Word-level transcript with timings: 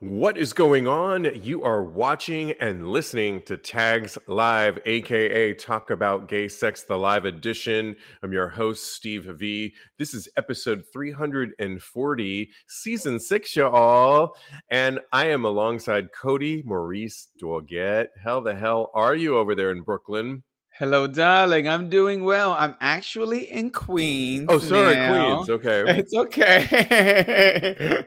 What 0.00 0.36
is 0.36 0.52
going 0.52 0.86
on? 0.86 1.26
You 1.42 1.64
are 1.64 1.82
watching 1.82 2.52
and 2.60 2.86
listening 2.86 3.40
to 3.44 3.56
Tags 3.56 4.18
Live, 4.26 4.78
aka 4.84 5.54
Talk 5.54 5.88
About 5.88 6.28
Gay 6.28 6.48
Sex, 6.48 6.82
the 6.82 6.98
live 6.98 7.24
edition. 7.24 7.96
I'm 8.22 8.30
your 8.30 8.50
host, 8.50 8.92
Steve 8.92 9.24
V. 9.24 9.72
This 9.98 10.12
is 10.12 10.28
episode 10.36 10.84
340, 10.92 12.50
season 12.68 13.18
six, 13.18 13.56
y'all. 13.56 14.36
And 14.70 15.00
I 15.14 15.28
am 15.28 15.46
alongside 15.46 16.12
Cody 16.12 16.62
Maurice 16.66 17.28
Doggett. 17.42 18.08
How 18.22 18.40
the 18.40 18.54
hell 18.54 18.90
are 18.92 19.14
you 19.14 19.38
over 19.38 19.54
there 19.54 19.70
in 19.70 19.80
Brooklyn? 19.80 20.42
Hello, 20.78 21.06
darling. 21.06 21.66
I'm 21.66 21.88
doing 21.88 22.22
well. 22.22 22.52
I'm 22.52 22.74
actually 22.82 23.50
in 23.50 23.70
Queens. 23.70 24.44
Oh, 24.50 24.58
sorry, 24.58 24.94
now. 24.94 25.36
Queens. 25.36 25.48
Okay. 25.48 25.84
It's 25.98 26.12
okay. 26.12 28.04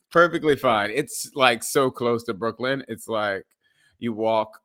Perfectly 0.10 0.56
fine. 0.56 0.90
It's 0.94 1.30
like 1.34 1.62
so 1.62 1.90
close 1.90 2.24
to 2.24 2.32
Brooklyn. 2.32 2.82
It's 2.88 3.06
like 3.06 3.44
you 3.98 4.14
walk 4.14 4.61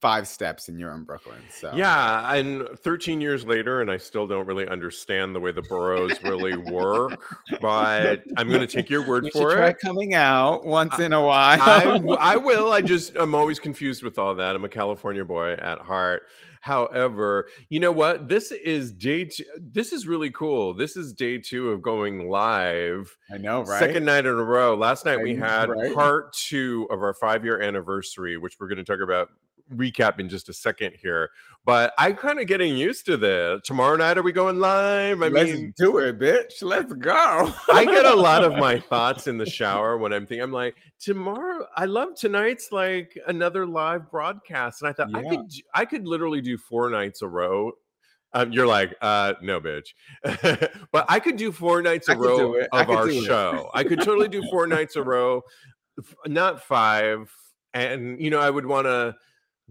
five 0.00 0.28
steps 0.28 0.68
and 0.68 0.78
you're 0.78 0.92
in 0.92 1.04
Brooklyn. 1.04 1.40
So 1.50 1.72
Yeah, 1.74 2.34
and 2.34 2.68
13 2.78 3.20
years 3.20 3.44
later, 3.44 3.80
and 3.80 3.90
I 3.90 3.96
still 3.96 4.26
don't 4.26 4.46
really 4.46 4.68
understand 4.68 5.34
the 5.34 5.40
way 5.40 5.50
the 5.50 5.62
boroughs 5.62 6.22
really 6.22 6.56
work, 6.56 7.20
but 7.60 8.22
I'm 8.36 8.48
going 8.48 8.60
to 8.60 8.66
take 8.66 8.88
your 8.88 9.06
word 9.06 9.24
you 9.24 9.30
for 9.32 9.54
try 9.54 9.68
it. 9.68 9.78
coming 9.80 10.14
out 10.14 10.64
once 10.64 10.98
in 10.98 11.12
a 11.12 11.22
while. 11.22 11.60
I, 11.60 12.16
I 12.34 12.36
will. 12.36 12.72
I 12.72 12.80
just, 12.80 13.16
I'm 13.16 13.34
always 13.34 13.58
confused 13.58 14.02
with 14.02 14.18
all 14.18 14.34
that. 14.36 14.54
I'm 14.54 14.64
a 14.64 14.68
California 14.68 15.24
boy 15.24 15.52
at 15.52 15.80
heart. 15.80 16.22
However, 16.60 17.48
you 17.68 17.80
know 17.80 17.92
what? 17.92 18.28
This 18.28 18.50
is 18.52 18.92
day 18.92 19.24
two. 19.24 19.44
This 19.58 19.92
is 19.92 20.06
really 20.06 20.30
cool. 20.30 20.74
This 20.74 20.96
is 20.96 21.12
day 21.12 21.38
two 21.38 21.70
of 21.70 21.82
going 21.82 22.28
live. 22.28 23.16
I 23.32 23.38
know, 23.38 23.62
right? 23.62 23.78
Second 23.78 24.04
night 24.04 24.26
in 24.26 24.32
a 24.32 24.44
row. 24.44 24.74
Last 24.76 25.04
night 25.04 25.22
we 25.22 25.32
I 25.32 25.34
know, 25.34 25.46
had 25.46 25.70
right? 25.70 25.94
part 25.94 26.32
two 26.32 26.88
of 26.90 27.00
our 27.00 27.14
five 27.14 27.44
year 27.44 27.62
anniversary, 27.62 28.36
which 28.38 28.56
we're 28.58 28.68
going 28.68 28.78
to 28.78 28.84
talk 28.84 29.00
about 29.00 29.28
recap 29.74 30.18
in 30.20 30.28
just 30.28 30.48
a 30.48 30.52
second 30.52 30.94
here. 31.00 31.30
But 31.64 31.92
I'm 31.98 32.16
kind 32.16 32.40
of 32.40 32.46
getting 32.46 32.76
used 32.76 33.04
to 33.06 33.16
this. 33.16 33.60
Tomorrow 33.64 33.96
night, 33.96 34.16
are 34.16 34.22
we 34.22 34.32
going 34.32 34.58
live? 34.58 35.22
I 35.22 35.28
Let's 35.28 35.52
mean, 35.52 35.74
do 35.76 35.98
it, 35.98 36.18
bitch. 36.18 36.62
Let's 36.62 36.92
go. 36.94 37.52
I 37.70 37.84
get 37.84 38.06
a 38.06 38.14
lot 38.14 38.42
of 38.42 38.56
my 38.56 38.78
thoughts 38.88 39.26
in 39.26 39.36
the 39.36 39.44
shower 39.44 39.98
when 39.98 40.12
I'm 40.12 40.24
thinking, 40.24 40.42
I'm 40.42 40.52
like, 40.52 40.76
tomorrow, 40.98 41.66
I 41.76 41.84
love 41.84 42.14
tonight's 42.14 42.72
like 42.72 43.18
another 43.26 43.66
live 43.66 44.10
broadcast. 44.10 44.80
And 44.80 44.88
I 44.88 44.92
thought 44.94 45.14
I 45.14 45.22
could, 45.22 45.50
I 45.74 45.84
could 45.84 46.06
literally 46.06 46.40
do 46.40 46.56
four 46.56 46.88
nights 46.88 47.20
a 47.20 47.28
row. 47.28 47.72
Um, 48.32 48.52
you're 48.52 48.66
like, 48.66 48.94
uh, 49.00 49.34
no, 49.42 49.60
bitch. 49.60 49.94
but 50.92 51.06
I 51.08 51.20
could 51.20 51.36
do 51.36 51.52
four 51.52 51.82
nights 51.82 52.08
a 52.08 52.16
row 52.16 52.38
do 52.38 52.54
it. 52.54 52.68
I 52.72 52.82
of 52.82 52.90
our 52.90 53.10
show. 53.10 53.70
I 53.74 53.84
could 53.84 54.00
totally 54.00 54.28
do 54.28 54.42
four 54.50 54.66
nights 54.66 54.96
a 54.96 55.02
row, 55.04 55.42
not 56.26 56.62
five. 56.62 57.30
And, 57.74 58.20
you 58.20 58.30
know, 58.30 58.38
I 58.38 58.48
would 58.50 58.66
want 58.66 58.86
to 58.86 59.14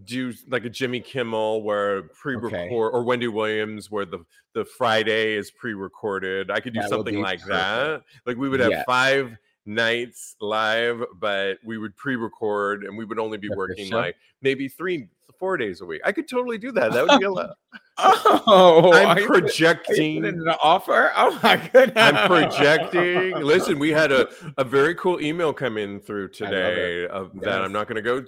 do 0.04 0.32
like 0.48 0.64
a 0.64 0.70
Jimmy 0.70 1.00
Kimmel 1.00 1.62
where 1.62 2.02
pre-record 2.02 2.54
Okay. 2.54 2.68
or 2.70 3.02
Wendy 3.02 3.28
Williams 3.28 3.90
where 3.90 4.04
the 4.04 4.24
the 4.54 4.64
Friday 4.64 5.34
is 5.34 5.50
pre-recorded. 5.50 6.50
I 6.50 6.60
could 6.60 6.72
do 6.74 6.80
That 6.80 6.88
something 6.88 7.20
like 7.20 7.40
perfect. 7.40 7.48
that. 7.58 8.02
Like 8.26 8.36
we 8.36 8.48
would 8.48 8.60
have 8.60 8.70
Yes. 8.70 8.84
five 8.86 9.36
nights 9.66 10.34
live, 10.40 11.02
but 11.16 11.58
we 11.64 11.78
would 11.78 11.94
pre-record 11.96 12.84
and 12.84 12.96
we 12.96 13.04
would 13.04 13.18
only 13.18 13.38
be 13.38 13.48
That's 13.48 13.56
working 13.58 13.90
like 13.92 14.16
maybe 14.40 14.68
three 14.68 15.08
four 15.38 15.56
days 15.56 15.80
a 15.82 15.86
week. 15.86 16.00
I 16.04 16.10
could 16.10 16.26
totally 16.28 16.58
do 16.58 16.72
that. 16.72 16.90
That 16.92 17.06
would 17.06 17.18
be 17.20 17.26
a 17.26 17.30
lot. 17.30 17.50
Oh, 18.00 18.92
I'm 18.92 19.16
are 19.18 19.20
you 19.20 19.26
put- 19.26 19.36
are 19.36 19.38
you 19.38 19.42
projecting. 19.46 20.24
an 20.24 20.48
offer? 20.62 21.10
Oh 21.16 21.38
my 21.42 21.56
goodness. 21.72 21.96
I'm 21.96 22.28
projecting. 22.28 23.32
Listen, 23.42 23.78
we 23.80 23.90
had 23.90 24.12
a, 24.12 24.28
a 24.56 24.62
very 24.64 24.94
cool 24.94 25.20
email 25.20 25.52
come 25.52 25.76
in 25.78 25.98
through 26.00 26.28
today 26.28 27.06
of 27.08 27.32
that. 27.40 27.60
I'm 27.62 27.72
not 27.72 27.88
going 27.88 27.96
to 27.96 28.02
go 28.02 28.24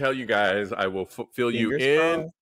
tell 0.00 0.12
you 0.12 0.26
guys. 0.26 0.72
I 0.72 0.86
will 0.86 1.08
f- 1.18 1.26
fill 1.32 1.50
you 1.50 1.74
in. 1.76 2.20
crossed. 2.20 2.34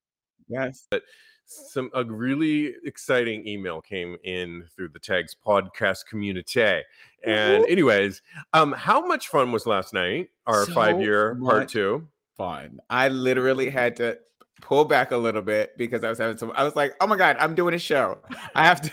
Yes. 0.49 0.87
But 0.91 1.03
some 1.45 1.91
a 1.95 2.05
really 2.05 2.75
exciting 2.85 3.47
email 3.47 3.81
came 3.81 4.17
in 4.25 4.65
through 4.77 4.91
the 4.91 4.99
tags 4.99 5.35
podcast 5.35 6.05
community 6.05 6.83
and 7.25 7.65
anyways 7.65 8.21
um 8.53 8.71
how 8.73 9.07
much 9.07 9.29
fun 9.29 9.51
was 9.51 9.65
last 9.65 9.95
night 9.95 10.29
our 10.47 10.67
So 10.67 10.73
five 10.73 11.01
year 11.01 11.35
part 11.37 11.71
two 11.71 12.07
Fun. 12.39 12.79
I 12.89 13.09
literally 13.09 13.69
had 13.69 13.97
to 13.97 14.17
pull 14.61 14.85
back 14.85 15.11
a 15.13 15.17
little 15.17 15.43
bit 15.43 15.77
because 15.77 16.05
I 16.05 16.09
was 16.09 16.19
having 16.19 16.37
some. 16.37 16.53
I 16.55 16.65
was 16.65 16.77
like, 16.77 16.95
"Oh 17.01 17.07
my 17.07 17.17
god, 17.17 17.37
I'm 17.39 17.55
doing 17.55 17.75
a 17.75 17.79
show. 17.79 18.19
I 18.55 18.65
have 18.65 18.81
to 18.83 18.91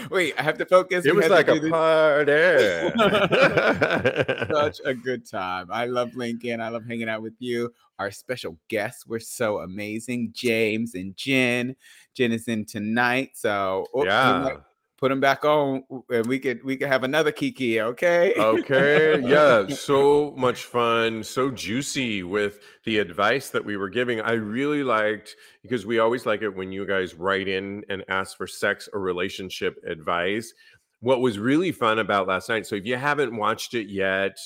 wait. 0.10 0.34
I 0.38 0.42
have 0.42 0.58
to 0.58 0.66
focus." 0.66 1.06
it 1.06 1.14
We 1.14 1.18
was 1.18 1.30
like 1.30 1.48
a 1.48 1.58
this." 1.60 1.70
party 1.70 2.32
Such 4.52 4.80
a 4.84 4.94
good 4.94 5.28
time. 5.28 5.68
I 5.70 5.86
love 5.86 6.14
Lincoln. 6.14 6.60
I 6.60 6.68
love 6.68 6.84
hanging 6.86 7.08
out 7.08 7.22
with 7.22 7.34
you. 7.38 7.72
Our 7.98 8.10
special 8.10 8.56
guests 8.68 9.06
were 9.06 9.20
so 9.20 9.58
amazing. 9.58 10.32
James 10.32 10.94
and 10.94 11.16
Jen. 11.16 11.76
Jen 12.14 12.32
is 12.32 12.48
in 12.48 12.64
tonight, 12.64 13.30
so 13.34 13.86
oh, 13.94 14.00
we 14.00 14.06
yeah 14.06 14.56
put 15.00 15.08
them 15.08 15.20
back 15.20 15.44
on, 15.44 15.82
and 16.10 16.26
we 16.26 16.38
could 16.38 16.62
we 16.62 16.76
could 16.76 16.88
have 16.88 17.04
another 17.04 17.32
Kiki. 17.32 17.80
Okay. 17.80 18.34
okay 18.36 19.20
yeah 19.20 19.66
so 19.74 20.34
much 20.36 20.64
fun 20.64 21.22
so 21.22 21.50
juicy 21.50 22.22
with 22.22 22.58
the 22.84 22.98
advice 22.98 23.50
that 23.50 23.64
we 23.64 23.76
were 23.76 23.88
giving 23.88 24.20
i 24.20 24.32
really 24.32 24.82
liked 24.82 25.36
because 25.62 25.86
we 25.86 25.98
always 25.98 26.26
like 26.26 26.42
it 26.42 26.48
when 26.48 26.70
you 26.72 26.86
guys 26.86 27.14
write 27.14 27.48
in 27.48 27.82
and 27.88 28.04
ask 28.08 28.36
for 28.36 28.46
sex 28.46 28.88
or 28.92 29.00
relationship 29.00 29.82
advice 29.86 30.52
what 31.00 31.20
was 31.20 31.38
really 31.38 31.72
fun 31.72 31.98
about 31.98 32.26
last 32.26 32.48
night 32.48 32.66
so 32.66 32.74
if 32.74 32.84
you 32.84 32.96
haven't 32.96 33.34
watched 33.34 33.74
it 33.74 33.88
yet 33.88 34.38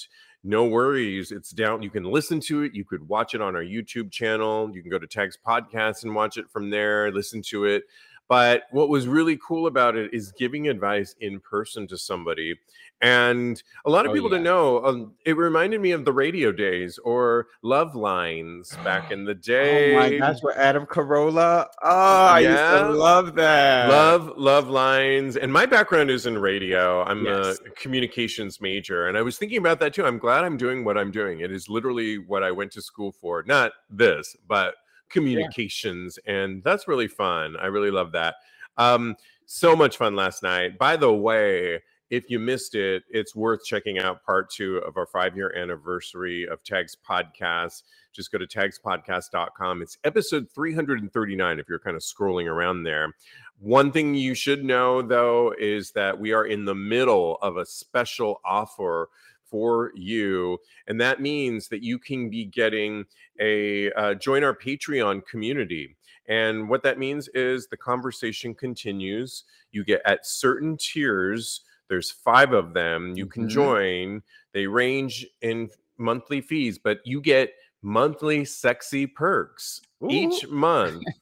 no 0.43 0.65
worries 0.65 1.33
it's 1.33 1.51
down 1.51 1.83
you 1.83 1.91
can 1.91 2.05
listen 2.05 2.41
to 2.41 2.63
it 2.63 2.75
you 2.75 2.85
could 2.85 3.07
watch 3.09 3.35
it 3.35 3.41
on 3.41 3.57
our 3.57 3.65
youtube 3.65 4.11
channel 4.11 4.71
you 4.75 4.83
can 4.83 4.91
go 4.91 4.99
to 4.99 5.07
tags 5.07 5.39
podcast 5.47 6.05
and 6.05 6.15
watch 6.15 6.37
it 6.37 6.49
from 6.51 6.71
there 6.71 7.11
listen 7.13 7.41
to 7.43 7.65
it 7.65 7.85
but 8.29 8.63
what 8.71 8.89
was 8.89 9.07
really 9.07 9.39
cool 9.47 9.67
about 9.67 9.97
it 9.97 10.13
is 10.15 10.33
giving 10.33 10.69
advice 10.69 11.15
in 11.21 11.41
person 11.41 11.87
to 11.89 11.99
somebody 11.99 12.55
and 13.03 13.63
a 13.85 13.91
lot 13.91 14.07
of 14.07 14.11
Oh, 14.11 14.15
people 14.15 14.31
yeah. 14.31 14.39
to 14.39 14.45
know 14.45 14.85
um, 14.85 15.13
it 15.27 15.37
reminded 15.37 15.81
me 15.81 15.91
of 15.91 16.05
the 16.05 16.13
radio 16.13 16.53
days 16.53 16.97
or 16.99 17.49
love 17.63 17.95
lines 17.95 18.77
back 18.85 19.11
in 19.11 19.25
the 19.25 19.35
day 19.35 19.95
Oh 19.95 19.99
my 19.99 20.17
gosh, 20.19 20.37
with 20.43 20.57
Adam 20.57 20.87
Carolla. 20.87 21.67
Oh, 21.83 22.27
I 22.27 22.41
used 22.41 22.57
to 22.57 22.93
love 22.93 23.35
that. 23.35 23.89
love 23.91 24.33
love 24.37 24.69
lines 24.69 25.37
and 25.37 25.53
my 25.53 25.67
background 25.67 26.11
is 26.11 26.27
in 26.27 26.39
radio 26.39 27.03
i'm 27.05 27.25
Yes. 27.27 27.59
a 27.67 27.71
communications 27.71 28.61
major 28.61 29.09
and 29.09 29.19
i 29.19 29.23
was 29.23 29.37
thinking 29.39 29.59
about 29.59 29.81
that 29.81 29.93
too 29.95 30.07
i'm 30.07 30.19
glad 30.19 30.45
i'm 30.45 30.57
doing 30.57 30.85
what 30.85 30.97
i'm 30.97 31.11
doing 31.11 31.41
it 31.41 31.51
is 31.53 31.69
literally 31.69 32.19
what 32.19 32.43
i 32.43 32.51
went 32.51 32.71
to 32.73 32.81
school 32.83 33.13
for 33.13 33.43
not 33.47 33.73
this 33.91 34.37
but 34.49 34.75
communications 35.11 36.19
and 36.27 36.63
that's 36.65 36.89
really 36.89 37.09
fun 37.09 37.57
i 37.61 37.67
really 37.67 37.91
love 37.91 38.13
that. 38.13 38.37
Um 38.77 39.17
so 39.47 39.77
much 39.77 39.99
fun 39.99 40.17
last 40.17 40.43
night. 40.43 40.79
By 40.79 40.97
the 40.97 41.13
way 41.13 41.83
if 42.11 42.29
you 42.29 42.39
missed 42.39 42.75
it 42.75 43.03
it's 43.11 43.35
worth 43.35 43.65
checking 43.65 43.99
out 43.99 44.25
part 44.25 44.51
two 44.51 44.79
of 44.79 44.97
our 44.97 45.07
five 45.07 45.37
year 45.37 45.55
anniversary 45.57 46.47
of 46.49 46.63
tags 46.65 46.97
podcast. 47.09 47.83
Just 48.13 48.33
go 48.33 48.39
to 48.39 48.47
tagspodcast.com 48.47 49.83
it's 49.83 49.99
episode 50.05 50.49
339 50.55 51.59
if 51.59 51.69
you're 51.69 51.79
kind 51.79 51.97
of 51.97 52.03
scrolling 52.03 52.47
around 52.47 52.83
there. 52.83 53.15
One 53.61 53.93
thing 53.93 54.15
you 54.15 54.35
should 54.35 54.65
know, 54.65 55.01
though, 55.01 55.55
is 55.59 55.93
that 55.93 56.19
we 56.19 56.33
are 56.33 56.45
in 56.45 56.65
the 56.65 56.75
middle 56.75 57.39
of 57.41 57.57
a 57.57 57.65
special 57.65 58.41
offer 58.45 59.09
for 59.55 59.93
you. 59.95 60.59
And 60.89 61.01
that 61.01 61.21
means 61.21 61.69
that 61.69 61.81
you 61.81 61.97
can 61.97 62.29
be 62.29 62.45
getting 62.45 63.05
a 63.39 63.93
uh, 63.93 64.15
join 64.15 64.43
our 64.43 64.53
Patreon 64.57 65.25
community. 65.27 65.97
And 66.27 66.69
what 66.69 66.83
that 66.83 66.99
means 66.99 67.29
is 67.35 67.69
the 67.69 67.77
conversation 67.77 68.53
continues. 68.53 69.45
You 69.71 69.85
get 69.85 70.03
at 70.07 70.27
certain 70.27 70.77
tiers, 70.77 71.61
there's 71.89 72.11
five 72.11 72.53
of 72.53 72.75
them. 72.75 73.13
You 73.15 73.27
can 73.27 73.45
Mhm. 73.45 73.49
join, 73.51 74.23
they 74.53 74.67
range 74.67 75.25
in 75.41 75.71
monthly 75.99 76.41
fees, 76.41 76.77
but 76.77 76.99
you 77.05 77.21
get 77.21 77.55
monthly 77.81 78.45
sexy 78.45 79.07
perks 79.07 79.83
each 80.11 80.49
month. 80.49 81.05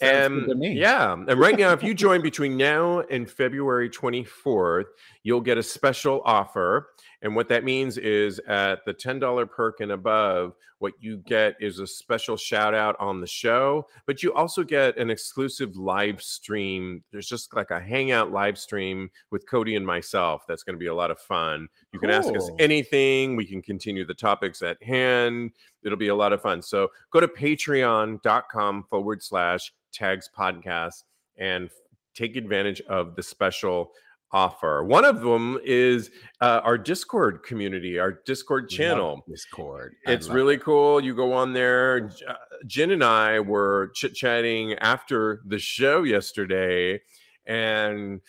And 0.00 0.34
good 0.34 0.48
to 0.48 0.54
me. 0.56 0.72
yeah, 0.72 1.12
and 1.12 1.38
right 1.38 1.56
now, 1.56 1.72
if 1.72 1.80
you 1.80 1.94
join 1.94 2.22
between 2.22 2.56
now 2.56 3.00
and 3.02 3.30
February 3.30 3.88
24th, 3.88 4.86
you'll 5.22 5.40
get 5.40 5.58
a 5.58 5.62
special 5.62 6.22
offer. 6.24 6.88
And 7.22 7.36
what 7.36 7.48
that 7.48 7.64
means 7.64 7.98
is 7.98 8.40
at 8.40 8.84
the 8.84 8.92
$10 8.92 9.48
perk 9.48 9.80
and 9.80 9.92
above, 9.92 10.54
what 10.80 10.94
you 10.98 11.18
get 11.18 11.54
is 11.60 11.78
a 11.78 11.86
special 11.86 12.36
shout 12.36 12.74
out 12.74 12.96
on 12.98 13.20
the 13.20 13.26
show, 13.26 13.86
but 14.04 14.20
you 14.20 14.34
also 14.34 14.64
get 14.64 14.96
an 14.98 15.10
exclusive 15.10 15.76
live 15.76 16.20
stream. 16.20 17.04
There's 17.12 17.28
just 17.28 17.54
like 17.54 17.70
a 17.70 17.80
hangout 17.80 18.32
live 18.32 18.58
stream 18.58 19.08
with 19.30 19.48
Cody 19.48 19.76
and 19.76 19.86
myself. 19.86 20.42
That's 20.48 20.64
going 20.64 20.74
to 20.74 20.80
be 20.80 20.88
a 20.88 20.94
lot 20.94 21.12
of 21.12 21.20
fun. 21.20 21.68
You 21.92 22.00
can 22.00 22.10
ask 22.10 22.34
us 22.34 22.50
anything, 22.58 23.36
we 23.36 23.44
can 23.44 23.62
continue 23.62 24.04
the 24.04 24.14
topics 24.14 24.60
at 24.60 24.82
hand. 24.82 25.52
It'll 25.84 25.96
be 25.96 26.08
a 26.08 26.14
lot 26.16 26.32
of 26.32 26.42
fun. 26.42 26.60
So 26.60 26.88
go 27.12 27.20
to 27.20 27.28
patreon.com 27.28 28.84
forward 28.90 29.22
slash 29.22 29.72
tags 29.92 30.28
podcast 30.36 31.04
and 31.36 31.70
take 32.14 32.34
advantage 32.34 32.80
of 32.82 33.14
the 33.14 33.22
special 33.22 33.92
offer. 34.32 34.82
One 34.84 35.04
of 35.04 35.20
them 35.20 35.58
is 35.64 36.10
uh, 36.40 36.60
our 36.64 36.78
Discord 36.78 37.42
community, 37.42 37.98
our 37.98 38.20
Discord 38.24 38.68
channel. 38.68 39.22
Discord. 39.28 39.94
It's 40.06 40.28
really 40.28 40.58
cool. 40.58 41.00
You 41.00 41.14
go 41.14 41.32
on 41.32 41.52
there. 41.52 42.10
Uh, 42.26 42.34
Jen 42.66 42.90
and 42.90 43.04
I 43.04 43.40
were 43.40 43.90
chit 43.94 44.14
chatting 44.14 44.74
after 44.74 45.42
the 45.46 45.58
show 45.58 46.02
yesterday 46.02 47.00
and 47.46 48.20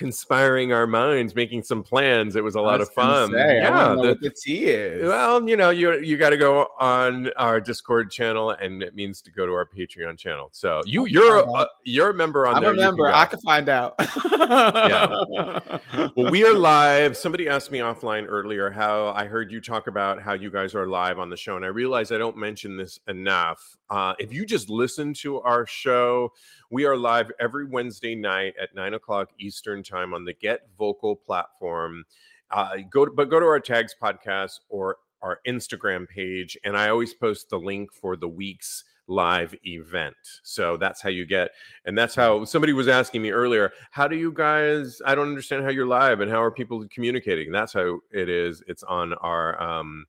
conspiring 0.00 0.72
our 0.72 0.86
minds, 0.86 1.34
making 1.34 1.62
some 1.62 1.82
plans. 1.82 2.34
It 2.34 2.42
was 2.42 2.54
a 2.54 2.60
lot 2.60 2.80
of 2.80 2.88
fun. 2.90 3.30
Say, 3.32 3.58
yeah, 3.58 3.94
the, 3.94 4.16
the 4.18 4.30
tea 4.30 4.64
is. 4.64 5.06
well, 5.06 5.46
you 5.46 5.58
know, 5.58 5.68
you 5.68 6.00
you 6.00 6.16
got 6.16 6.30
to 6.30 6.38
go 6.38 6.68
on 6.78 7.30
our 7.36 7.60
Discord 7.60 8.10
channel, 8.10 8.50
and 8.52 8.82
it 8.82 8.94
means 8.94 9.20
to 9.22 9.30
go 9.30 9.44
to 9.44 9.52
our 9.52 9.66
Patreon 9.66 10.16
channel. 10.18 10.48
So 10.52 10.80
you 10.86 11.04
you're 11.04 11.40
a, 11.40 11.66
you're 11.84 12.10
a 12.10 12.14
member 12.14 12.46
on 12.46 12.56
I'm 12.56 12.62
there. 12.62 12.72
a 12.72 12.74
you 12.74 12.80
can 12.80 12.86
member. 12.86 13.08
I 13.08 13.26
can 13.26 13.40
find 13.40 13.68
out. 13.68 13.94
Well, 16.16 16.30
we 16.30 16.44
are 16.44 16.54
live. 16.54 17.16
Somebody 17.16 17.48
asked 17.48 17.70
me 17.70 17.78
offline 17.78 18.26
earlier 18.28 18.70
how 18.70 19.08
I 19.08 19.26
heard 19.26 19.52
you 19.52 19.60
talk 19.60 19.86
about 19.86 20.20
how 20.20 20.32
you 20.32 20.50
guys 20.50 20.74
are 20.74 20.86
live 20.86 21.18
on 21.18 21.28
the 21.30 21.36
show, 21.36 21.56
and 21.56 21.64
I 21.64 21.68
realized 21.68 22.12
I 22.12 22.18
don't 22.18 22.36
mention 22.36 22.76
this 22.76 22.98
enough. 23.06 23.76
Uh, 23.90 24.14
if 24.18 24.32
you 24.32 24.46
just 24.46 24.70
listen 24.70 25.12
to 25.14 25.40
our 25.40 25.66
show, 25.66 26.32
we 26.70 26.84
are 26.84 26.96
live 26.96 27.30
every 27.40 27.66
Wednesday 27.66 28.14
night 28.14 28.54
at 28.60 28.74
nine 28.74 28.94
o'clock 28.94 29.30
Eastern 29.38 29.69
time 29.82 30.12
on 30.14 30.24
the 30.24 30.34
Get 30.34 30.68
Vocal 30.78 31.16
platform. 31.16 32.04
Uh, 32.50 32.78
go 32.90 33.04
to, 33.04 33.10
but 33.10 33.30
go 33.30 33.38
to 33.40 33.46
our 33.46 33.60
Tags 33.60 33.94
podcast 34.00 34.60
or 34.68 34.96
our 35.22 35.40
Instagram 35.46 36.08
page, 36.08 36.56
and 36.64 36.76
I 36.76 36.88
always 36.88 37.14
post 37.14 37.50
the 37.50 37.58
link 37.58 37.92
for 37.92 38.16
the 38.16 38.28
week's 38.28 38.84
live 39.06 39.54
event. 39.66 40.16
So 40.42 40.76
that's 40.76 41.00
how 41.00 41.08
you 41.10 41.26
get, 41.26 41.50
and 41.84 41.96
that's 41.96 42.14
how 42.14 42.44
somebody 42.44 42.72
was 42.72 42.88
asking 42.88 43.22
me 43.22 43.30
earlier. 43.30 43.72
How 43.90 44.08
do 44.08 44.16
you 44.16 44.32
guys? 44.32 45.00
I 45.04 45.14
don't 45.14 45.28
understand 45.28 45.62
how 45.64 45.70
you're 45.70 45.86
live 45.86 46.20
and 46.20 46.30
how 46.30 46.42
are 46.42 46.50
people 46.50 46.84
communicating. 46.90 47.52
That's 47.52 47.72
how 47.72 48.00
it 48.10 48.28
is. 48.28 48.62
It's 48.66 48.82
on 48.82 49.14
our. 49.14 49.60
um 49.62 50.06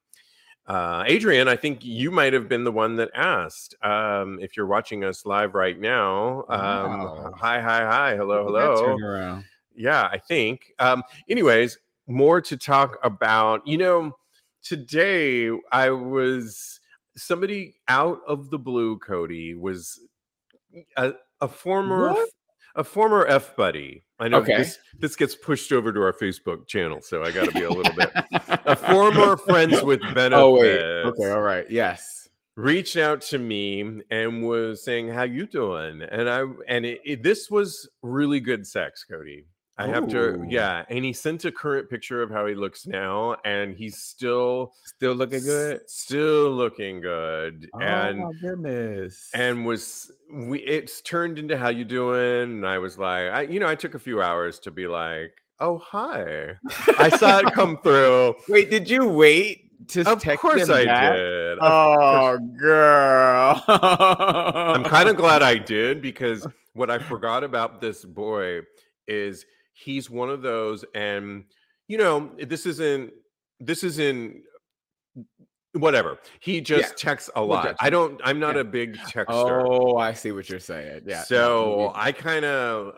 uh, 0.68 1.04
Adrian, 1.08 1.48
I 1.48 1.56
think 1.56 1.84
you 1.84 2.12
might 2.12 2.34
have 2.34 2.48
been 2.48 2.64
the 2.64 2.72
one 2.72 2.96
that 2.98 3.10
asked. 3.16 3.76
Um, 3.84 4.38
if 4.40 4.56
you're 4.56 4.68
watching 4.68 5.04
us 5.04 5.26
live 5.26 5.56
right 5.56 5.78
now, 5.78 6.46
um, 6.50 7.04
Wow. 7.04 7.32
hi, 7.36 7.60
hi, 7.60 7.80
hi, 7.84 8.16
hello, 8.16 8.46
Look 8.46 8.62
at 8.62 8.76
that 8.78 9.02
hello. 9.02 9.44
Yeah, 9.76 10.10
I 10.12 10.18
think. 10.18 10.72
Um, 10.80 11.04
anyways, 11.30 11.78
more 12.08 12.42
to 12.42 12.58
talk 12.58 12.98
about. 13.04 13.66
You 13.68 13.78
know, 13.78 14.18
today 14.64 15.50
I 15.72 15.90
was 15.90 16.80
somebody 17.16 17.76
out 17.88 18.20
of 18.28 18.50
the 18.50 18.60
blue. 18.60 18.98
Cody 19.00 19.56
was 19.56 20.00
a, 20.98 21.14
a 21.42 21.48
former 21.48 22.10
What? 22.14 22.30
a 22.76 22.84
former 22.84 23.26
F 23.28 23.56
buddy. 23.56 24.04
I 24.20 24.28
know 24.28 24.38
Okay. 24.38 24.58
this 24.58 24.78
this 25.00 25.16
gets 25.16 25.36
pushed 25.36 25.72
over 25.72 25.92
to 25.92 26.02
our 26.02 26.14
Facebook 26.14 26.68
channel, 26.68 27.02
so 27.02 27.24
I 27.24 27.32
got 27.32 27.46
to 27.46 27.52
be 27.52 27.64
a 27.64 27.70
little 27.72 27.94
bit 27.96 28.12
a 28.66 28.76
former 28.76 29.36
friends 29.38 29.82
with 29.82 30.00
benefits. 30.14 30.34
Oh 30.36 30.60
wait. 30.60 30.80
Okay. 30.82 31.32
All 31.32 31.42
right. 31.42 31.70
Yes. 31.70 32.30
reached 32.58 32.98
out 32.98 33.22
to 33.22 33.38
me 33.40 34.02
and 34.12 34.44
was 34.48 34.84
saying 34.84 35.08
how 35.08 35.24
you 35.24 35.48
doing 35.48 36.02
and 36.02 36.30
i 36.30 36.44
and 36.68 36.86
it, 36.86 37.00
it- 37.06 37.24
this 37.24 37.50
was 37.50 37.88
really 38.04 38.40
good 38.42 38.68
sex 38.68 39.06
cody 39.10 39.46
i 39.84 39.88
have 39.88 40.08
to 40.08 40.44
yeah 40.50 40.84
and 40.90 41.04
he 41.06 41.14
sent 41.14 41.44
a 41.46 41.52
current 41.52 41.90
picture 41.90 42.22
of 42.22 42.30
how 42.30 42.46
he 42.46 42.56
looks 42.56 42.86
now 42.88 43.36
and 43.46 43.76
he's 43.76 43.98
still 43.98 44.74
Still 44.86 45.14
looking 45.14 45.42
good. 45.44 45.82
still 45.90 46.52
looking 46.52 47.02
good 47.02 47.70
and 47.82 48.22
oh 48.22 48.32
my 48.32 48.34
goodness. 48.42 49.30
and 49.34 49.66
was 49.66 50.12
we 50.32 50.60
it's 50.60 51.02
turned 51.02 51.40
into 51.40 51.58
how 51.58 51.70
you 51.70 51.84
doing 51.86 52.52
and 52.52 52.68
i 52.68 52.78
was 52.78 52.98
like 52.98 53.32
i 53.32 53.42
you 53.42 53.60
know 53.60 53.68
i 53.68 53.76
took 53.76 53.96
a 53.96 54.00
few 54.00 54.22
hours 54.22 54.60
to 54.60 54.72
be 54.72 54.88
like 54.88 55.34
oh 55.60 55.78
hi 55.80 56.50
i 57.00 57.10
saw 57.10 57.40
it 57.40 57.54
come 57.54 57.78
through 57.84 58.34
wait, 58.50 58.70
did 58.70 58.90
you 58.90 59.08
wait 59.08 59.68
to 59.88 60.02
of 60.10 60.22
text 60.22 60.42
course 60.42 60.68
him 60.68 60.76
i 60.76 60.86
back? 60.86 61.16
did 61.16 61.58
Of 61.60 61.64
Oh, 61.64 62.38
girl. 62.60 63.64
I'm 63.68 64.84
kind 64.84 65.10
of 65.10 65.16
glad 65.16 65.42
I 65.44 65.58
did 65.76 66.02
because 66.02 66.46
what 66.74 66.90
I 66.92 67.00
forgot 67.00 67.44
about 67.44 67.82
this 67.82 68.06
boy 68.06 68.62
is 69.08 69.46
he's 69.74 70.10
one 70.10 70.30
of 70.30 70.42
those, 70.42 70.84
and 70.96 71.46
you 71.88 71.98
know, 71.98 72.32
this 72.38 72.66
isn't 72.66 73.12
this 73.60 73.84
isn't 73.84 74.42
whatever. 75.74 76.20
He 76.40 76.62
just 76.62 76.98
texts 76.98 77.30
a 77.36 77.42
lot. 77.42 77.66
judge 77.66 77.76
I 77.80 77.90
don't. 77.90 78.20
I'm 78.24 78.40
not 78.40 78.56
Yeah. 78.56 78.62
a 78.62 78.66
big 78.66 78.98
texter. 78.98 79.26
Oh, 79.68 79.98
I 79.98 80.14
see 80.14 80.32
what 80.32 80.50
you're 80.50 80.60
saying. 80.60 81.04
Yeah. 81.06 81.24
So 81.24 81.92
I 81.96 82.12
kind 82.12 82.46
of 82.46 82.96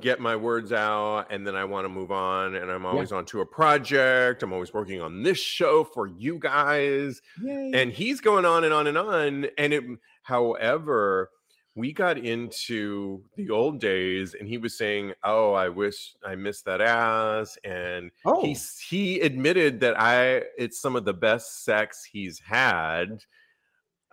get 0.00 0.20
my 0.20 0.36
words 0.36 0.72
out 0.72 1.26
and 1.30 1.44
then 1.46 1.56
I 1.56 1.64
want 1.64 1.84
to 1.84 1.88
move 1.88 2.12
on 2.12 2.54
and 2.54 2.70
I'm 2.70 2.84
always 2.86 3.12
on 3.12 3.24
to 3.26 3.40
a 3.40 3.46
project. 3.46 4.42
I'm 4.42 4.52
always 4.52 4.72
working 4.72 5.00
on 5.00 5.22
this 5.22 5.38
show 5.38 5.82
for 5.84 6.06
you 6.06 6.38
guys 6.38 7.20
Yay. 7.42 7.72
and 7.74 7.90
he's 7.90 8.20
going 8.20 8.44
on 8.44 8.62
and 8.64 8.72
on 8.74 8.86
and 8.86 8.96
on 8.98 9.46
and 9.58 9.72
it 9.72 9.82
however 10.22 11.30
we 11.74 11.92
got 11.92 12.18
into 12.18 13.22
the 13.36 13.50
old 13.50 13.80
days 13.80 14.34
and 14.38 14.48
he 14.48 14.58
was 14.58 14.76
saying 14.76 15.12
oh 15.24 15.52
i 15.52 15.68
wish 15.68 16.14
i 16.24 16.34
missed 16.34 16.64
that 16.64 16.80
ass 16.80 17.56
and 17.64 18.10
oh, 18.24 18.42
he 18.42 18.56
he 18.88 19.20
admitted 19.20 19.80
that 19.80 19.98
i 19.98 20.42
it's 20.58 20.80
some 20.80 20.96
of 20.96 21.04
the 21.04 21.14
best 21.14 21.64
sex 21.64 22.04
he's 22.04 22.40
had 22.40 23.22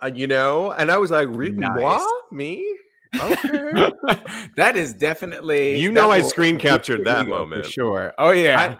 uh, 0.04 0.12
you 0.13 0.27
know 0.27 0.71
and 0.74 0.92
i 0.92 0.98
was 0.98 1.12
like 1.12 1.27
really? 1.31 1.57
Nice. 1.57 1.81
what? 1.81 2.31
Me 2.31 2.77
okay 3.21 3.91
that 4.55 4.75
is 4.75 4.93
definitely. 4.93 5.77
you 5.79 5.91
know 5.91 6.09
i 6.11 6.19
will- 6.19 6.29
screen 6.29 6.57
captured 6.57 7.03
that 7.05 7.25
ego 7.25 7.33
for 7.33 7.39
moment 7.39 7.65
Sure. 7.65 8.13
Oh 8.17 8.31
yeah. 8.31 8.75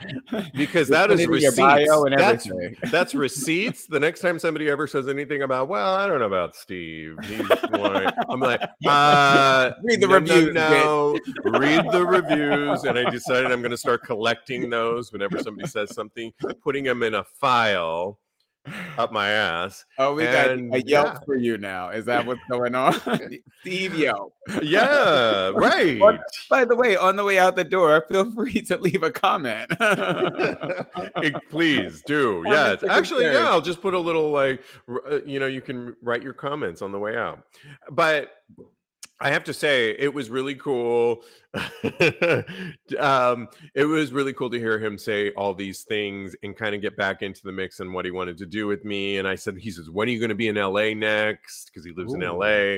because 0.56 0.89
You 0.89 0.95
that 0.95 1.10
put 1.10 1.19
is 1.19 1.22
it 1.22 1.24
in 1.25 1.30
your 1.30 1.51
receipts 1.51 1.57
bio 1.57 2.04
and 2.06 2.18
that's 2.18 2.48
that's 2.92 3.13
receipts. 3.16 3.86
The 3.88 4.00
next 4.00 4.22
time 4.22 4.39
somebody 4.39 4.69
ever 4.69 4.88
says 4.88 5.07
anything 5.07 5.44
about, 5.44 5.68
well, 5.68 5.95
I 5.95 6.07
don't 6.07 6.19
know 6.19 6.25
about 6.25 6.56
Steve. 6.56 7.18
He's 7.24 7.45
I'm 8.30 8.39
like, 8.39 8.62
uh, 8.88 9.72
Read 9.84 10.01
the 10.01 10.07
no, 10.07 10.19
no, 10.19 10.19
reviews, 10.19 10.54
No, 10.54 11.19
read 11.60 11.86
the 11.92 12.06
reviews. 12.06 12.83
And 12.83 12.98
I 12.98 13.10
decided 13.10 13.51
I'm 13.51 13.62
going 13.62 13.72
to 13.72 13.78
start 13.78 14.04
collecting 14.04 14.69
those 14.69 15.12
whenever 15.12 15.40
somebody 15.40 15.68
says 15.68 15.94
something, 15.94 16.31
putting 16.63 16.83
them 16.83 17.04
in 17.04 17.16
a 17.16 17.24
file 17.24 18.19
up 18.98 19.12
my 19.12 19.30
ass. 19.30 19.86
Oh, 19.98 20.14
we 20.14 20.24
got 20.24 20.50
a 20.52 20.81
Yelp 20.86 21.14
yeah. 21.14 21.19
for 21.25 21.36
you 21.36 21.58
now. 21.58 21.90
Is 21.90 22.06
that 22.06 22.25
what's 22.28 22.42
going 22.50 22.75
on? 22.75 22.94
Steve 23.62 23.96
Yelp. 23.96 24.34
Yeah, 24.62 25.52
right. 25.56 26.00
What- 26.00 26.22
By 26.50 26.66
the 26.66 26.75
way, 26.75 26.96
on 26.96 27.16
the 27.16 27.24
way 27.24 27.38
out 27.40 27.56
the 27.56 27.64
door, 27.64 28.06
feel 28.10 28.31
free 28.31 28.62
to 28.64 28.78
leave 28.78 29.04
a 29.04 29.12
comment. 29.12 29.69
Please 31.50 32.02
do. 32.06 32.40
On 32.40 32.46
Yeah. 32.46 32.52
the 32.52 32.74
it's- 32.74 32.80
second 32.81 32.90
Actually, 32.92 33.26
yeah, 33.26 33.50
I'll 33.50 33.62
just 33.62 33.81
put 33.81 33.94
a 33.94 34.00
little 34.00 34.31
like, 34.31 34.62
uh, 34.90 35.21
you 35.26 35.40
know, 35.40 35.47
you 35.47 35.62
can 35.62 35.95
write 36.02 36.21
your 36.24 36.33
comments 36.33 36.81
on 36.81 36.92
the 36.92 37.00
way 37.00 37.18
out. 37.18 37.40
But 37.92 38.31
I 39.19 39.31
have 39.31 39.44
to 39.45 39.54
say, 39.54 39.92
it 39.92 40.14
was 40.14 40.30
really 40.30 40.54
cool. 40.56 41.24
um, 43.00 43.47
it 43.74 43.86
was 43.86 44.14
really 44.14 44.33
cool 44.33 44.50
to 44.52 44.59
hear 44.59 44.78
him 44.78 44.97
say 44.97 45.31
all 45.31 45.56
these 45.56 45.83
things 45.83 46.36
and 46.44 46.56
kind 46.56 46.76
of 46.76 46.81
get 46.81 46.95
back 46.95 47.24
into 47.24 47.42
the 47.44 47.52
mix 47.52 47.80
and 47.80 47.94
what 47.94 48.06
he 48.06 48.12
wanted 48.12 48.38
to 48.38 48.45
do 48.45 48.68
with 48.68 48.86
me. 48.86 49.18
And 49.18 49.28
I 49.28 49.33
said, 49.36 49.57
he 49.57 49.71
says, 49.71 49.90
when 49.90 50.07
are 50.07 50.12
you 50.12 50.19
going 50.19 50.30
to 50.30 50.36
be 50.36 50.50
in 50.50 50.56
LA 50.56 50.94
next? 50.94 51.66
Because 51.66 51.83
he 51.83 51.94
lives 51.94 52.14
in 52.14 52.19
LA. 52.19 52.78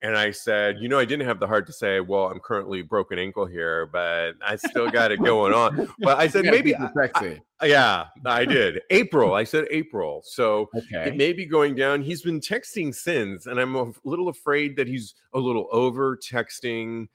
And 0.00 0.16
I 0.16 0.30
said, 0.30 0.76
you 0.78 0.88
know, 0.88 0.96
I 0.98 1.04
didn't 1.04 1.26
have 1.26 1.40
the 1.40 1.46
heart 1.48 1.66
to 1.66 1.72
say, 1.72 1.98
well, 1.98 2.26
I'm 2.30 2.38
currently 2.38 2.82
broken 2.82 3.18
ankle 3.18 3.46
here, 3.46 3.86
but 3.86 4.34
I 4.46 4.54
still 4.54 4.88
got 4.90 5.10
it 5.10 5.20
going 5.24 5.52
on. 5.52 5.88
But 5.98 6.18
I 6.18 6.28
said, 6.28 6.44
maybe, 6.44 6.70
it 6.70 6.78
sexy. 6.96 7.42
yeah, 7.64 8.06
I 8.24 8.44
did. 8.44 8.80
April. 8.90 9.34
I 9.34 9.42
said 9.42 9.66
April. 9.72 10.22
So 10.24 10.70
Okay. 10.76 11.08
it 11.08 11.16
may 11.16 11.32
be 11.32 11.44
going 11.44 11.74
down. 11.74 12.00
He's 12.02 12.22
been 12.22 12.38
texting 12.38 12.94
since, 12.94 13.46
and 13.46 13.58
I'm 13.58 13.74
a 13.74 13.92
little 14.04 14.28
afraid 14.28 14.76
that 14.76 14.86
he's 14.86 15.14
a 15.34 15.38
little 15.40 15.66
over 15.72 16.16
texting. 16.16 17.08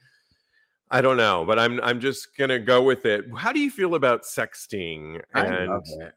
I 0.91 0.99
don't 1.01 1.17
know, 1.17 1.45
but 1.45 1.57
I'm 1.57 1.79
I'm 1.81 2.01
just 2.01 2.35
gonna 2.37 2.59
go 2.59 2.83
with 2.83 3.05
it. 3.05 3.25
How 3.35 3.53
do 3.53 3.59
you 3.61 3.71
feel 3.71 3.95
about 3.95 4.23
sexting? 4.23 5.21
I 5.33 5.45
And 5.45 5.69
love 5.69 5.83
it. 5.87 6.13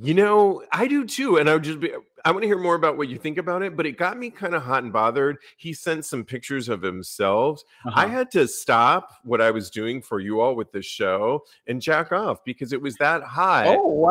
You 0.00 0.14
know, 0.14 0.62
I 0.72 0.86
do 0.86 1.04
too. 1.04 1.36
And 1.38 1.48
I 1.48 1.54
would 1.54 1.64
just 1.64 1.80
be 1.80 1.92
I 2.26 2.30
want 2.30 2.40
to 2.42 2.46
hear 2.48 2.58
more 2.58 2.74
about 2.74 2.96
what 2.96 3.08
you 3.08 3.18
think 3.18 3.36
about 3.36 3.60
it, 3.62 3.76
but 3.76 3.84
it 3.84 3.98
got 3.98 4.16
me 4.18 4.30
kind 4.30 4.54
of 4.54 4.62
hot 4.62 4.82
and 4.82 4.90
bothered. 4.90 5.36
He 5.58 5.74
sent 5.74 6.06
some 6.06 6.24
pictures 6.24 6.70
of 6.70 6.80
himself. 6.80 7.62
I 7.84 7.88
Uh-huh. 8.04 8.08
had 8.08 8.30
to 8.30 8.48
stop 8.48 9.10
what 9.24 9.42
I 9.42 9.50
was 9.50 9.68
doing 9.68 10.00
for 10.00 10.20
you 10.20 10.40
all 10.40 10.56
with 10.56 10.72
this 10.72 10.86
show 10.86 11.44
and 11.66 11.82
jack 11.82 12.12
off 12.12 12.42
because 12.44 12.72
it 12.72 12.80
was 12.80 12.96
that 12.96 13.22
hot. 13.22 13.66
Oh 13.66 13.86
wow! 13.88 14.10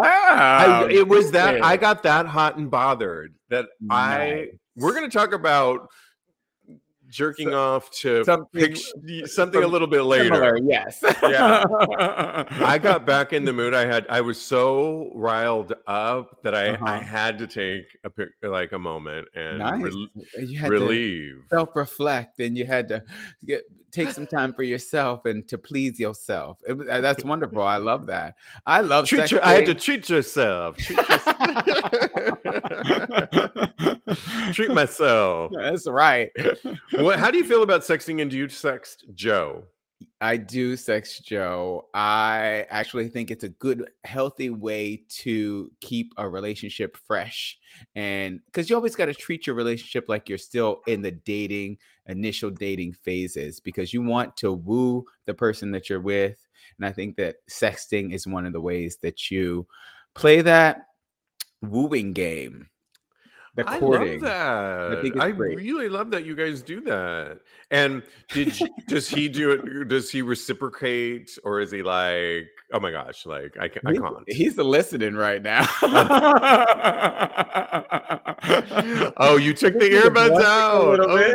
I, 0.86 0.90
it 0.92 1.08
was 1.08 1.32
that 1.32 1.64
I 1.64 1.76
got 1.76 2.04
that 2.04 2.28
hot 2.28 2.58
and 2.58 2.70
bothered 2.70 3.34
that 3.50 3.66
I 3.90 4.50
we're 4.76 4.94
going 4.94 5.10
to 5.10 5.18
talk 5.18 5.34
about 5.34 5.90
jerking 7.14 7.54
off 7.54 7.92
to 7.92 8.24
something 8.26 8.76
something 9.26 9.64
a 9.64 9.68
little 9.68 9.88
bit 9.88 10.02
later. 10.04 10.26
Similar, 10.26 10.58
yes. 10.58 11.00
Yeah. 11.22 11.64
I 12.50 12.80
got 12.82 13.06
back 13.06 13.32
in 13.34 13.46
the 13.46 13.54
mood. 13.54 13.74
I 13.74 13.86
had 13.86 14.06
I 14.10 14.22
was 14.22 14.42
so 14.42 15.12
riled 15.14 15.74
up 15.88 16.42
that 16.44 16.56
I 16.56 16.64
I 16.64 16.70
Uh-huh. 16.74 17.00
had 17.00 17.38
to 17.40 17.48
take 17.48 17.86
a 18.04 18.10
pic, 18.10 18.30
like 18.42 18.72
a 18.74 18.80
moment 18.80 19.28
and 19.36 19.60
nice. 19.60 19.84
rel- 19.84 20.08
you 20.40 20.58
had 20.60 20.68
to 20.68 20.72
relieve. 20.74 21.44
self-reflect, 21.50 22.40
and 22.40 22.58
you 22.58 22.66
had 22.66 22.88
to 22.90 23.04
get 23.46 23.64
take 23.94 24.10
some 24.10 24.28
time 24.28 24.54
for 24.54 24.64
yourself 24.64 25.26
and 25.26 25.48
to 25.48 25.58
please 25.58 26.00
yourself. 26.00 26.58
It, 26.68 26.78
uh, 26.90 27.02
that's 27.02 27.24
wonderful. 27.26 27.62
I 27.62 27.78
love 27.78 28.08
that. 28.08 28.36
I 28.66 28.82
love 28.82 29.08
treat 29.08 29.32
your, 29.32 29.46
I 29.46 29.54
had 29.54 29.66
to 29.68 29.76
treat 29.76 30.10
yourself. 30.10 30.78
Treat, 30.78 30.98
yourself. 30.98 31.34
treat 34.54 34.72
myself. 34.74 35.52
That's 35.56 35.88
right. 35.88 36.32
What, 36.94 37.20
how 37.20 37.32
do 37.32 37.38
you 37.38 37.46
feel 37.46 37.64
about 37.64 37.82
sexting 37.82 38.22
and 38.22 38.30
do 38.30 38.38
you 38.38 38.48
sext 38.48 39.14
Joe? 39.14 39.64
I 40.24 40.38
do 40.38 40.78
sex 40.78 41.20
Joe. 41.20 41.90
I 41.94 42.66
actually 42.70 43.10
think 43.10 43.30
it's 43.30 43.44
a 43.44 43.50
good, 43.50 43.90
healthy 44.06 44.50
way 44.50 45.04
to 45.10 45.70
keep 45.82 46.14
a 46.16 46.30
relationship 46.30 46.96
fresh. 46.96 47.60
And 47.96 48.40
because 48.46 48.70
you 48.70 48.78
always 48.78 48.96
got 48.96 49.08
to 49.08 49.14
treat 49.14 49.46
your 49.46 49.58
relationship 49.58 50.06
like 50.08 50.30
you're 50.30 50.38
still 50.38 50.80
in 50.88 51.02
the 51.02 51.12
dating, 51.12 51.78
initial 52.06 52.50
dating 52.50 52.94
phases, 52.94 53.60
because 53.60 53.94
you 53.94 54.02
want 54.02 54.38
to 54.38 54.54
woo 54.54 55.04
the 55.26 55.34
person 55.34 55.72
that 55.72 55.90
you're 55.90 56.00
with. 56.00 56.40
And 56.78 56.86
I 56.86 56.94
think 56.94 57.18
that 57.18 57.36
sexting 57.52 58.14
is 58.14 58.26
one 58.26 58.46
of 58.46 58.54
the 58.54 58.62
ways 58.62 59.00
that 59.02 59.30
you 59.30 59.68
play 60.16 60.42
that 60.42 60.86
wooing 61.62 62.14
game 62.14 62.70
the 63.56 63.64
courting. 63.64 64.26
I 64.26 64.90
love 64.90 65.04
that. 65.04 65.22
I, 65.22 65.26
I 65.26 65.28
really 65.28 65.88
love 65.90 66.10
that 66.12 66.26
you 66.26 66.36
guys 66.36 66.62
do 66.64 66.82
that. 66.82 67.40
And 67.70 68.02
did 68.30 68.60
you, 68.60 68.68
does 68.88 69.08
he 69.08 69.30
do 69.30 69.52
it? 69.52 69.90
Does 69.90 70.10
he 70.10 70.24
reciprocate, 70.24 71.38
or 71.44 71.60
is 71.60 71.70
he 71.72 71.84
like, 71.84 72.50
oh 72.72 72.80
my 72.80 72.92
gosh, 72.92 73.26
like 73.26 73.58
I, 73.60 73.66
I 73.66 73.70
can't? 73.70 73.98
He's 74.28 74.58
listening 74.58 75.16
right 75.16 75.42
now. 75.42 75.68
oh, 79.18 79.38
you 79.38 79.54
took 79.54 79.74
the 79.76 79.90
earbuds 79.90 80.42
out. 80.42 81.00
Okay. 81.00 81.34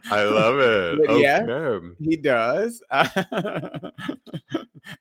I 0.10 0.24
love 0.24 0.58
it. 0.58 1.00
Okay. 1.00 1.12
Oh, 1.12 1.18
yeah, 1.18 1.78
he 1.98 2.16
does. 2.16 2.82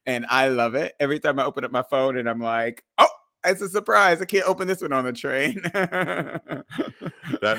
and 0.05 0.25
I 0.29 0.48
love 0.48 0.75
it. 0.75 0.96
Every 1.00 1.19
time 1.19 1.39
I 1.39 1.46
open 1.46 1.65
up 1.65 1.72
my 1.72 1.84
phone 1.84 2.17
and 2.17 2.29
I'm 2.29 2.41
like, 2.41 2.84
oh 2.98 3.08
it's 3.50 3.62
a 3.62 3.70
surprise. 3.70 4.22
I 4.22 4.25
can't 4.25 4.48
open 4.48 4.68
this 4.68 4.82
one 4.82 4.94
on 4.94 5.06
the 5.06 5.13
train. 5.13 5.62
that 5.74 6.63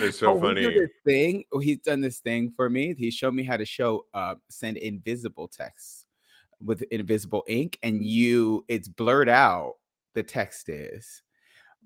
is 0.01 0.19
so 0.19 0.33
oh, 0.33 0.41
funny. 0.41 0.63
This 0.63 0.91
thing. 1.05 1.45
Oh, 1.53 1.59
he's 1.59 1.81
done 1.81 2.01
this 2.01 2.19
thing 2.19 2.53
for 2.55 2.71
me. 2.71 2.95
He 2.97 3.11
showed 3.11 3.35
me 3.35 3.43
how 3.43 3.57
to 3.57 3.65
show 3.65 4.07
uh 4.15 4.37
send 4.49 4.77
invisible 4.77 5.49
texts 5.49 6.07
with 6.63 6.83
invisible 6.91 7.45
ink, 7.49 7.79
and 7.83 8.05
you 8.05 8.65
it's 8.69 8.89
blurred 8.89 9.29
out. 9.29 9.75
The 10.15 10.23
text 10.23 10.69
is 10.69 11.23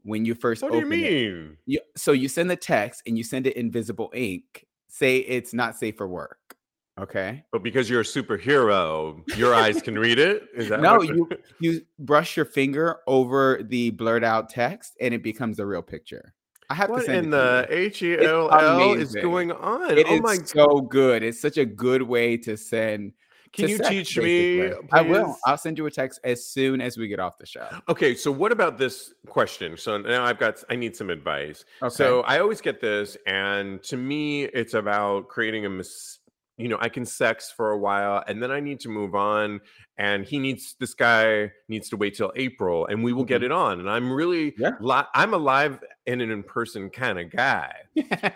when 0.03 0.25
you 0.25 0.35
first. 0.35 0.63
What 0.63 0.73
do 0.73 0.79
you 0.79 0.87
mean? 0.87 1.57
It, 1.67 1.73
you, 1.73 1.81
so 1.97 2.13
you 2.13 2.29
send 2.29 2.51
the 2.51 2.57
text 2.57 3.03
and 3.07 3.19
you 3.19 3.25
send 3.25 3.47
it 3.47 3.57
invisible 3.57 4.11
ink. 4.15 4.67
Say 4.89 5.19
it's 5.19 5.53
not 5.53 5.77
safe 5.77 5.97
for 5.97 6.07
work. 6.07 6.54
Okay. 6.99 7.45
But 7.51 7.63
because 7.63 7.91
you're 7.91 8.03
a 8.03 8.05
superhero, 8.05 9.21
your 9.37 9.53
eyes 9.53 9.83
can 9.83 9.99
read 9.99 10.19
it. 10.19 10.45
Is 10.55 10.69
that 10.69 10.81
no? 10.81 11.03
You 11.03 11.29
you 11.59 11.81
brush 11.99 12.37
your 12.37 12.47
finger 12.47 12.99
over 13.07 13.63
the 13.65 13.91
blurred 13.91 14.23
out 14.23 14.49
text, 14.49 14.97
and 15.01 15.13
it 15.13 15.23
becomes 15.23 15.59
a 15.59 15.67
real 15.67 15.83
picture. 15.83 16.35
I 16.71 16.75
have 16.75 16.91
what 16.91 17.01
to 17.01 17.07
send 17.07 17.25
in 17.25 17.31
the 17.31 17.67
H 17.69 18.03
E 18.03 18.17
L 18.25 18.51
L 18.51 18.95
is 18.95 19.15
going 19.15 19.51
on. 19.51 19.99
It 19.99 20.07
oh 20.09 20.15
is 20.15 20.21
my 20.23 20.37
so 20.37 20.81
good. 20.81 21.23
It's 21.23 21.41
such 21.41 21.59
a 21.59 21.65
good 21.65 22.03
way 22.03 22.37
to 22.39 22.57
send. 22.57 23.13
Can 23.53 23.67
to 23.67 23.71
you 23.71 23.77
sex, 23.77 23.89
teach 23.89 24.17
basically. 24.17 24.63
me? 24.63 24.69
Please? 24.69 24.89
I 24.93 25.01
will. 25.03 25.37
I'll 25.47 25.59
send 25.59 25.79
you 25.79 25.87
a 25.87 25.91
text 25.91 26.19
as 26.25 26.45
soon 26.45 26.81
as 26.81 26.97
we 26.97 27.07
get 27.07 27.21
off 27.21 27.39
the 27.39 27.47
show. 27.47 27.69
Okay. 27.89 28.15
So 28.15 28.33
what 28.33 28.51
about 28.51 28.79
this 28.79 29.15
question? 29.29 29.77
So 29.77 29.99
now 29.99 30.25
I've 30.25 30.39
got. 30.39 30.63
I 30.71 30.77
need 30.77 30.97
some 30.97 31.11
advice. 31.11 31.65
Okay. 31.83 31.95
So 31.95 32.23
I 32.23 32.41
always 32.41 32.61
get 32.61 32.81
this, 32.81 33.17
and 33.27 33.83
to 33.85 33.97
me, 33.97 34.45
it's 34.45 34.75
about 34.75 35.29
creating 35.29 35.67
a 35.67 35.71
mis- 35.71 36.19
you 36.57 36.69
know, 36.69 36.79
I 36.81 36.89
can 36.89 37.05
sex 37.05 37.53
for 37.55 37.73
a 37.73 37.79
while 37.79 38.23
and 38.29 38.43
then 38.43 38.51
I 38.51 38.61
need 38.61 38.81
to 38.81 38.89
move 38.89 39.15
on. 39.15 39.61
And 39.99 40.25
he 40.25 40.39
needs, 40.39 40.77
this 40.79 40.95
guy 40.95 41.51
needs 41.69 41.89
to 41.91 41.97
wait 41.97 42.17
till 42.17 42.33
April 42.37 42.87
and 42.87 43.03
we 43.03 43.13
will 43.13 43.25
get 43.25 43.39
mm-hmm. 43.39 43.47
it 43.47 43.53
on. 43.53 43.81
And 43.81 43.91
I'm 43.91 44.13
really, 44.13 44.55
yeah. 44.59 44.73
li- 44.81 45.07
I'm 45.15 45.35
a 45.35 45.37
live 45.37 45.81
and 46.07 46.23
an 46.23 46.31
in 46.31 46.43
person 46.43 46.91
kind 46.91 47.19
of 47.19 47.31
guy. 47.31 47.73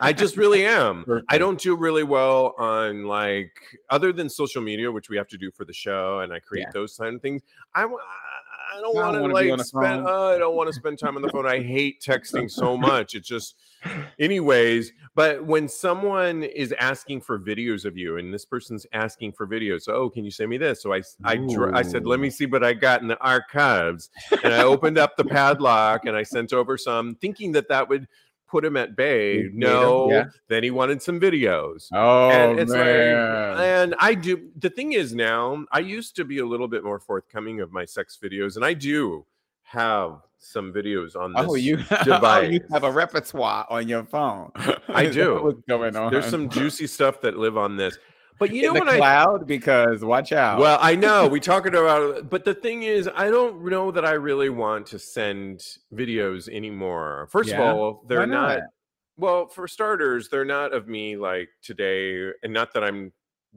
I 0.01 0.13
just 0.13 0.37
really 0.37 0.67
am. 0.67 1.05
Perfect. 1.05 1.33
I 1.33 1.39
don't 1.39 1.61
do 1.61 1.77
really 1.77 2.05
well 2.05 2.55
on 2.59 3.05
like, 3.05 3.53
other 3.91 4.13
than 4.13 4.29
social 4.29 4.63
media, 4.63 4.91
which 4.91 5.09
we 5.09 5.17
have 5.17 5.29
to 5.29 5.39
do 5.39 5.51
for 5.53 5.65
the 5.65 5.73
show 5.73 6.21
and 6.21 6.33
I 6.33 6.41
create 6.41 6.67
yeah. 6.69 6.73
those 6.75 6.97
kind 6.97 7.15
of 7.15 7.23
things. 7.23 7.43
I, 7.75 7.87
I 8.77 8.81
don't 8.81 8.95
want 8.95 9.17
to 9.17 9.27
like 9.33 9.61
spend. 9.65 10.07
Uh, 10.07 10.29
I 10.29 10.39
don't 10.39 10.55
want 10.55 10.69
to 10.69 10.73
spend 10.73 10.99
time 10.99 11.17
on 11.17 11.23
the 11.23 11.29
phone. 11.29 11.47
I 11.47 11.61
hate 11.63 12.01
texting 12.01 12.51
so 12.51 12.77
much. 12.77 13.15
It's 13.15 13.27
just, 13.27 13.55
anyways. 14.19 14.93
But 15.15 15.45
when 15.45 15.69
someone 15.69 16.45
is 16.45 16.73
asking 16.79 17.23
for 17.23 17.39
videos 17.39 17.85
of 17.85 17.97
you, 17.97 18.19
and 18.19 18.33
this 18.33 18.45
person's 18.45 18.87
asking 18.93 19.33
for 19.33 19.47
videos, 19.47 19.89
oh, 19.89 20.09
can 20.11 20.25
you 20.25 20.31
send 20.31 20.51
me 20.51 20.59
this? 20.59 20.83
So 20.83 20.93
I, 20.93 21.03
I, 21.25 21.39
I 21.73 21.83
said, 21.83 22.07
let 22.07 22.21
me 22.21 22.31
see 22.31 22.47
what 22.47 22.63
I 22.63 22.73
got 22.73 23.03
in 23.03 23.09
the 23.09 23.19
archives, 23.19 24.11
and 24.45 24.53
I 24.53 24.63
opened 24.63 24.99
up 24.99 25.17
the 25.17 25.25
padlock 25.25 26.05
and 26.05 26.17
I 26.17 26.23
sent 26.23 26.53
over 26.53 26.77
some, 26.77 27.17
thinking 27.17 27.53
that 27.53 27.69
that 27.69 27.89
would 27.89 28.07
put 28.49 28.65
him 28.65 28.77
at 28.77 28.97
bay. 28.97 29.49
No, 29.53 30.11
yeah. 30.11 30.25
then 30.49 30.63
he 30.63 30.71
wanted 30.71 31.03
some 31.03 31.21
videos. 31.21 31.89
Oh, 31.93 32.31
and 32.31 32.59
it's 32.59 32.73
man. 32.73 33.51
Like, 33.57 33.61
and 33.61 33.95
I 33.99 34.15
do. 34.15 34.49
The 34.57 34.71
thing 34.71 34.93
is 34.93 35.15
now, 35.15 35.65
I 35.71 35.81
used 35.81 36.17
to 36.17 36.25
be 36.25 36.39
a 36.39 36.47
little 36.47 36.69
bit 36.69 36.83
more 36.83 36.99
forthcoming 36.99 37.61
of 37.61 37.73
my 37.73 37.85
sex 37.85 38.19
videos, 38.23 38.57
and 38.57 38.65
I 38.65 38.75
do 38.75 39.25
have 39.63 40.21
some 40.39 40.73
videos 40.73 41.15
on 41.17 41.35
oh, 41.37 41.43
this 41.43 41.51
oh, 41.51 41.55
you, 41.55 41.77
device. 42.05 42.05
Oh, 42.49 42.51
you 42.51 42.61
have 42.71 42.85
a 42.85 42.91
repertoire 42.91 43.67
on 43.69 43.89
your 43.89 44.05
phone. 44.05 44.51
I 44.89 45.07
do. 45.13 45.43
What's 45.43 45.61
going 45.69 45.97
on? 45.97 46.13
There's 46.13 46.27
some 46.27 46.49
juicy 46.49 46.87
stuff 46.87 47.21
that 47.23 47.37
live 47.37 47.57
on 47.57 47.77
this. 47.77 47.99
But 48.39 48.53
you 48.53 48.69
in 48.69 48.75
know 48.75 48.85
the 48.85 48.97
cloud 48.97 49.43
I, 49.43 49.45
because 49.45 50.05
watch 50.05 50.33
out. 50.33 50.61
Well, 50.61 50.79
I 50.81 50.95
know 50.95 51.27
we 51.27 51.41
talking 51.41 51.75
about, 51.75 52.31
but 52.31 52.45
the 52.45 52.55
thing 52.55 52.85
is, 52.85 53.09
I 53.15 53.31
don't 53.31 53.65
know 53.65 53.91
that 53.91 54.05
I 54.05 54.13
really 54.13 54.49
want 54.49 54.87
to 54.89 54.99
send 54.99 55.65
videos 55.93 56.49
anymore. 56.49 57.29
First 57.31 57.51
yeah. 57.51 57.61
of 57.61 57.77
all, 57.77 58.05
they're 58.07 58.27
not? 58.27 58.59
not. 58.59 58.63
Well, 59.17 59.47
for 59.49 59.67
starters, 59.67 60.29
they're 60.29 60.45
not 60.45 60.73
of 60.73 60.87
me 60.87 61.17
like 61.17 61.49
today, 61.63 62.31
and 62.43 62.53
not 62.53 62.73
that 62.75 62.85
I'm 62.85 63.13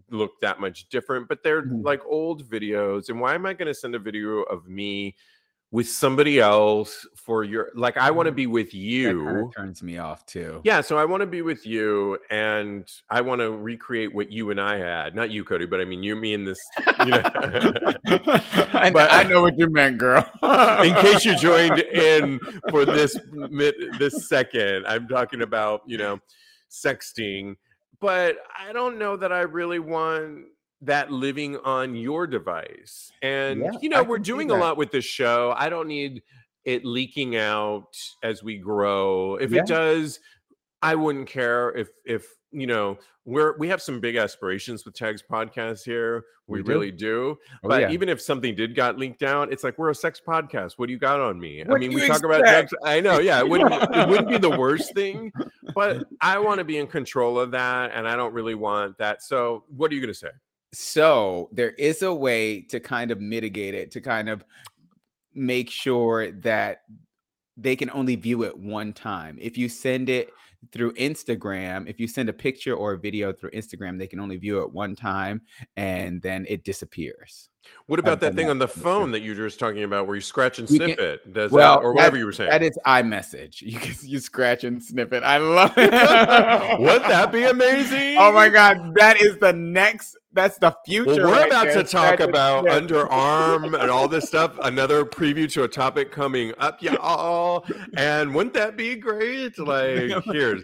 look 0.10 0.32
that 0.42 0.60
much 0.60 0.90
different, 0.90 1.28
but 1.28 1.44
they're 1.44 1.64
mm-hmm. 1.64 1.82
like 1.82 2.02
old 2.06 2.44
videos. 2.50 3.10
And 3.10 3.20
why 3.20 3.36
am 3.36 3.46
I 3.46 3.54
going 3.54 3.68
to 3.68 3.74
send 3.74 3.96
a 3.96 4.00
video 4.00 4.42
of 4.44 4.68
me? 4.68 5.16
With 5.72 5.88
somebody 5.88 6.40
else 6.40 7.08
for 7.16 7.46
your 7.46 7.70
like 7.76 7.96
I 7.96 8.12
want 8.12 8.28
to 8.28 8.32
mm-hmm. 8.32 8.36
be 8.36 8.48
with 8.48 8.74
you 8.74 9.50
turns 9.56 9.82
me 9.82 9.98
off 9.98 10.26
too. 10.26 10.60
Yeah, 10.66 10.82
so 10.82 10.98
I 10.98 11.06
want 11.06 11.22
to 11.22 11.28
be 11.28 11.42
with 11.42 11.66
you 11.66 12.18
and 12.30 12.92
I 13.10 13.22
want 13.22 13.40
to 13.40 13.52
recreate 13.52 14.14
what 14.14 14.32
you 14.32 14.52
and 14.52 14.60
I 14.60 14.78
had. 14.78 15.16
Not 15.16 15.32
you, 15.32 15.46
Cody, 15.46 15.66
but 15.66 15.80
I 15.80 15.86
mean 15.86 16.04
you, 16.04 16.16
me, 16.16 16.34
and 16.34 16.46
this. 16.46 16.60
You 17.00 17.06
know. 17.06 17.22
I, 18.74 18.92
but, 18.94 19.14
I 19.14 19.24
know 19.24 19.44
what 19.44 19.58
you 19.58 19.70
meant, 19.70 19.98
girl. 19.98 20.30
in 20.84 20.94
case 20.96 21.24
you 21.24 21.38
joined 21.38 21.80
in 21.94 22.40
for 22.70 22.86
this 22.86 23.18
this 23.98 24.28
second, 24.28 24.86
I'm 24.88 25.08
talking 25.08 25.42
about 25.42 25.84
you 25.86 25.98
know 25.98 26.20
sexting, 26.70 27.56
but 28.02 28.38
I 28.58 28.74
don't 28.74 29.00
know 29.00 29.16
that 29.16 29.32
I 29.32 29.42
really 29.42 29.80
want 29.80 30.48
that 30.82 31.12
living 31.12 31.58
on 31.58 31.96
your 31.96 32.28
device. 32.28 33.12
And 33.22 33.62
yeah, 33.62 33.72
you 33.82 33.90
know, 33.90 34.04
we're 34.04 34.20
doing 34.20 34.52
a 34.52 34.56
lot 34.56 34.78
with 34.78 34.92
this 34.92 35.06
show. 35.06 35.54
I 35.56 35.70
don't 35.70 35.88
need 35.88 36.24
it 36.66 36.86
leaking 36.86 37.36
out 37.36 37.96
as 38.24 38.44
we 38.44 38.58
grow. 38.58 39.36
If 39.36 39.52
yeah. 39.52 39.62
it 39.62 39.68
does, 39.68 40.20
I 40.82 40.96
wouldn't 40.96 41.28
care 41.28 41.72
if 41.76 41.90
if 42.06 42.26
you 42.52 42.68
know 42.68 42.98
we're 43.26 43.56
we 43.58 43.68
have 43.68 43.82
some 43.82 44.00
big 44.00 44.16
aspirations 44.16 44.84
with 44.84 44.96
Tags 44.96 45.24
podcast 45.30 45.84
here. 45.84 46.26
We, 46.48 46.62
we 46.62 46.74
really 46.74 46.92
do. 46.92 47.38
Oh, 47.64 47.70
but 47.70 47.82
yeah. 47.82 47.92
even 47.92 48.10
if 48.10 48.20
something 48.20 48.56
did 48.56 48.76
got 48.76 48.98
leaked 48.98 49.24
out, 49.24 49.54
it's 49.54 49.64
like 49.64 49.78
we're 49.78 49.92
a 49.92 49.96
sex 49.96 50.20
podcast. 50.26 50.74
What 50.78 50.88
do 50.88 50.94
you 50.94 51.00
got 51.00 51.22
on 51.22 51.40
me? 51.40 51.64
What 51.64 51.76
I 51.76 51.80
mean, 51.80 51.94
we 51.94 52.08
talk 52.08 52.24
about 52.24 52.46
sex. 52.46 52.74
I 52.84 53.00
know, 53.00 53.20
yeah, 53.20 53.40
it 53.40 53.48
wouldn't 53.48 53.72
it 53.72 54.10
wouldn't 54.10 54.28
be 54.28 54.40
the 54.40 54.58
worst 54.58 54.94
thing, 54.96 55.32
but 55.76 56.04
I 56.22 56.40
want 56.40 56.58
to 56.58 56.64
be 56.64 56.78
in 56.78 56.88
control 56.88 57.40
of 57.40 57.52
that, 57.52 57.92
and 57.94 58.08
I 58.08 58.16
don't 58.16 58.34
really 58.34 58.56
want 58.56 58.98
that. 58.98 59.22
So, 59.22 59.64
what 59.70 59.92
are 59.92 59.94
you 59.94 60.02
going 60.02 60.14
to 60.14 60.20
say? 60.20 60.30
So 60.74 61.50
there 61.52 61.72
is 61.72 62.02
a 62.02 62.14
way 62.14 62.62
to 62.62 62.80
kind 62.80 63.12
of 63.12 63.20
mitigate 63.20 63.74
it, 63.74 63.92
to 63.92 64.02
kind 64.02 64.30
of 64.30 64.44
make 65.34 65.70
sure 65.70 66.32
that 66.32 66.84
they 67.58 67.76
can 67.76 67.90
only 67.92 68.16
view 68.16 68.44
it 68.44 68.58
one 68.58 68.94
time. 68.94 69.38
If 69.42 69.58
you 69.58 69.68
send 69.68 70.10
it 70.10 70.30
through 70.72 70.94
Instagram, 70.94 71.90
if 71.90 72.00
you 72.00 72.08
send 72.08 72.30
a 72.30 72.34
picture 72.34 72.76
or 72.76 72.94
a 72.94 73.00
video 73.00 73.34
through 73.34 73.52
Instagram, 73.52 73.98
they 73.98 74.08
can 74.08 74.20
only 74.20 74.38
view 74.38 74.62
it 74.62 74.72
one 74.72 74.96
time 74.96 75.42
and 75.76 76.22
then 76.22 76.46
it 76.48 76.64
disappears. 76.64 77.50
What 77.88 78.00
about 78.00 78.20
that 78.22 78.36
thing 78.36 78.50
on 78.50 78.58
the 78.58 78.68
phone 78.68 79.12
that 79.12 79.22
you 79.22 79.32
were 79.32 79.48
just 79.48 79.60
talking 79.60 79.84
about 79.84 80.08
where 80.08 80.16
you 80.16 80.22
scratch 80.22 80.60
and 80.60 80.68
sniff 80.68 80.98
can, 80.98 81.06
it? 81.06 81.34
Does 81.34 81.52
well, 81.52 81.78
that, 81.78 81.86
or 81.86 81.94
whatever 81.94 82.18
you 82.18 82.26
were 82.26 82.32
saying? 82.32 82.50
That 82.50 82.64
is 82.64 82.78
iMessage. 82.86 83.62
You 83.72 83.80
can 83.80 83.96
you 84.02 84.20
scratch 84.20 84.64
and 84.64 84.84
sniff 84.84 85.14
it. 85.14 85.24
I 85.24 85.38
love 85.38 85.74
it. 85.78 85.92
Would 86.80 87.02
that 87.04 87.32
be 87.32 87.44
amazing? 87.44 88.18
Oh 88.22 88.32
my 88.32 88.50
god, 88.50 88.94
that 88.96 89.20
is 89.22 89.38
the 89.40 89.54
next 89.54 90.18
that's 90.34 90.58
the 90.58 90.76
future. 90.86 91.06
Well, 91.06 91.18
we're 91.18 91.32
right 91.32 91.48
about 91.48 91.66
there. 91.66 91.76
to 91.76 91.84
talk 91.84 92.20
about 92.20 92.66
underarm 92.66 93.80
and 93.80 93.90
all 93.90 94.08
this 94.08 94.28
stuff. 94.28 94.58
Another 94.64 95.04
preview 95.04 95.52
to 95.54 95.64
a 95.64 95.68
topic 95.68 96.12
coming 96.12 96.54
up, 96.60 96.82
y'all. 96.82 97.66
And 97.98 98.34
wouldn't 98.34 98.54
that 98.54 98.78
be 98.78 98.96
great? 98.96 99.58
Like, 99.60 100.24
here's 100.26 100.64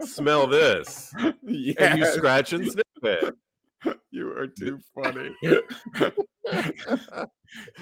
smell 0.00 0.46
this. 0.46 1.14
Yes. 1.42 1.76
And 1.78 1.98
you 1.98 2.06
scratch 2.06 2.52
and 2.52 2.70
sniff 2.70 2.84
it. 3.02 3.34
Are 4.36 4.46
too 4.46 4.78
funny. 4.94 5.34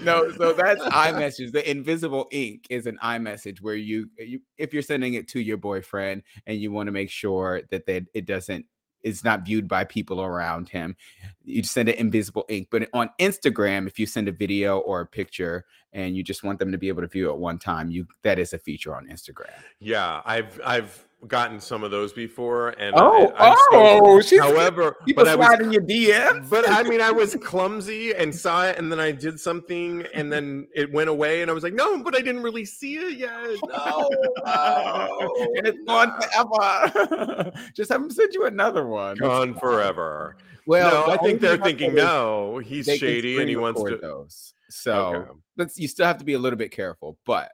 no, 0.02 0.30
so 0.32 0.52
that's 0.52 0.80
iMessage. 0.84 1.52
The 1.52 1.68
invisible 1.68 2.28
ink 2.30 2.66
is 2.70 2.86
an 2.86 2.98
iMessage 3.02 3.60
where 3.60 3.74
you, 3.74 4.08
you 4.18 4.40
if 4.56 4.72
you're 4.72 4.82
sending 4.82 5.14
it 5.14 5.26
to 5.28 5.40
your 5.40 5.56
boyfriend 5.56 6.22
and 6.46 6.58
you 6.58 6.70
want 6.70 6.86
to 6.86 6.92
make 6.92 7.10
sure 7.10 7.62
that 7.70 7.86
they, 7.86 8.02
it 8.14 8.26
doesn't 8.26 8.66
it's 9.04 9.22
not 9.22 9.44
viewed 9.44 9.68
by 9.68 9.84
people 9.84 10.22
around 10.22 10.70
him. 10.70 10.96
You 11.44 11.62
send 11.62 11.88
it 11.90 11.96
invisible 11.96 12.46
ink. 12.48 12.68
But 12.70 12.88
on 12.94 13.10
Instagram, 13.20 13.86
if 13.86 13.98
you 13.98 14.06
send 14.06 14.28
a 14.28 14.32
video 14.32 14.78
or 14.78 15.02
a 15.02 15.06
picture 15.06 15.66
and 15.92 16.16
you 16.16 16.22
just 16.22 16.42
want 16.42 16.58
them 16.58 16.72
to 16.72 16.78
be 16.78 16.88
able 16.88 17.02
to 17.02 17.08
view 17.08 17.30
it 17.30 17.36
one 17.36 17.58
time, 17.58 17.90
you 17.90 18.06
that 18.22 18.38
is 18.38 18.54
a 18.54 18.58
feature 18.58 18.96
on 18.96 19.06
Instagram. 19.06 19.52
Yeah, 19.78 20.22
I've 20.24 20.58
I've 20.64 21.06
gotten 21.28 21.60
some 21.60 21.82
of 21.84 21.90
those 21.90 22.12
before, 22.12 22.70
and 22.70 22.94
Oh, 22.96 23.32
I, 23.36 23.48
I'm 23.50 23.56
oh, 23.72 24.20
she's 24.20 24.40
however, 24.40 24.96
people 25.06 25.24
but 25.24 25.30
I 25.30 25.36
was 25.36 25.60
in 25.60 25.72
your 25.72 25.82
DM. 25.82 26.48
but 26.50 26.68
I 26.68 26.82
mean, 26.82 27.00
I 27.00 27.10
was 27.10 27.34
clumsy 27.36 28.14
and 28.14 28.34
saw 28.34 28.66
it, 28.66 28.78
and 28.78 28.90
then 28.90 29.00
I 29.00 29.10
did 29.12 29.38
something, 29.40 30.04
and 30.14 30.32
then 30.32 30.66
it 30.74 30.92
went 30.92 31.08
away, 31.08 31.42
and 31.42 31.50
I 31.50 31.54
was 31.54 31.62
like, 31.64 31.74
no, 31.74 32.02
but 32.02 32.14
I 32.14 32.20
didn't 32.20 32.42
really 32.42 32.64
see 32.64 32.96
it 32.96 33.18
yet. 33.18 33.30
No, 33.68 34.10
Oh, 34.46 35.52
and 35.56 35.66
it's 35.66 35.78
gone 35.86 36.12
forever. 36.20 37.52
Just 37.74 37.90
have 37.90 38.00
them 38.00 38.10
send 38.10 38.32
you 38.34 38.46
another 38.46 38.86
one. 38.86 39.16
gone 39.16 39.54
forever. 39.54 40.36
Well, 40.66 41.06
no, 41.06 41.12
I 41.12 41.16
think 41.18 41.40
they're 41.40 41.58
thinking, 41.58 41.94
no, 41.94 42.58
he's 42.58 42.86
shady, 42.86 43.38
and 43.38 43.48
he 43.48 43.56
wants 43.56 43.82
to. 43.82 43.96
those. 43.96 44.54
So 44.70 44.92
Okay. 45.14 45.30
let's 45.56 45.78
you 45.78 45.88
still 45.88 46.06
have 46.06 46.18
to 46.18 46.24
be 46.24 46.32
a 46.34 46.38
little 46.38 46.58
bit 46.58 46.70
careful, 46.70 47.18
but 47.26 47.50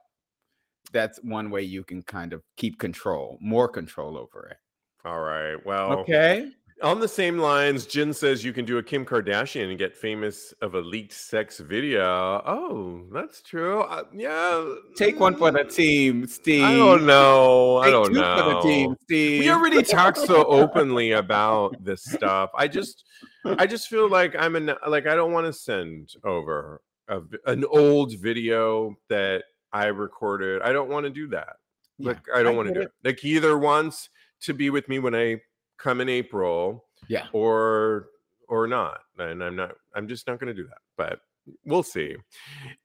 that's 0.91 1.19
one 1.23 1.49
way 1.49 1.61
you 1.61 1.83
can 1.83 2.01
kind 2.03 2.33
of 2.33 2.43
keep 2.57 2.79
control, 2.79 3.37
more 3.41 3.67
control 3.67 4.17
over 4.17 4.47
it. 4.49 4.57
All 5.05 5.19
right. 5.21 5.55
Well, 5.65 5.99
Okay. 5.99 6.51
on 6.83 6.99
the 6.99 7.07
same 7.07 7.37
lines, 7.37 7.85
Jen 7.85 8.13
says 8.13 8.43
you 8.43 8.53
can 8.53 8.65
do 8.65 8.77
a 8.77 8.83
Kim 8.83 9.05
Kardashian 9.05 9.69
and 9.69 9.77
get 9.79 9.95
famous 9.95 10.53
of 10.61 10.75
a 10.75 10.79
leaked 10.79 11.13
sex 11.13 11.59
video. 11.59 12.03
Oh, 12.45 13.03
that's 13.11 13.41
true. 13.41 13.81
Uh, 13.81 14.03
yeah. 14.13 14.73
Take 14.95 15.19
one 15.19 15.35
for 15.35 15.51
the 15.51 15.59
mm, 15.59 15.75
team, 15.75 16.27
Steve. 16.27 16.63
I 16.63 16.75
don't 16.75 17.05
know. 17.05 17.77
I 17.77 17.89
don't 17.89 18.07
two 18.13 18.19
know. 18.19 18.37
for 18.37 18.53
the 18.53 18.61
team, 18.61 18.95
Steve. 19.03 19.39
we 19.41 19.49
already 19.49 19.81
talk 19.83 20.15
so 20.15 20.45
openly 20.45 21.13
about 21.13 21.75
this 21.83 22.03
stuff. 22.03 22.51
I 22.55 22.67
just, 22.67 23.05
I 23.45 23.65
just 23.65 23.87
feel 23.87 24.09
like 24.09 24.35
I'm 24.37 24.55
an 24.55 24.73
like 24.87 25.07
I 25.07 25.15
don't 25.15 25.31
want 25.33 25.47
to 25.47 25.53
send 25.53 26.13
over 26.23 26.81
a 27.07 27.21
an 27.45 27.65
old 27.65 28.13
video 28.19 28.95
that 29.09 29.43
I 29.73 29.85
recorded. 29.87 30.61
I 30.61 30.71
don't 30.73 30.89
want 30.89 31.05
to 31.05 31.09
do 31.09 31.27
that. 31.29 31.57
Yeah, 31.97 32.09
Like 32.09 32.19
I 32.33 32.43
don't 32.43 32.55
want 32.55 32.67
to 32.69 32.73
do 32.73 32.81
it. 32.81 32.91
Like 33.03 33.19
he 33.19 33.35
either 33.35 33.57
wants 33.57 34.09
to 34.41 34.53
be 34.53 34.69
with 34.69 34.87
me 34.89 34.99
when 34.99 35.15
I 35.15 35.41
come 35.77 36.01
in 36.01 36.09
April, 36.09 36.85
Yeah. 37.07 37.27
or 37.33 38.09
or 38.47 38.67
not, 38.67 39.01
and 39.17 39.43
I'm 39.43 39.55
not. 39.55 39.75
I'm 39.95 40.07
just 40.07 40.27
not 40.27 40.39
going 40.39 40.53
to 40.53 40.61
do 40.61 40.67
that. 40.67 40.79
But 40.97 41.21
we'll 41.65 41.83
see. 41.83 42.15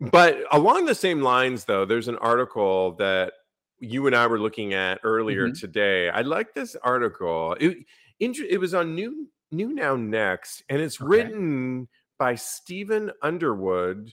But 0.01 0.45
along 0.53 0.85
the 0.87 0.95
same 0.95 1.23
lines, 1.23 1.65
though, 1.65 1.85
there's 1.85 2.09
an 2.09 2.17
article 2.19 2.93
that 2.97 3.33
you 3.79 4.07
and 4.07 4.15
I 4.17 4.27
were 4.27 4.39
looking 4.39 4.75
at 4.75 5.01
earlier 5.03 5.49
Mhm. 5.49 5.59
today. 5.61 6.09
I 6.09 6.23
like 6.23 6.55
this 6.55 6.77
article. 6.77 7.57
It 7.61 7.79
it 8.21 8.59
was 8.61 8.75
on 8.75 8.95
New 8.95 9.29
New 9.51 9.73
Now 9.75 9.97
Next, 9.97 10.63
and 10.69 10.81
it's 10.81 11.01
Okay. 11.01 11.09
written 11.09 11.89
by 12.19 12.35
Stephen 12.37 13.13
Underwood, 13.23 14.13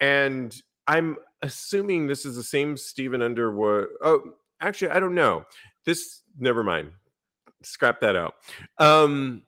and 0.00 0.54
I'm 0.86 1.16
assuming 1.42 2.06
this 2.06 2.24
is 2.24 2.36
the 2.36 2.42
same 2.42 2.76
Stephen 2.76 3.22
Underwood. 3.22 3.88
Oh, 4.02 4.34
actually, 4.60 4.90
I 4.90 5.00
don't 5.00 5.14
know. 5.14 5.44
This 5.84 6.22
never 6.38 6.62
mind. 6.62 6.92
Scrap 7.62 8.00
that 8.00 8.16
out. 8.16 8.34
Um, 8.78 9.42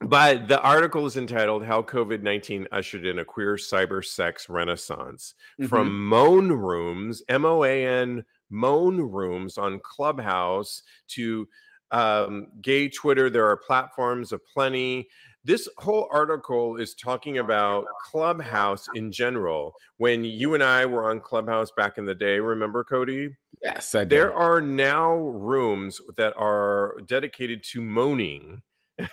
but 0.00 0.48
the 0.48 0.60
article 0.62 1.04
is 1.06 1.16
entitled 1.16 1.64
How 1.64 1.82
COVID 1.82 2.22
19 2.22 2.66
Ushered 2.72 3.04
in 3.06 3.18
a 3.18 3.24
Queer 3.24 3.56
Cyber 3.56 4.04
Sex 4.04 4.48
Renaissance 4.48 5.34
Mhm. 5.60 5.68
from 5.68 6.06
Moan 6.08 6.50
Rooms, 6.52 7.22
M 7.28 7.44
O 7.44 7.64
A 7.64 7.84
N, 7.86 8.24
Moan 8.48 9.00
Rooms 9.00 9.58
on 9.58 9.78
Clubhouse 9.80 10.82
to 11.08 11.46
um, 11.92 12.46
gay 12.62 12.88
Twitter. 12.88 13.28
There 13.28 13.46
are 13.48 13.56
platforms 13.56 14.32
aplenty. 14.32 15.08
This 15.44 15.68
whole 15.78 16.08
article 16.12 16.76
is 16.76 16.94
talking 16.94 17.38
about 17.38 17.86
Clubhouse 18.10 18.88
in 18.94 19.10
general. 19.10 19.74
When 19.96 20.22
you 20.24 20.54
and 20.54 20.62
I 20.62 20.84
were 20.86 21.08
on 21.10 21.20
Clubhouse 21.20 21.70
back 21.76 21.96
in 21.96 22.04
the 22.04 22.14
day, 22.14 22.38
remember, 22.40 22.84
Cody? 22.84 23.30
Yes, 23.62 23.94
I 23.94 24.04
There 24.04 24.34
are 24.34 24.60
now 24.60 25.14
rooms 25.14 26.00
that 26.16 26.34
are 26.36 26.96
dedicated 27.06 27.64
to 27.72 27.80
moaning 27.80 28.62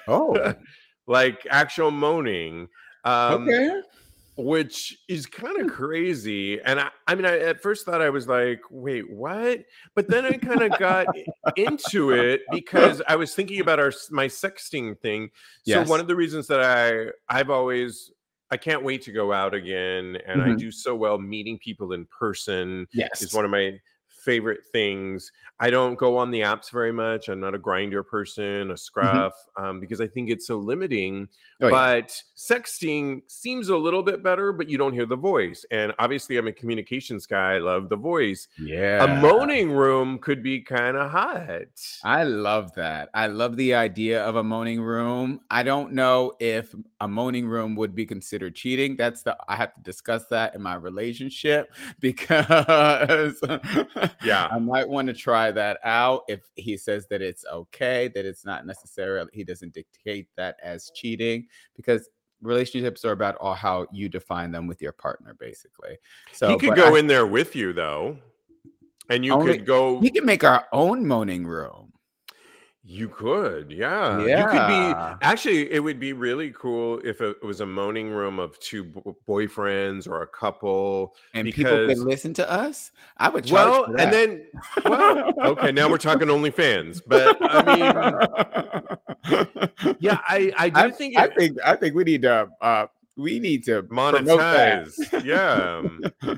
Oh, 0.08 0.54
like 1.08 1.48
actual 1.50 1.92
moaning 1.92 2.68
um 3.04 3.48
okay. 3.48 3.82
Which 4.38 4.98
is 5.08 5.26
kind 5.26 5.58
Hmm. 5.60 5.68
of 5.68 5.68
crazy 5.68 6.62
and 6.62 6.80
I, 6.80 6.90
I 7.08 7.16
mean 7.16 7.26
I 7.26 7.40
at 7.40 7.62
first 7.62 7.86
thought 7.86 8.02
I 8.02 8.10
was 8.12 8.28
like 8.28 8.62
wait 8.70 9.10
what 9.12 9.66
but 9.96 10.10
then 10.10 10.26
I 10.26 10.38
kind 10.38 10.62
of 10.62 10.78
got 10.78 11.10
into 11.56 12.12
it 12.12 12.42
because 12.52 13.02
I 13.08 13.16
was 13.16 13.34
thinking 13.34 13.60
about 13.60 13.80
our 13.80 13.92
my 14.12 14.28
sexting 14.28 15.00
thing 15.00 15.32
so 15.64 15.82
Yes. 15.82 15.90
one 15.90 16.00
of 16.00 16.08
the 16.08 16.16
reasons 16.16 16.48
that 16.48 16.62
I 16.62 17.12
I've 17.36 17.50
always 17.50 18.12
I 18.52 18.58
can't 18.58 18.84
wait 18.84 19.02
to 19.04 19.12
go 19.12 19.34
out 19.34 19.54
again 19.56 20.18
and 20.28 20.42
I 20.42 20.52
Mhm. 20.52 20.54
do 20.54 20.72
so 20.72 20.96
well 20.96 21.18
meeting 21.18 21.58
people 21.58 21.94
in 21.94 22.06
person 22.06 22.88
Yes. 22.94 23.20
is 23.20 23.34
one 23.34 23.44
of 23.44 23.52
my 23.52 23.80
favorite 24.28 24.68
things. 24.74 25.32
I 25.62 25.70
don't 25.70 25.96
go 25.96 26.18
on 26.18 26.32
the 26.32 26.42
apps 26.42 26.70
very 26.70 26.92
much. 26.92 27.30
I'm 27.30 27.40
not 27.40 27.56
a 27.56 27.58
Grindr 27.58 28.06
person, 28.06 28.72
a 28.72 28.78
scruff, 28.78 29.34
um, 29.56 29.80
because 29.80 30.02
I 30.02 30.08
think 30.08 30.30
it's 30.30 30.46
so 30.46 30.58
limiting. 30.58 31.24
Mm-hmm. 31.24 31.66
Oh, 31.66 31.68
yeah. 31.70 31.72
but 31.72 32.22
sexting 32.36 33.22
seems 33.28 33.70
a 33.70 33.78
little 33.78 34.04
bit 34.04 34.22
better, 34.22 34.52
but 34.52 34.70
you 34.70 34.78
don't 34.78 34.94
hear 34.94 35.06
the 35.08 35.16
voice. 35.16 35.66
And 35.72 35.94
obviously, 35.98 36.38
I'm 36.38 36.48
a 36.48 36.52
communications 36.52 37.26
guy. 37.26 37.54
I 37.54 37.58
love 37.60 37.88
the 37.88 37.96
voice. 37.96 38.50
yeah. 38.60 39.04
A 39.04 39.22
moaning 39.22 39.72
room 39.72 40.20
could 40.20 40.44
be 40.44 40.60
kind 40.62 40.98
of 40.98 41.10
hot. 41.10 41.64
I 42.04 42.24
love 42.24 42.76
that. 42.76 43.10
I 43.14 43.28
love 43.28 43.56
the 43.56 43.74
idea 43.74 44.24
of 44.24 44.36
a 44.36 44.44
moaning 44.44 44.82
room. 44.82 45.40
I 45.50 45.64
don't 45.64 45.94
know 45.94 46.34
if 46.40 46.76
a 47.00 47.08
moaning 47.08 47.48
room 47.48 47.76
would 47.76 47.96
be 47.96 48.06
considered 48.06 48.56
cheating. 48.56 48.96
That's 48.98 49.24
the 49.24 49.38
I 49.48 49.56
have 49.56 49.74
to 49.74 49.82
discuss 49.82 50.26
that 50.28 50.54
in 50.54 50.62
my 50.62 50.76
relationship 50.76 51.74
because 52.00 53.40
Yeah. 54.24 54.48
I 54.52 54.60
might 54.60 54.88
want 54.88 55.08
to 55.08 55.14
try 55.14 55.52
that 55.52 55.80
out 55.84 56.24
if 56.28 56.42
he 56.56 56.78
says 56.78 57.08
that 57.10 57.22
it's 57.22 57.46
okay, 57.52 58.10
that 58.16 58.26
it's 58.26 58.46
not 58.46 58.66
necessarily 58.66 59.30
he 59.34 59.44
doesn't 59.44 59.74
dictate 59.74 60.28
that 60.38 60.58
as 60.64 60.92
cheating 60.96 61.48
because 61.76 62.10
relationships 62.42 63.04
are 63.06 63.12
about 63.14 63.36
all 63.38 63.54
how 63.54 63.88
you 63.92 64.10
define 64.10 64.52
them 64.52 64.68
with 64.68 64.82
your 64.82 64.92
partner 64.92 65.36
basically. 65.40 65.98
So 66.34 66.50
he 66.50 66.58
could 66.58 66.76
go 66.76 66.96
I- 66.96 67.00
in 67.00 67.08
there 67.08 67.26
with 67.28 67.56
you, 67.56 67.74
though. 67.74 68.18
And 69.10 69.24
you 69.24 69.34
Only- 69.34 69.58
could 69.58 69.66
go. 69.66 69.94
we 69.94 70.10
can 70.10 70.26
make 70.26 70.44
our 70.44 70.68
own 70.74 71.08
moaning 71.08 71.46
room. 71.48 71.87
You 72.90 73.10
could, 73.10 73.70
yeah. 73.70 74.18
You 74.18 74.48
could 74.48 74.66
be 74.68 74.94
actually. 75.22 75.70
It 75.74 75.84
would 75.84 76.00
be 76.00 76.14
really 76.14 76.52
cool 76.52 77.02
if 77.04 77.20
it 77.20 77.44
was 77.44 77.60
a 77.60 77.66
moaning 77.66 78.12
room 78.12 78.40
of 78.40 78.58
two 78.62 78.86
bo- 78.86 79.18
boyfriends 79.28 80.08
or 80.08 80.22
a 80.22 80.28
couple. 80.28 81.14
and 81.34 81.52
people 81.52 81.86
could 81.86 81.98
listen 81.98 82.34
to 82.36 82.50
us. 82.50 82.92
I 83.18 83.28
would 83.28 83.52
Well, 83.52 83.94
and 84.00 84.14
then 84.14 84.46
well, 84.86 85.34
okay, 85.38 85.74
now 85.74 85.90
we're 85.90 85.98
talking 85.98 86.30
OnlyFans, 86.30 87.02
but 87.06 87.36
I 87.42 87.76
mean, 87.76 87.92
yeah, 90.00 90.20
I 90.26 90.54
I 90.58 90.70
do 90.70 90.80
I, 90.80 90.90
think 90.92 91.18
I 91.18 91.26
it 91.26 91.36
think 91.38 91.58
I 91.66 91.76
think 91.76 91.94
we 91.94 92.06
need 92.06 92.22
to 92.22 92.48
uh 92.62 92.88
we 93.18 93.38
need 93.40 93.66
to 93.66 93.84
monetize. 93.84 94.94
Yeah. 95.26 95.82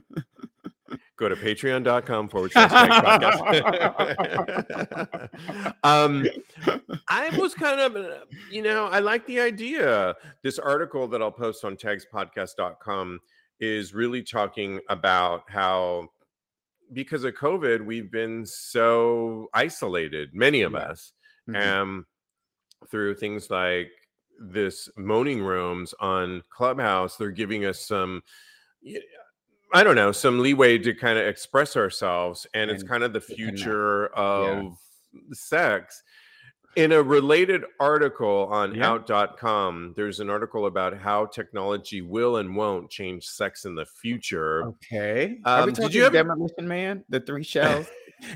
Go 1.20 1.28
to 1.28 1.36
patreon.com 1.36 2.30
forward 2.30 2.54
slash 2.54 2.72
podcast. 2.72 3.30
um, 5.84 6.26
I 7.10 7.30
was 7.38 7.54
kind 7.54 7.82
of, 7.82 7.96
uh, 7.98 8.20
you 8.50 8.62
know, 8.62 8.86
I 8.86 9.00
like 9.00 9.26
the 9.28 9.42
idea. 9.42 10.16
This 10.44 10.58
article 10.60 11.10
that 11.10 11.22
I'll 11.22 11.30
post 11.32 11.66
on 11.66 11.76
tagspodcast.com 11.76 13.20
is 13.60 13.94
really 13.94 14.24
talking 14.24 14.80
about 14.88 15.44
how, 15.50 16.08
because 16.94 17.26
of 17.26 17.34
COVID, 17.36 17.86
we've 17.86 18.10
been 18.10 18.46
so 18.46 19.50
isolated, 19.54 20.30
many 20.34 20.62
of 20.62 20.72
Yeah. 20.72 20.80
us, 20.80 21.12
Mhm. 21.50 21.68
um, 21.68 22.06
through 22.90 23.16
things 23.16 23.50
like 23.50 23.92
this 24.40 24.88
moaning 24.96 25.44
rooms 25.44 25.94
on 26.00 26.44
Clubhouse. 26.50 27.18
They're 27.18 27.30
giving 27.32 27.66
us 27.66 27.82
some. 27.86 28.24
I 29.74 29.84
don't 29.84 29.96
know, 29.96 30.12
some 30.12 30.40
leeway 30.40 30.78
to 30.80 30.94
kind 30.94 31.20
of 31.20 31.28
express 31.28 31.76
ourselves, 31.78 32.48
and 32.54 32.72
it's 32.72 32.84
kind 32.84 33.04
of 33.04 33.14
the 33.14 33.22
future 33.22 34.08
of 34.08 34.78
sex. 35.34 36.02
In 36.76 36.92
a 36.92 37.02
related 37.02 37.64
article 37.80 38.48
on 38.52 38.76
Yeah. 38.76 38.92
out.com, 38.92 39.94
there's 39.98 40.20
an 40.20 40.30
article 40.30 40.66
about 40.68 40.98
how 40.98 41.26
technology 41.26 42.02
will 42.02 42.38
and 42.38 42.56
won't 42.56 42.90
change 42.90 43.26
sex 43.26 43.66
in 43.66 43.76
the 43.76 43.86
future. 43.86 44.64
Okay. 44.68 45.40
Um, 45.46 45.74
did 45.74 45.94
you 45.94 46.06
ever- 46.06 46.14
Demolition 46.14 46.68
Man? 46.68 47.04
The 47.10 47.20
three 47.20 47.44
shells. 47.56 47.88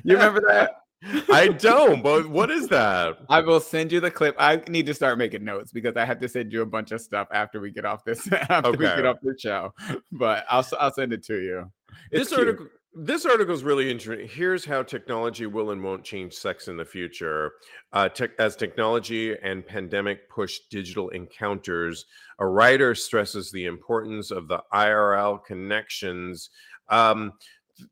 You 0.04 0.16
remember 0.16 0.42
that? 0.48 0.83
I 1.32 1.48
don't, 1.50 2.02
but 2.02 2.28
what 2.28 2.50
is 2.52 2.68
that? 2.70 3.18
I 3.30 3.42
will 3.42 3.60
send 3.60 3.92
you 3.92 4.00
the 4.00 4.12
clip. 4.12 4.36
I 4.40 4.62
need 4.68 4.86
to 4.86 4.94
start 4.94 5.18
making 5.18 5.44
notes 5.44 5.72
because 5.72 5.96
I 5.98 6.06
have 6.06 6.20
to 6.20 6.30
send 6.30 6.52
you 6.54 6.62
a 6.62 6.66
bunch 6.66 6.92
of 6.92 7.02
stuff 7.02 7.28
after 7.32 7.60
we 7.60 7.72
get 7.72 7.86
off 7.86 8.04
this 8.06 8.32
after 8.50 8.72
we 8.78 8.86
Okay. 8.86 8.96
get 8.98 9.06
off 9.06 9.18
the 9.22 9.36
show. 9.38 9.74
But 10.12 10.46
I'll 10.50 10.66
I'll 10.80 10.94
send 10.94 11.14
it 11.14 11.24
to 11.26 11.40
you. 11.42 11.72
It's 12.12 12.30
this 12.30 12.30
cute. 12.30 12.40
article 12.40 12.68
this 12.96 13.26
article 13.26 13.56
is 13.56 13.64
really 13.64 13.90
interesting 13.90 14.28
here's 14.28 14.64
how 14.64 14.84
technology 14.84 15.48
will 15.48 15.72
and 15.72 15.84
won't 15.84 16.04
change 16.04 16.32
sex 16.34 16.68
in 16.68 16.78
the 16.78 16.86
future 16.86 17.52
uh, 17.92 18.08
tech, 18.08 18.32
as 18.38 18.56
technology 18.56 19.36
and 19.42 19.66
pandemic 19.66 20.30
push 20.30 20.60
digital 20.70 21.10
encounters 21.10 22.06
a 22.38 22.46
writer 22.46 22.94
stresses 22.94 23.52
the 23.52 23.66
importance 23.66 24.30
of 24.30 24.48
the 24.48 24.62
irl 24.76 25.44
connections 25.44 26.52
um, 26.90 27.34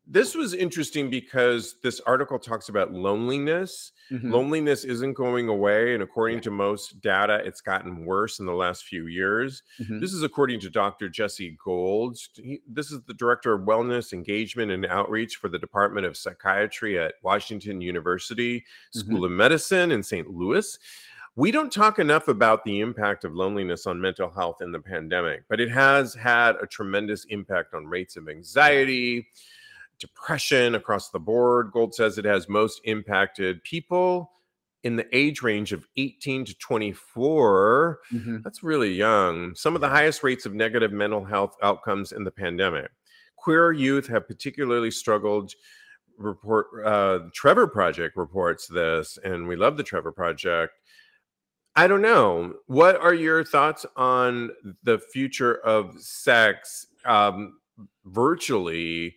this 0.05 0.35
was 0.35 0.53
interesting 0.53 1.09
because 1.09 1.75
this 1.81 1.99
article 2.01 2.37
talks 2.37 2.69
about 2.69 2.93
loneliness 2.93 3.91
Mhm. 4.11 4.31
loneliness 4.31 4.83
isn't 4.83 5.13
going 5.13 5.47
away 5.47 5.93
and 5.93 6.03
according 6.03 6.39
to 6.41 6.51
most 6.51 7.01
data 7.01 7.41
it's 7.45 7.61
gotten 7.61 8.05
worse 8.05 8.39
in 8.39 8.45
the 8.45 8.53
last 8.53 8.83
few 8.85 9.07
years 9.07 9.63
Mhm. 9.79 9.99
this 10.01 10.13
is 10.13 10.21
according 10.21 10.59
to 10.59 10.69
Dr. 10.69 11.09
Jessi 11.09 11.57
Gold. 11.57 12.17
He- 12.35 12.61
this 12.67 12.91
is 12.91 13.01
the 13.03 13.13
director 13.13 13.53
of 13.53 13.61
wellness, 13.61 14.13
engagement, 14.13 14.71
and 14.71 14.85
outreach 14.85 15.37
for 15.37 15.49
the 15.49 15.57
Department 15.59 16.05
of 16.05 16.15
Psychiatry 16.17 16.99
at 16.99 17.15
Washington 17.23 17.81
University 17.81 18.65
School 18.91 19.25
of 19.25 19.31
Medicine 19.31 19.91
in 19.91 20.03
St. 20.03 20.29
Louis. 20.29 20.77
We 21.37 21.51
don't 21.51 21.71
talk 21.71 21.97
enough 21.97 22.27
about 22.27 22.65
the 22.65 22.81
impact 22.81 23.23
of 23.23 23.33
loneliness 23.33 23.87
on 23.87 24.01
mental 24.01 24.29
health 24.29 24.61
in 24.61 24.73
the 24.73 24.81
pandemic, 24.81 25.43
but 25.47 25.61
it 25.61 25.69
has 25.71 26.13
had 26.13 26.57
a 26.61 26.67
tremendous 26.67 27.23
impact 27.25 27.73
on 27.73 27.87
rates 27.87 28.17
of 28.17 28.27
anxiety, 28.27 29.29
depression 30.01 30.75
across 30.75 31.09
the 31.11 31.19
board. 31.19 31.71
Gold 31.71 31.95
says 31.95 32.17
it 32.17 32.25
has 32.25 32.49
most 32.49 32.81
impacted 32.83 33.63
people 33.63 34.31
in 34.83 34.95
the 34.95 35.05
age 35.15 35.41
range 35.43 35.71
of 35.71 35.85
18 35.95 36.43
to 36.43 36.57
24 36.57 37.99
Mhm. 38.11 38.43
that's 38.43 38.63
really 38.63 38.91
young. 38.91 39.53
Some 39.55 39.75
of 39.75 39.81
the 39.81 39.87
highest 39.89 40.23
rates 40.23 40.45
of 40.45 40.53
negative 40.53 40.91
mental 40.91 41.23
health 41.23 41.55
outcomes 41.61 42.11
in 42.11 42.23
the 42.23 42.31
pandemic. 42.31 42.89
Queer 43.37 43.71
youth 43.71 44.07
have 44.07 44.27
particularly 44.27 44.91
struggled. 44.91 45.53
Report 46.17 46.67
uh, 46.85 47.19
Trevor 47.33 47.67
Project 47.67 48.17
reports 48.17 48.67
this, 48.67 49.17
and 49.23 49.47
we 49.47 49.55
love 49.55 49.77
the 49.77 49.83
Trevor 49.83 50.11
Project. 50.11 50.73
I 51.75 51.87
don't 51.87 52.01
know. 52.01 52.55
What 52.67 52.97
are 52.97 53.13
your 53.13 53.43
thoughts 53.45 53.85
on 53.95 54.51
the 54.83 54.99
future 54.99 55.55
of 55.59 55.99
sex 56.01 56.85
um, 57.05 57.59
virtually, 58.05 59.15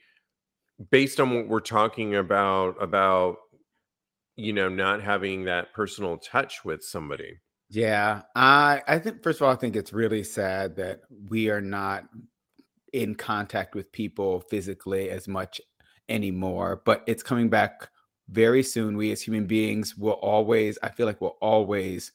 based 0.91 1.21
on 1.21 1.35
what 1.35 1.49
we're 1.49 1.61
talking 1.61 2.17
about 2.17 2.83
about 2.83 3.37
you 4.37 4.53
know 4.53 4.69
not 4.69 5.03
having 5.03 5.45
that 5.45 5.73
personal 5.73 6.19
touch 6.19 6.65
with 6.65 6.83
somebody? 6.83 7.39
Yeah, 7.71 8.23
I 8.35 8.83
I 8.87 8.99
think 8.99 9.23
first 9.23 9.41
of 9.41 9.47
all, 9.47 9.53
I 9.53 9.57
think 9.57 9.77
it's 9.77 9.93
really 9.93 10.25
sad 10.25 10.77
that 10.77 11.01
we 11.29 11.51
are 11.51 11.61
not 11.61 12.05
in 12.93 13.15
contact 13.15 13.75
with 13.75 13.91
people 13.93 14.41
physically 14.49 15.11
as 15.11 15.27
much 15.27 15.61
anymore, 16.09 16.83
but 16.85 17.03
it's 17.07 17.23
coming 17.23 17.49
back 17.49 17.89
very 18.29 18.63
soon. 18.63 18.97
We 18.97 19.13
as 19.13 19.23
human 19.23 19.47
beings 19.47 19.97
will 19.97 20.13
always, 20.13 20.79
I 20.83 20.89
feel 20.91 21.07
like 21.07 21.21
we'll 21.21 21.37
always 21.41 22.13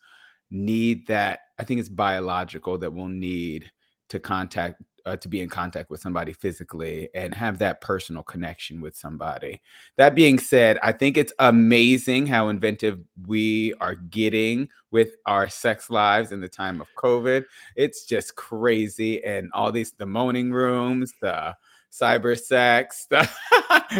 need 0.52 1.08
that. 1.08 1.42
I 1.60 1.64
think 1.64 1.80
it's 1.80 1.90
biological 1.90 2.78
that 2.80 2.94
we'll 2.94 3.08
need 3.08 3.70
to 4.10 4.20
contact 4.20 4.82
uh, 5.10 5.18
to 5.18 5.28
be 5.28 5.42
in 5.42 5.50
contact 5.50 5.90
with 5.90 6.00
somebody 6.00 6.34
physically 6.34 7.10
and 7.16 7.34
have 7.34 7.58
that 7.58 7.82
personal 7.82 8.22
connection 8.22 8.80
with 8.80 8.96
somebody. 8.96 9.62
That 9.98 10.14
being 10.14 10.38
said, 10.38 10.78
I 10.84 10.92
think 10.92 11.18
it's 11.18 11.34
amazing 11.40 12.28
how 12.28 12.50
inventive 12.50 13.00
we 13.26 13.74
are 13.82 13.96
getting 13.96 14.70
with 14.92 15.16
our 15.26 15.50
sex 15.50 15.90
lives 15.90 16.32
in 16.32 16.42
the 16.42 16.48
time 16.48 16.80
of 16.80 16.88
COVID. 16.96 17.46
It's 17.76 18.06
just 18.06 18.36
crazy. 18.36 19.24
And 19.24 19.50
all 19.54 19.72
these, 19.72 19.94
the 19.94 20.06
moaning 20.06 20.52
rooms, 20.52 21.14
the 21.22 21.56
cyber 21.92 22.40
sex, 22.40 23.08
the, 23.10 23.28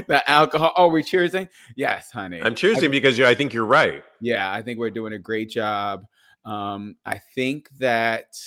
the 0.08 0.22
alcohol. 0.30 0.74
Oh, 0.78 0.90
we're 0.90 1.02
cheersing? 1.02 1.50
Yes, 1.76 2.12
honey. 2.12 2.42
I'm 2.42 2.56
choosing 2.56 2.92
because 2.92 3.18
you, 3.18 3.26
I 3.26 3.34
think 3.34 3.52
you're 3.52 3.66
right. 3.66 4.04
Yeah, 4.22 4.52
I 4.52 4.62
think 4.62 4.78
we're 4.78 4.92
doing 4.92 5.14
a 5.14 5.20
great 5.20 5.50
job. 5.50 6.06
Um, 6.46 6.96
I 7.06 7.18
think 7.18 7.70
that 7.80 8.38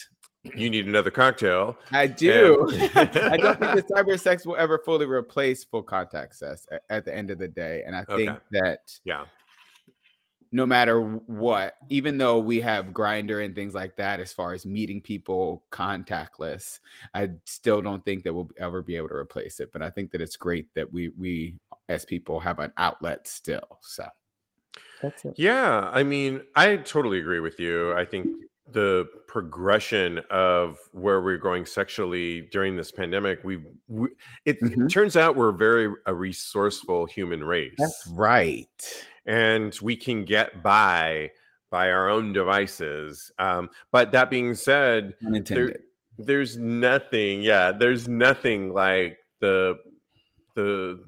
You 0.44 0.70
need 0.70 0.88
another 0.88 1.11
cocktail. 1.11 1.76
I 1.92 2.07
do. 2.09 2.68
Yeah. 2.72 2.88
I 2.96 3.37
don't 3.37 3.59
think 3.61 3.74
that 3.76 3.88
cyber 3.88 4.18
sex 4.18 4.44
will 4.44 4.57
ever 4.57 4.78
fully 4.78 5.07
replace 5.07 5.62
full 5.62 5.83
contact 5.85 6.35
sex 6.35 6.66
a- 6.72 6.81
at, 6.92 7.05
the 7.05 7.14
end 7.14 7.31
of 7.31 7.38
the 7.38 7.46
day. 7.48 7.85
And 7.87 7.94
I 7.94 8.05
think 8.05 8.31
Okay. 8.31 8.38
that 8.52 8.98
Yeah. 9.05 9.26
no 10.50 10.66
matter 10.66 11.00
what, 11.00 11.76
even 11.90 12.18
though 12.18 12.40
we 12.40 12.61
have 12.61 12.87
Grindr 12.87 13.44
and 13.44 13.55
things 13.55 13.72
like 13.72 13.94
that, 13.96 14.18
as 14.18 14.33
far 14.33 14.52
as 14.52 14.66
meeting 14.66 15.00
people 15.00 15.62
contactless, 15.70 16.81
I 17.14 17.31
still 17.46 17.81
don't 17.81 18.05
think 18.05 18.24
that 18.24 18.35
we'll 18.35 18.50
ever 18.59 18.83
be 18.83 18.96
able 18.96 19.09
to 19.11 19.14
replace 19.14 19.61
it. 19.61 19.70
But 19.72 19.83
I 19.83 19.90
think 19.90 20.11
that 20.11 20.20
it's 20.20 20.37
great 20.37 20.74
that 20.74 20.92
we 20.92 21.11
we 21.11 21.55
as 21.88 22.05
people 22.05 22.40
have 22.40 22.59
an 22.59 22.72
outlet 22.78 23.28
still. 23.28 23.78
So 23.81 24.07
that's 25.00 25.24
it. 25.24 25.35
Yeah. 25.37 25.88
I 25.92 26.02
mean, 26.02 26.42
I 26.57 26.76
totally 26.78 27.20
agree 27.20 27.40
with 27.40 27.61
you. 27.61 27.92
I 27.94 28.05
think 28.05 28.28
the 28.72 29.06
progression 29.26 30.20
of 30.30 30.78
where 30.92 31.20
we're 31.22 31.38
going 31.38 31.66
sexually 31.66 32.42
during 32.52 32.76
this 32.76 32.90
pandemic, 32.92 33.40
we, 33.44 33.58
we 33.88 34.08
it, 34.44 34.56
it 34.61 34.62
Mhm. 34.78 34.90
turns 34.90 35.16
out 35.16 35.37
we're 35.37 35.52
very 35.52 35.92
a 36.06 36.14
resourceful 36.14 37.06
human 37.06 37.42
race. 37.44 37.74
That's 37.78 38.06
right. 38.12 39.04
and 39.26 39.78
we 39.82 39.94
can 39.96 40.24
get 40.24 40.62
by 40.62 41.30
by 41.70 41.90
our 41.90 42.08
own 42.11 42.32
devices. 42.32 43.30
Um, 43.38 43.70
but 43.92 44.12
that 44.12 44.28
being 44.30 44.54
said, 44.54 45.14
Unintended. 45.26 45.82
there's 46.18 46.56
nothing. 46.58 47.40
Yeah, 47.42 47.72
there's 47.72 48.08
nothing 48.08 48.72
like 48.74 49.18
the 49.40 49.76
the 50.54 51.02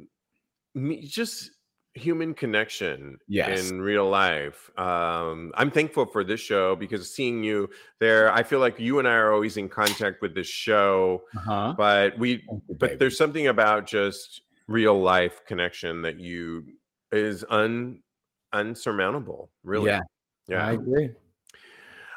just 1.02 1.50
human 1.94 2.34
connection 2.34 3.18
Yes. 3.28 3.70
in 3.70 3.80
real 3.80 4.08
life. 4.08 4.70
Um, 4.78 5.52
I'm 5.54 5.70
thankful 5.70 6.06
for 6.06 6.24
this 6.24 6.40
show 6.40 6.74
because 6.76 7.14
seeing 7.14 7.42
you 7.42 7.70
there, 8.00 8.32
I 8.32 8.42
feel 8.42 8.58
like 8.58 8.78
you 8.78 8.98
and 8.98 9.06
I 9.08 9.14
are 9.14 9.32
always 9.32 9.56
in 9.56 9.68
contact 9.68 10.20
with 10.20 10.34
this 10.34 10.48
show. 10.48 11.22
Uh-huh. 11.36 11.74
But 11.76 12.18
we 12.18 12.44
you, 12.50 12.62
but 12.78 12.98
there's 12.98 13.16
something 13.16 13.46
about 13.46 13.86
just 13.86 14.42
real 14.66 15.00
life 15.00 15.44
connection 15.46 16.02
that 16.02 16.18
you 16.18 16.64
is 17.12 17.44
un 17.48 18.00
unsurmountable 18.52 19.50
really 19.62 19.90
Yeah, 19.90 20.00
yeah 20.48 20.66
I 20.66 20.72
agree. 20.72 21.10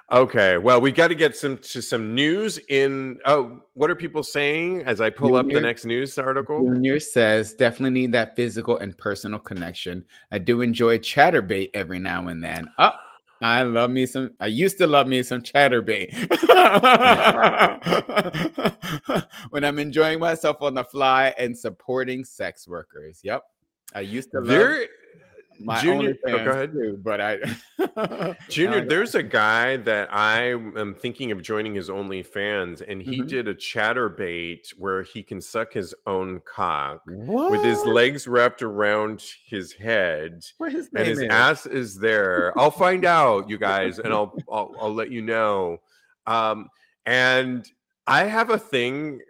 Okay 0.10 0.58
well 0.58 0.80
we 0.80 0.91
got 0.91 1.10
to 1.10 1.15
get 1.15 1.36
some 1.36 1.58
to 1.58 1.82
some 1.82 2.15
news 2.15 2.60
in 2.70 3.20
oh 3.26 3.62
what 3.74 3.89
are 3.89 3.96
people 3.96 4.24
saying 4.24 4.82
as 4.84 5.02
i 5.02 5.10
pull 5.10 5.36
up 5.36 5.48
the 5.48 5.60
next 5.60 5.84
news 5.84 6.17
article 6.17 6.63
Junior 6.63 7.00
says, 7.00 7.54
definitely 7.54 8.02
need 8.02 8.12
that 8.13 8.36
physical 8.36 8.78
and 8.78 8.98
personal 8.98 9.39
connection. 9.39 10.06
I 10.32 10.38
do 10.38 10.62
enjoy 10.62 11.00
Chaturbate 11.00 11.72
every 11.74 12.00
now 12.00 12.28
and 12.28 12.43
then. 12.43 12.70
Oh, 12.78 12.91
I 13.41 13.63
love 13.63 13.89
me 13.91 14.06
some. 14.06 14.32
I 14.39 14.48
used 14.48 14.78
to 14.80 14.88
love 14.88 15.08
me 15.08 15.24
some 15.24 15.41
Chaturbate. 15.41 16.13
when 19.52 19.63
I'm 19.63 19.80
enjoying 19.80 20.20
myself 20.20 20.62
on 20.62 20.74
the 20.74 20.84
fly 20.84 21.34
and 21.38 21.58
supporting 21.58 22.24
sex 22.24 22.67
workers. 22.67 23.20
Yep. 23.24 23.43
I 23.93 24.02
used 24.02 24.32
to 24.32 24.39
love 24.39 24.48
there 24.48 24.88
my 25.60 25.82
Junior- 25.82 26.17
oh, 26.28 26.32
go 26.43 26.52
ahead. 26.52 26.72
too, 26.72 27.00
but 27.04 27.20
I 27.22 27.38
Junior, 28.50 28.86
there's 28.86 29.15
a 29.15 29.24
guy 29.24 29.78
that 29.78 30.13
I 30.13 30.50
am 30.52 30.96
thinking 30.96 31.32
of 31.32 31.41
joining 31.41 31.74
his 31.76 31.89
OnlyFans, 31.89 32.82
and 32.88 33.02
he 33.02 33.22
Mhm. 33.22 33.28
did 33.28 33.48
a 33.48 33.56
Chaturbate 33.56 34.70
where 34.78 35.04
he 35.04 35.24
can 35.24 35.41
suck 35.41 35.74
his 35.74 35.93
own 36.06 36.41
cock 36.46 37.02
with 37.06 37.63
his 37.63 37.84
legs 37.86 38.28
wrapped 38.28 38.62
around 38.62 39.24
his 39.46 39.74
head. 39.74 40.43
What 40.58 40.72
his 40.72 40.89
and 40.96 41.08
his 41.08 41.20
is? 41.20 41.30
ass 41.30 41.65
is 41.65 41.98
there. 42.00 42.58
I'll 42.58 42.72
find 42.72 43.06
out, 43.06 43.50
you 43.50 43.58
guys, 43.70 44.00
and 44.00 44.13
I'll 44.13 44.36
I'll, 44.52 44.76
I'll 44.80 44.93
let 44.93 45.12
you 45.12 45.22
know. 45.22 45.80
Um, 46.26 46.70
and 47.06 47.65
I 48.06 48.26
have 48.26 48.50
a 48.50 48.58
thing 48.60 49.22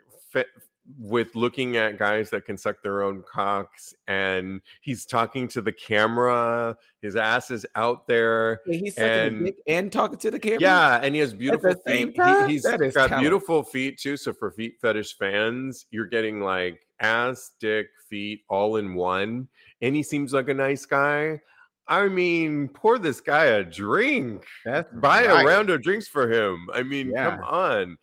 with 1.00 1.36
looking 1.36 1.78
at 1.78 1.98
guys 2.00 2.30
that 2.30 2.46
can 2.46 2.58
suck 2.58 2.82
their 2.82 3.04
own 3.04 3.24
cocks, 3.30 3.94
and 4.08 4.62
he's 4.82 5.06
talking 5.06 5.48
to 5.50 5.62
the 5.62 5.72
camera. 5.72 6.76
His 7.02 7.16
ass 7.16 7.52
is 7.52 7.66
out 7.76 8.08
there. 8.08 8.62
He's 8.66 8.96
and- 8.98 9.46
dick 9.46 9.58
and 9.68 9.92
talking 9.92 10.18
to 10.20 10.32
the 10.32 10.40
camera. 10.40 10.62
Yeah, 10.62 11.00
and 11.02 11.14
he 11.14 11.22
has 11.22 11.34
beautiful 11.34 11.74
feet. 11.86 12.16
He, 12.16 12.56
has 12.56 12.64
got 12.64 13.10
talent. 13.10 13.22
beautiful 13.22 13.64
feet 13.64 14.00
too. 14.00 14.18
So 14.18 14.34
for 14.34 14.52
feet 14.52 14.76
fetish 14.82 15.18
fans, 15.18 15.86
you're 15.92 16.06
getting 16.06 16.42
like 16.42 16.80
ass, 17.00 17.52
dick, 17.60 17.88
feet 18.10 18.42
all 18.50 18.78
in 18.78 18.96
one. 18.96 19.48
And 19.82 19.96
he 19.96 20.04
seems 20.04 20.34
like 20.34 20.50
a 20.50 20.54
nice 20.54 20.86
guy. 20.86 21.40
I 21.88 22.08
mean, 22.10 22.68
pour 22.70 23.00
this 23.00 23.22
guy 23.22 23.46
a 23.46 23.64
drink. 23.64 24.46
that's 24.66 24.92
Buy 24.94 25.26
right. 25.26 25.44
a 25.44 25.48
round 25.48 25.70
of 25.70 25.82
drinks 25.82 26.08
for 26.08 26.32
him. 26.32 26.68
I 26.74 26.84
mean, 26.84 27.14
come 27.14 27.40
on. 27.44 27.98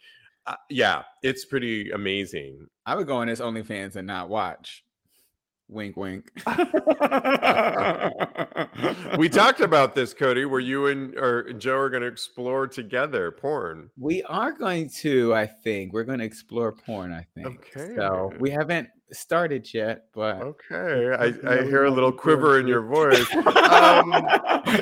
Uh, 0.46 0.56
yeah, 0.70 1.02
it's 1.22 1.44
pretty 1.44 1.90
amazing. 1.90 2.66
I 2.86 2.94
would 2.96 3.06
go 3.06 3.16
on 3.16 3.28
his 3.28 3.40
OnlyFans 3.40 3.96
and 3.96 4.06
not 4.06 4.28
watch. 4.28 4.84
Wink, 5.68 5.96
wink. 5.96 6.30
we 9.18 9.30
talked 9.30 9.60
about 9.60 9.94
this, 9.94 10.12
Cody, 10.12 10.44
where 10.44 10.60
you 10.60 10.88
and 10.88 11.16
or 11.16 11.54
Joe 11.54 11.76
are 11.76 11.88
going 11.88 12.02
to 12.02 12.06
explore 12.06 12.66
together 12.66 13.30
porn. 13.30 13.88
We 13.96 14.22
are 14.24 14.52
going 14.52 14.90
to, 15.00 15.34
I 15.34 15.46
think. 15.46 15.94
We're 15.94 16.04
going 16.04 16.18
to 16.18 16.24
explore 16.26 16.72
porn, 16.72 17.12
I 17.12 17.26
think. 17.34 17.72
Okay. 17.74 17.94
So 17.96 18.30
we 18.38 18.50
haven't 18.50 18.90
started 19.10 19.72
yet, 19.72 20.04
but 20.14 20.42
okay. 20.42 21.14
I, 21.18 21.32
I 21.50 21.62
hear 21.62 21.84
a 21.84 21.90
little 21.90 22.12
quiver 22.12 22.60
in 22.60 22.66
your 22.66 22.82
voice. 22.82 23.26
Um, 23.74 24.10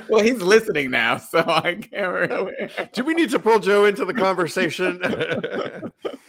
well, 0.08 0.22
he's 0.22 0.42
listening 0.42 0.90
now, 0.90 1.16
so 1.16 1.38
I 1.46 1.74
can't 1.74 2.12
really. 2.12 2.52
Do 2.92 3.04
we 3.04 3.14
need 3.14 3.30
to 3.30 3.38
pull 3.38 3.58
Joe 3.58 3.86
into 3.86 4.04
the 4.04 4.12
conversation? 4.12 5.00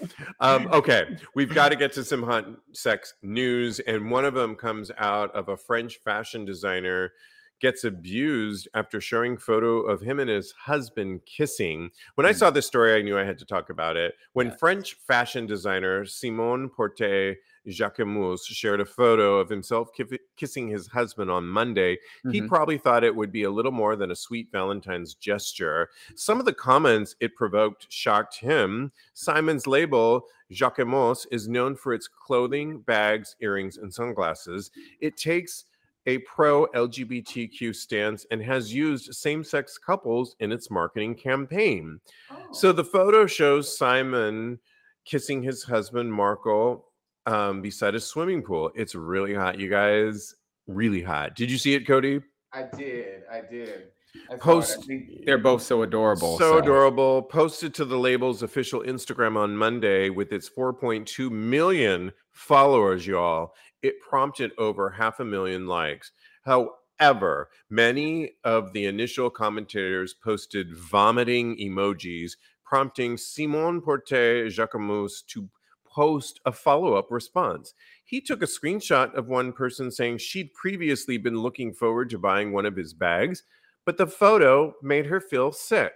um, 0.44 0.68
okay, 0.74 1.18
we've 1.36 1.54
got 1.54 1.70
to 1.70 1.78
get 1.78 1.94
to 1.94 2.04
some 2.04 2.22
hot 2.22 2.46
sex 2.74 3.14
news, 3.22 3.80
and 3.80 4.12
one 4.12 4.26
of 4.26 4.34
them 4.34 4.56
comes 4.56 4.92
out 4.98 5.34
of 5.34 5.48
a 5.48 5.56
French 5.56 6.00
fashion 6.04 6.44
designer 6.44 7.14
gets 7.62 7.86
abused 7.86 8.68
after 8.74 9.00
showing 9.00 9.38
photo 9.38 9.84
of 9.84 10.02
him 10.02 10.20
and 10.20 10.30
his 10.30 10.52
husband 10.52 11.22
kissing. 11.26 11.90
When 12.16 12.28
I 12.28 12.34
hmm. 12.34 12.38
saw 12.38 12.50
this 12.50 12.68
story, 12.68 12.94
I 12.94 13.02
knew 13.02 13.18
I 13.18 13.24
had 13.24 13.38
to 13.40 13.46
talk 13.46 13.70
about 13.70 13.96
it. 13.96 14.16
When 14.34 14.48
yes. 14.48 14.60
French 14.60 14.98
fashion 15.08 15.46
designer 15.46 16.06
Simone 16.06 16.70
Porte 16.70 17.38
Jacquemus 17.68 18.46
shared 18.46 18.82
a 18.82 18.86
photo 18.86 19.40
of 19.40 19.50
himself 19.50 19.90
kissing 20.36 20.68
his 20.68 20.88
husband 20.88 21.32
on 21.32 21.48
Monday, 21.48 21.96
mm-hmm. 21.96 22.32
he 22.32 22.42
probably 22.42 22.78
thought 22.78 23.04
it 23.04 23.16
would 23.16 23.32
be 23.32 23.44
a 23.44 23.52
little 23.52 23.72
more 23.72 23.96
than 23.96 24.12
a 24.12 24.16
sweet 24.16 24.52
Valentine's 24.52 25.16
gesture. 25.16 25.90
Some 26.16 26.40
of 26.40 26.46
the 26.46 26.54
comments 26.54 27.16
it 27.20 27.36
provoked 27.36 27.92
shocked 27.92 28.38
him. 28.38 28.92
Simon's 29.14 29.68
label, 29.68 30.26
Jacquemus, 30.52 31.26
is 31.32 31.48
known 31.48 31.76
for 31.76 31.94
its 31.94 32.08
clothing, 32.08 32.80
bags, 32.82 33.36
earrings, 33.42 33.78
and 33.78 33.94
sunglasses. 33.94 34.72
It 35.00 35.18
takes 35.18 35.66
a 36.06 36.18
pro 36.20 36.68
LGBTQ 36.68 37.74
stance 37.76 38.26
and 38.32 38.42
has 38.42 38.74
used 38.74 39.14
same 39.14 39.44
sex 39.44 39.78
couples 39.78 40.36
in 40.40 40.52
its 40.52 40.70
marketing 40.70 41.16
campaign. 41.16 42.00
Oh. 42.30 42.36
So 42.52 42.72
the 42.72 42.84
photo 42.84 43.26
shows 43.26 43.78
Simon 43.78 44.60
kissing 45.06 45.44
his 45.44 45.64
husband, 45.64 46.14
Marco, 46.14 46.86
um, 47.26 47.62
beside 47.62 47.96
a 47.96 48.00
swimming 48.00 48.42
pool. 48.42 48.72
It's 48.76 48.96
really 48.96 49.34
hot, 49.34 49.60
you 49.60 49.70
guys. 49.70 50.36
Really 50.68 51.02
hot. 51.02 51.36
Did 51.36 51.52
you 51.52 51.58
see 51.58 51.74
it, 51.74 51.86
Cody? 51.86 52.22
I 52.54 52.64
did. 52.78 53.24
I 53.32 53.42
did. 53.42 53.88
I 54.30 54.36
Post. 54.36 54.90
They're 55.26 55.40
both 55.40 55.64
so 55.64 55.82
adorable. 55.82 56.38
So, 56.38 56.54
so, 56.54 56.58
adorable. 56.60 57.24
Posted 57.24 57.74
to 57.76 57.86
the 57.86 57.98
label's 57.98 58.44
official 58.44 58.82
Instagram 58.82 59.36
on 59.36 59.58
Monday 59.58 60.10
with 60.10 60.32
its 60.32 60.50
4.2 60.50 61.32
million 61.32 62.12
followers, 62.32 63.08
y'all. 63.08 63.54
It 63.82 64.00
prompted 64.02 64.52
over 64.58 64.90
half 64.90 65.20
a 65.20 65.26
million 65.26 65.68
likes. 65.68 66.12
However, 66.44 67.50
many 67.70 68.32
of 68.44 68.72
the 68.74 68.86
initial 68.86 69.30
commentators 69.30 70.14
posted 70.14 70.76
vomiting 70.78 71.58
emojis, 71.58 72.34
prompting 72.64 73.18
Simon 73.18 73.82
Porte 73.82 74.10
Jacquemus 74.10 75.26
to 75.28 75.50
post 75.94 76.40
a 76.46 76.52
follow 76.52 76.96
up 76.96 77.12
response. 77.12 77.74
He 78.06 78.22
took 78.22 78.42
a 78.42 78.48
screenshot 78.48 79.14
of 79.16 79.28
one 79.28 79.54
person 79.54 79.92
saying 79.92 80.18
she'd 80.18 80.54
previously 80.54 81.18
been 81.18 81.40
looking 81.40 81.74
forward 81.74 82.10
to 82.12 82.18
buying 82.18 82.52
one 82.52 82.66
of 82.66 82.76
his 82.76 82.94
bags, 82.94 83.44
but 83.86 83.98
the 83.98 84.08
photo 84.08 84.74
made 84.82 85.06
her 85.06 85.20
feel 85.20 85.52
sick. 85.52 85.94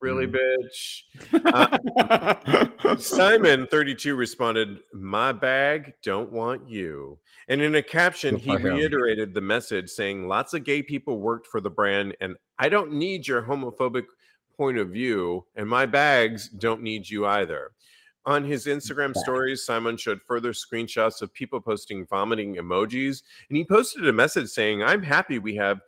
Really, 0.00 0.26
mm. 0.26 0.36
bitch. 0.36 1.02
Uh, 2.82 2.96
Simon, 2.98 3.66
32, 3.66 4.14
responded, 4.14 4.78
My 4.92 5.32
bag, 5.32 5.94
don't 6.02 6.32
want 6.32 6.68
you. 6.68 7.18
And 7.48 7.60
in 7.60 7.74
a 7.74 7.82
caption, 7.82 8.36
he 8.36 8.56
reiterated 8.56 9.34
the 9.34 9.40
message 9.40 9.90
saying, 9.90 10.28
Lots 10.28 10.54
of 10.54 10.64
gay 10.64 10.82
people 10.82 11.20
worked 11.20 11.46
for 11.46 11.60
the 11.60 11.70
brand, 11.70 12.16
and 12.20 12.36
I 12.58 12.68
don't 12.68 12.92
need 12.92 13.26
your 13.26 13.42
homophobic 13.42 14.04
point 14.56 14.78
of 14.78 14.90
view, 14.90 15.44
and 15.56 15.68
my 15.68 15.86
bags 15.86 16.48
don't 16.48 16.82
need 16.82 17.08
you 17.08 17.26
either. 17.26 17.72
On 18.26 18.42
his 18.42 18.66
Instagram 18.66 19.14
stories, 19.14 19.64
Simon 19.64 19.96
showed 19.96 20.22
further 20.22 20.52
screenshots 20.52 21.20
of 21.20 21.32
people 21.34 21.60
posting 21.60 22.06
vomiting 22.06 22.56
emojis, 22.56 23.22
and 23.48 23.56
he 23.56 23.64
posted 23.64 24.08
a 24.08 24.12
message 24.12 24.48
saying, 24.48 24.82
"I'm 24.82 25.02
happy 25.02 25.38
we 25.38 25.54
have." 25.56 25.80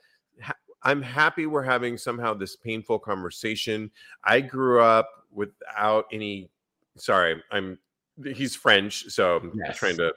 I'm 0.82 1.02
happy 1.02 1.46
we're 1.46 1.64
having 1.64 1.98
somehow 1.98 2.34
this 2.34 2.54
painful 2.54 3.00
conversation. 3.00 3.90
I 4.22 4.40
grew 4.40 4.80
up 4.80 5.08
without 5.32 6.04
any. 6.12 6.50
Sorry, 6.96 7.42
I'm. 7.50 7.78
He's 8.22 8.54
French, 8.54 9.06
so 9.08 9.38
I'm 9.38 9.52
yes. 9.56 9.76
trying 9.76 9.96
to. 9.96 10.14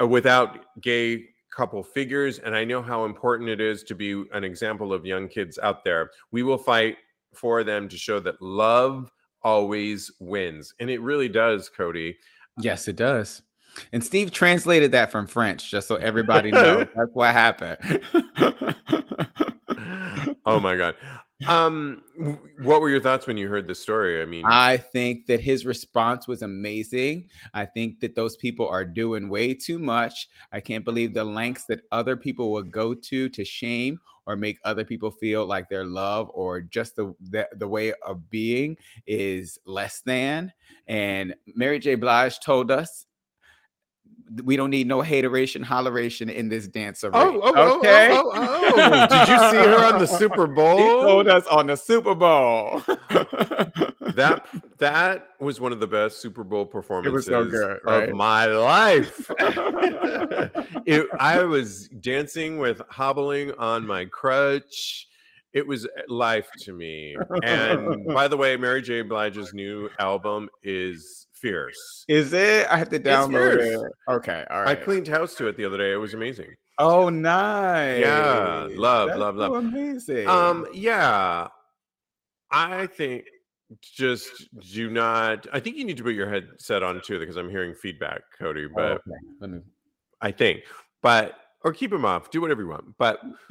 Uh, 0.00 0.06
without 0.06 0.80
gay 0.82 1.24
couple 1.54 1.82
figures, 1.82 2.38
and 2.40 2.54
I 2.54 2.64
know 2.64 2.82
how 2.82 3.04
important 3.04 3.48
it 3.48 3.60
is 3.60 3.82
to 3.84 3.94
be 3.94 4.24
an 4.32 4.44
example 4.44 4.92
of 4.92 5.06
young 5.06 5.28
kids 5.28 5.58
out 5.62 5.84
there. 5.84 6.10
We 6.32 6.42
will 6.42 6.58
fight 6.58 6.96
for 7.32 7.64
them 7.64 7.88
to 7.88 7.96
show 7.96 8.20
that 8.20 8.40
love 8.42 9.10
always 9.44 10.10
wins. 10.18 10.74
And 10.80 10.90
it 10.90 11.00
really 11.00 11.28
does, 11.28 11.68
Cody. 11.68 12.16
Yes, 12.58 12.88
it 12.88 12.96
does. 12.96 13.42
And 13.92 14.04
Steve 14.04 14.30
translated 14.30 14.92
that 14.92 15.10
from 15.10 15.26
French 15.26 15.70
just 15.70 15.88
so 15.88 15.96
everybody 15.96 16.50
knows 16.50 16.86
that's 16.96 17.10
what 17.12 17.32
happened. 17.32 17.78
oh 20.46 20.60
my 20.60 20.76
god. 20.76 20.94
Um 21.46 22.02
what 22.60 22.80
were 22.80 22.88
your 22.88 23.00
thoughts 23.00 23.26
when 23.26 23.36
you 23.36 23.48
heard 23.48 23.66
the 23.66 23.74
story? 23.74 24.22
I 24.22 24.24
mean, 24.24 24.44
I 24.46 24.76
think 24.76 25.26
that 25.26 25.40
his 25.40 25.66
response 25.66 26.28
was 26.28 26.42
amazing. 26.42 27.28
I 27.52 27.64
think 27.66 28.00
that 28.00 28.14
those 28.14 28.36
people 28.36 28.68
are 28.68 28.84
doing 28.84 29.28
way 29.28 29.52
too 29.52 29.78
much. 29.78 30.28
I 30.52 30.60
can't 30.60 30.84
believe 30.84 31.12
the 31.12 31.24
lengths 31.24 31.64
that 31.66 31.80
other 31.90 32.16
people 32.16 32.52
would 32.52 32.70
go 32.70 32.94
to 32.94 33.28
to 33.28 33.44
shame 33.44 33.98
or 34.26 34.36
make 34.36 34.58
other 34.64 34.84
people 34.84 35.10
feel 35.10 35.44
like 35.46 35.68
their 35.68 35.84
love 35.84 36.30
or 36.32 36.60
just 36.60 36.96
the, 36.96 37.14
the, 37.30 37.48
the 37.56 37.68
way 37.68 37.92
of 38.06 38.30
being 38.30 38.76
is 39.06 39.58
less 39.66 40.00
than. 40.00 40.52
And 40.86 41.34
Mary 41.54 41.78
J. 41.78 41.94
Blige 41.96 42.38
told 42.40 42.70
us 42.70 43.06
we 44.42 44.56
don't 44.56 44.70
need 44.70 44.86
no 44.86 45.02
hateration, 45.02 45.64
holleration 45.64 46.32
in 46.32 46.48
this 46.48 46.66
dance 46.66 47.04
arena. 47.04 47.18
Oh, 47.18 47.40
oh, 47.42 47.52
oh, 47.56 47.78
okay. 47.78 48.08
Oh, 48.10 48.32
oh, 48.34 48.72
oh, 48.76 49.06
Did 49.06 49.28
you 49.28 49.38
see 49.50 49.68
her 49.68 49.84
on 49.84 49.98
the 49.98 50.06
Super 50.18 50.46
Bowl? 50.46 50.78
He 50.78 50.84
told 50.84 51.28
us 51.28 51.46
on 51.46 51.66
the 51.66 51.76
Super 51.76 52.14
Bowl. 52.14 52.82
that 54.14 54.46
that 54.78 55.28
was 55.40 55.60
one 55.60 55.72
of 55.72 55.80
the 55.80 55.86
best 55.86 56.20
Super 56.20 56.44
Bowl 56.44 56.64
performances 56.64 57.26
so 57.26 57.44
good, 57.44 57.80
right? 57.84 58.08
of 58.08 58.14
my 58.14 58.46
life. 58.46 59.30
it, 60.86 61.06
I 61.18 61.42
was 61.44 61.88
dancing 61.88 62.58
with 62.58 62.80
hobbling 62.88 63.52
on 63.52 63.86
my 63.86 64.06
crutch. 64.06 65.08
It 65.52 65.66
was 65.66 65.86
life 66.08 66.48
to 66.62 66.72
me. 66.72 67.16
And 67.44 68.06
by 68.06 68.26
the 68.26 68.36
way, 68.36 68.56
Mary 68.56 68.82
J. 68.82 69.02
Blige's 69.02 69.54
new 69.54 69.88
album 70.00 70.48
is 70.64 71.28
fierce. 71.44 72.04
Is 72.08 72.32
it? 72.32 72.66
I 72.68 72.78
have 72.78 72.88
to 72.88 72.98
download 72.98 73.58
it. 73.58 73.92
Okay, 74.08 74.44
all 74.50 74.62
right. 74.62 74.78
I 74.78 74.82
cleaned 74.82 75.06
house 75.06 75.34
to 75.34 75.46
it 75.46 75.56
the 75.56 75.64
other 75.66 75.76
day. 75.76 75.92
It 75.92 75.96
was 75.96 76.14
amazing. 76.14 76.54
Oh, 76.78 77.10
nice. 77.10 78.00
Yeah, 78.00 78.68
love, 78.70 79.08
That's 79.08 79.20
love, 79.20 79.36
love. 79.36 79.52
So 79.52 79.56
amazing. 79.56 80.26
Um, 80.28 80.66
yeah. 80.72 81.48
I 82.50 82.86
think 82.86 83.24
just 83.82 84.30
do 84.72 84.90
not. 84.90 85.46
I 85.52 85.60
think 85.60 85.76
you 85.76 85.84
need 85.84 85.98
to 85.98 86.02
put 86.02 86.14
your 86.14 86.30
headset 86.30 86.82
on 86.82 87.00
too, 87.04 87.18
because 87.18 87.36
I'm 87.36 87.50
hearing 87.50 87.74
feedback, 87.74 88.22
Cody. 88.38 88.64
Oh, 88.64 88.72
but 88.74 89.02
oh, 89.06 89.46
okay. 89.46 89.58
I 90.20 90.32
think, 90.32 90.62
but 91.02 91.34
or 91.62 91.72
keep 91.72 91.90
them 91.90 92.04
off. 92.04 92.30
Do 92.30 92.40
whatever 92.40 92.62
you 92.62 92.68
want. 92.68 92.96
But 92.98 93.20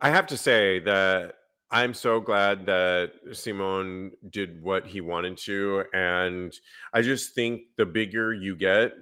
I 0.00 0.10
have 0.10 0.26
to 0.28 0.36
say 0.36 0.78
that 0.80 1.34
I'm 1.72 1.94
so 1.94 2.20
glad 2.20 2.66
that 2.66 3.12
Simone 3.32 4.12
did 4.28 4.62
what 4.62 4.86
he 4.86 5.00
wanted 5.00 5.38
to. 5.38 5.84
And 5.94 6.54
I 6.92 7.00
just 7.00 7.34
think 7.34 7.62
the 7.78 7.86
bigger 7.86 8.34
you 8.34 8.54
get, 8.54 8.92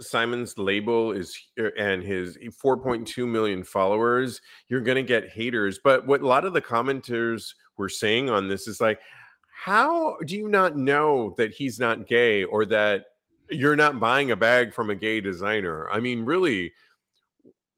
Simon's 0.00 0.56
label 0.56 1.12
is 1.12 1.38
er, 1.58 1.72
and 1.78 2.02
his 2.02 2.38
4.2 2.38 3.28
million 3.28 3.64
followers, 3.64 4.40
you're 4.68 4.80
going 4.80 4.96
to 4.96 5.02
get 5.02 5.28
haters. 5.28 5.78
But 5.82 6.06
what 6.06 6.22
a 6.22 6.26
lot 6.26 6.46
of 6.46 6.54
the 6.54 6.62
commenters 6.62 7.52
were 7.76 7.90
saying 7.90 8.30
on 8.30 8.48
this 8.48 8.66
is 8.66 8.80
like, 8.80 9.00
how 9.52 10.16
do 10.24 10.36
you 10.36 10.48
not 10.48 10.74
know 10.74 11.34
that 11.36 11.52
he's 11.52 11.78
not 11.78 12.06
gay 12.06 12.44
or 12.44 12.64
that 12.66 13.04
you're 13.50 13.76
not 13.76 14.00
buying 14.00 14.30
a 14.30 14.36
bag 14.36 14.72
from 14.72 14.88
a 14.88 14.94
gay 14.94 15.20
designer? 15.20 15.90
I 15.90 16.00
mean, 16.00 16.24
really, 16.24 16.72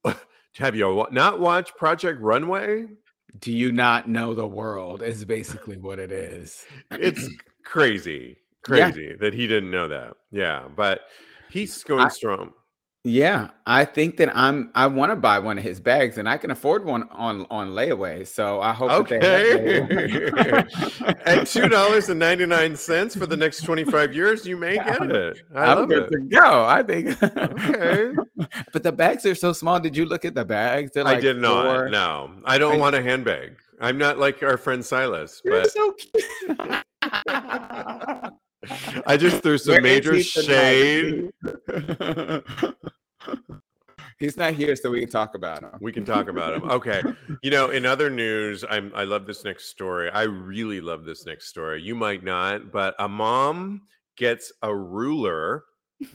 have 0.59 0.77
you 0.77 1.07
not 1.11 1.41
watched 1.41 1.77
Project 1.77 2.21
Runway? 2.21 2.87
Do 3.39 3.53
you 3.53 3.73
not 3.73 4.09
know 4.09 4.35
the 4.35 4.47
world? 4.47 5.03
Is 5.03 5.25
basically 5.25 5.77
what 5.77 5.99
it 5.99 6.13
is. 6.13 6.65
it's 6.91 7.29
crazy, 7.65 8.37
crazy 8.63 9.09
yeah. 9.11 9.17
that 9.21 9.35
he 9.35 9.47
didn't 9.47 9.71
know 9.71 9.89
that. 9.89 10.15
Yeah, 10.31 10.69
but 10.75 11.03
he's 11.51 11.83
going 11.85 12.07
I, 12.07 12.09
strong. 12.09 12.53
Yeah, 13.03 13.49
I 13.67 13.87
think 13.87 14.19
that 14.19 14.37
I'm 14.37 14.71
I 14.75 14.87
wanna 14.87 15.17
buy 15.17 15.39
one 15.39 15.57
of 15.57 15.65
his 15.65 15.81
bags, 15.81 16.19
and 16.19 16.29
I 16.29 16.37
can 16.37 16.51
afford 16.51 16.85
one 16.85 17.05
on 17.11 17.47
on 17.51 17.71
layaway, 17.71 18.27
so 18.27 18.61
I 18.61 18.75
hope 18.75 19.09
that 19.09 19.23
they 19.23 19.81
Okay. 19.81 20.59
At 21.25 21.47
$2.99 21.47 23.19
for 23.19 23.27
the 23.27 23.37
next 23.39 23.63
25 23.63 24.15
years, 24.15 24.45
you 24.45 24.59
may 24.59 24.75
get 24.85 25.01
it. 25.11 25.39
I 25.55 25.65
I'm 25.73 25.79
love 25.79 25.89
good 25.89 26.03
it. 26.05 26.11
to 26.11 26.19
go, 26.29 26.65
I 26.67 26.83
think. 26.83 27.23
Okay. 27.23 28.13
But 28.73 28.83
the 28.83 28.93
bags 28.93 29.25
are 29.25 29.35
so 29.35 29.53
small, 29.55 29.81
did 29.81 29.97
you 29.97 30.05
look 30.05 30.25
at 30.27 30.35
the 30.35 30.45
bags? 30.45 30.91
They're 30.93 31.07
I 31.07 31.19
did 31.21 31.39
not. 31.39 31.65
4 31.65 31.89
No. 31.89 32.33
I 32.45 32.59
don't 32.59 32.75
I 32.75 32.79
want 32.79 32.97
a 32.97 33.03
handbag. 33.03 33.57
I'm 33.81 33.97
not 33.97 34.19
like 34.19 34.43
our 34.43 34.59
friend 34.59 34.85
Silas, 34.85 35.41
You're 35.43 35.63
but 35.63 35.71
so 35.71 35.93
cute. 35.93 36.59
I 39.07 39.17
just 39.17 39.43
threw 39.43 39.59
some 39.59 39.73
Where 39.75 39.83
major 39.83 40.23
shade. 40.23 41.31
He's 44.19 44.37
not 44.37 44.53
here, 44.53 44.77
so 44.77 44.91
we 44.91 45.01
can 45.01 45.09
talk 45.09 45.35
about 45.35 45.63
him. 45.63 45.71
We 45.81 45.93
can 45.93 46.05
talk 46.05 46.29
about 46.29 46.55
him. 46.55 46.71
Okay. 46.71 47.03
You 47.43 47.51
know, 47.51 47.71
in 47.71 47.87
other 47.87 48.11
news, 48.11 48.63
I'm 48.69 48.93
I 48.95 49.05
love 49.05 49.27
this 49.27 49.45
next 49.45 49.71
story. 49.71 50.11
I 50.11 50.25
really 50.25 50.83
love 50.83 51.07
this 51.07 51.25
next 51.25 51.49
story. 51.49 51.81
You 51.83 51.95
might 51.95 52.23
not, 52.23 52.71
but 52.71 52.95
a 52.99 53.09
mom 53.09 53.81
gets 54.19 54.53
a 54.63 54.75
ruler. 54.75 55.65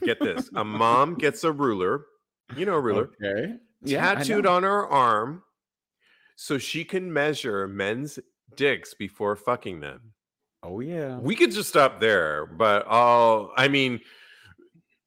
Get 0.03 0.19
this. 0.19 0.49
A 0.55 0.63
mom 0.63 1.15
gets 1.15 1.43
a 1.43 1.51
ruler. 1.51 2.05
You 2.55 2.67
know 2.67 2.75
a 2.75 2.81
ruler. 2.81 3.10
Okay. 3.23 3.55
Tattooed 3.88 4.43
know. 4.43 4.53
on 4.53 4.63
her 4.63 4.88
arm 4.88 5.41
so 6.36 6.58
she 6.58 6.84
can 6.84 7.12
measure 7.12 7.67
men's 7.67 8.19
dicks 8.55 8.93
before 8.93 9.36
fucking 9.36 9.79
them. 9.79 10.13
Oh, 10.67 10.80
yeah. 10.80 11.17
We 11.19 11.36
could 11.36 11.51
just 11.51 11.69
stop 11.69 11.99
there, 11.99 12.47
but 12.47 12.88
all 12.88 13.51
I 13.56 13.67
mean, 13.67 14.01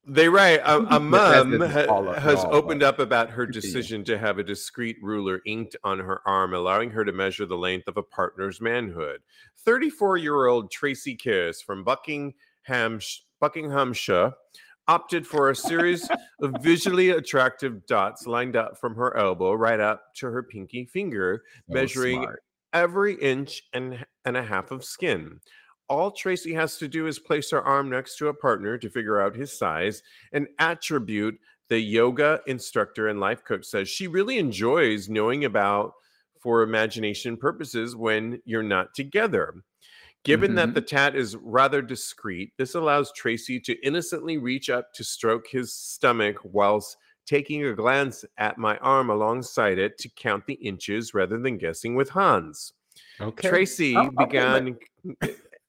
they 0.06 0.28
write 0.28 0.60
a, 0.64 0.76
a 0.96 1.00
mom 1.00 1.60
ha- 1.60 2.12
has 2.14 2.44
all, 2.44 2.54
opened 2.54 2.82
up 2.82 3.00
about 3.00 3.30
her 3.30 3.44
decision 3.44 4.04
to 4.04 4.16
have 4.18 4.38
a 4.38 4.44
discreet 4.44 4.96
ruler 5.02 5.40
inked 5.46 5.76
on 5.82 5.98
her 5.98 6.22
arm, 6.26 6.54
allowing 6.54 6.90
her 6.90 7.04
to 7.04 7.12
measure 7.12 7.44
the 7.44 7.56
length 7.56 7.88
of 7.88 7.96
a 7.96 8.02
partner's 8.02 8.60
manhood. 8.60 9.20
34 9.64 10.16
year 10.18 10.46
old 10.46 10.70
Tracy 10.70 11.16
Kiss 11.16 11.60
from 11.60 11.82
Buckingham, 11.82 13.00
Buckinghamshire 13.40 14.32
opted 14.86 15.26
for 15.26 15.50
a 15.50 15.56
series 15.56 16.08
of 16.40 16.54
visually 16.62 17.10
attractive 17.10 17.84
dots 17.86 18.26
lined 18.26 18.56
up 18.56 18.78
from 18.78 18.94
her 18.94 19.14
elbow 19.16 19.52
right 19.52 19.80
up 19.80 20.14
to 20.14 20.26
her 20.26 20.42
pinky 20.42 20.86
finger, 20.86 21.42
So 21.68 21.74
measuring. 21.74 22.26
Every 22.72 23.14
inch 23.14 23.62
and, 23.72 24.04
and 24.24 24.36
a 24.36 24.42
half 24.42 24.70
of 24.70 24.84
skin. 24.84 25.40
All 25.88 26.10
Tracy 26.10 26.52
has 26.52 26.76
to 26.78 26.88
do 26.88 27.06
is 27.06 27.18
place 27.18 27.50
her 27.50 27.62
arm 27.62 27.88
next 27.90 28.16
to 28.18 28.28
a 28.28 28.34
partner 28.34 28.76
to 28.78 28.90
figure 28.90 29.20
out 29.20 29.34
his 29.36 29.56
size, 29.56 30.02
an 30.32 30.48
attribute 30.58 31.38
the 31.68 31.78
yoga 31.78 32.40
instructor 32.46 33.08
and 33.08 33.20
life 33.20 33.44
coach 33.44 33.64
says 33.66 33.88
she 33.88 34.06
really 34.06 34.38
enjoys 34.38 35.08
knowing 35.08 35.44
about 35.44 35.92
for 36.40 36.62
imagination 36.62 37.36
purposes 37.36 37.94
when 37.96 38.40
you're 38.44 38.62
not 38.62 38.94
together. 38.94 39.54
Given 40.24 40.54
that 40.56 40.70
Mhm. 40.70 40.74
the 40.74 40.82
tat 40.82 41.16
is 41.16 41.36
rather 41.36 41.82
discreet, 41.82 42.52
this 42.58 42.74
allows 42.74 43.12
Tracy 43.12 43.60
to 43.60 43.74
innocently 43.86 44.38
reach 44.38 44.70
up 44.70 44.92
to 44.94 45.04
stroke 45.04 45.46
his 45.48 45.72
stomach 45.74 46.36
whilst 46.44 46.96
taking 47.28 47.66
a 47.66 47.74
glance 47.74 48.24
at 48.38 48.56
my 48.56 48.78
arm 48.78 49.10
alongside 49.10 49.78
it 49.78 49.98
to 49.98 50.08
count 50.16 50.46
the 50.46 50.54
inches 50.54 51.12
rather 51.12 51.38
than 51.38 51.58
guessing 51.58 51.94
with 51.94 52.08
Hans. 52.08 52.72
Okay. 53.20 53.48
Tracy 53.48 53.94
Oh, 53.96 54.06
okay, 54.06 54.24
began. 54.24 54.78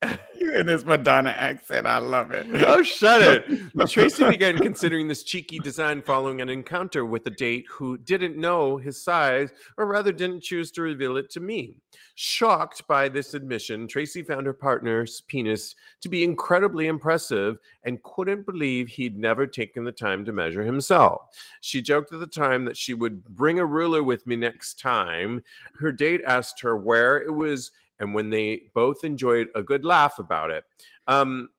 you 0.39 0.53
in 0.53 0.65
this 0.65 0.85
Madonna 0.85 1.31
accent. 1.31 1.85
I 1.85 1.97
love 1.97 2.31
it. 2.31 2.47
Oh, 2.65 2.81
shut 2.83 3.21
it. 3.21 3.45
Tracy 3.89 4.29
began 4.29 4.57
considering 4.57 5.07
this 5.07 5.23
cheeky 5.23 5.59
design 5.59 6.01
following 6.01 6.41
an 6.41 6.49
encounter 6.49 7.05
with 7.05 7.25
a 7.27 7.31
date 7.31 7.65
who 7.69 7.97
didn't 7.97 8.37
know 8.37 8.77
his 8.77 9.01
size, 9.01 9.51
or 9.77 9.85
rather 9.85 10.11
didn't 10.11 10.41
choose 10.41 10.71
to 10.71 10.81
reveal 10.81 11.17
it 11.17 11.29
to 11.31 11.39
me. 11.39 11.75
Shocked 12.15 12.87
by 12.87 13.09
this 13.09 13.33
admission, 13.33 13.87
Tracy 13.87 14.23
found 14.23 14.45
her 14.45 14.53
partner's 14.53 15.21
penis 15.21 15.75
to 16.01 16.09
be 16.09 16.23
incredibly 16.23 16.87
impressive 16.87 17.57
and 17.83 18.01
couldn't 18.03 18.45
believe 18.45 18.87
he'd 18.87 19.17
never 19.17 19.47
taken 19.47 19.83
the 19.83 19.91
time 19.91 20.23
to 20.25 20.33
measure 20.33 20.63
himself. 20.63 21.27
She 21.61 21.81
joked 21.81 22.13
at 22.13 22.19
the 22.19 22.27
time 22.27 22.65
that 22.65 22.77
she 22.77 22.93
would 22.93 23.23
bring 23.23 23.59
a 23.59 23.65
ruler 23.65 24.03
with 24.03 24.25
me 24.27 24.35
next 24.35 24.79
time. 24.79 25.43
Her 25.79 25.91
date 25.91 26.21
asked 26.25 26.61
her 26.61 26.77
where 26.77 27.17
it 27.17 27.33
was, 27.33 27.71
and 27.99 28.13
when 28.13 28.29
they 28.29 28.63
both 28.73 29.03
enjoyed 29.03 29.47
a 29.55 29.63
good 29.63 29.83
laugh 29.85 30.19
about 30.19 30.51
it. 30.51 30.63
Um, 31.07 31.49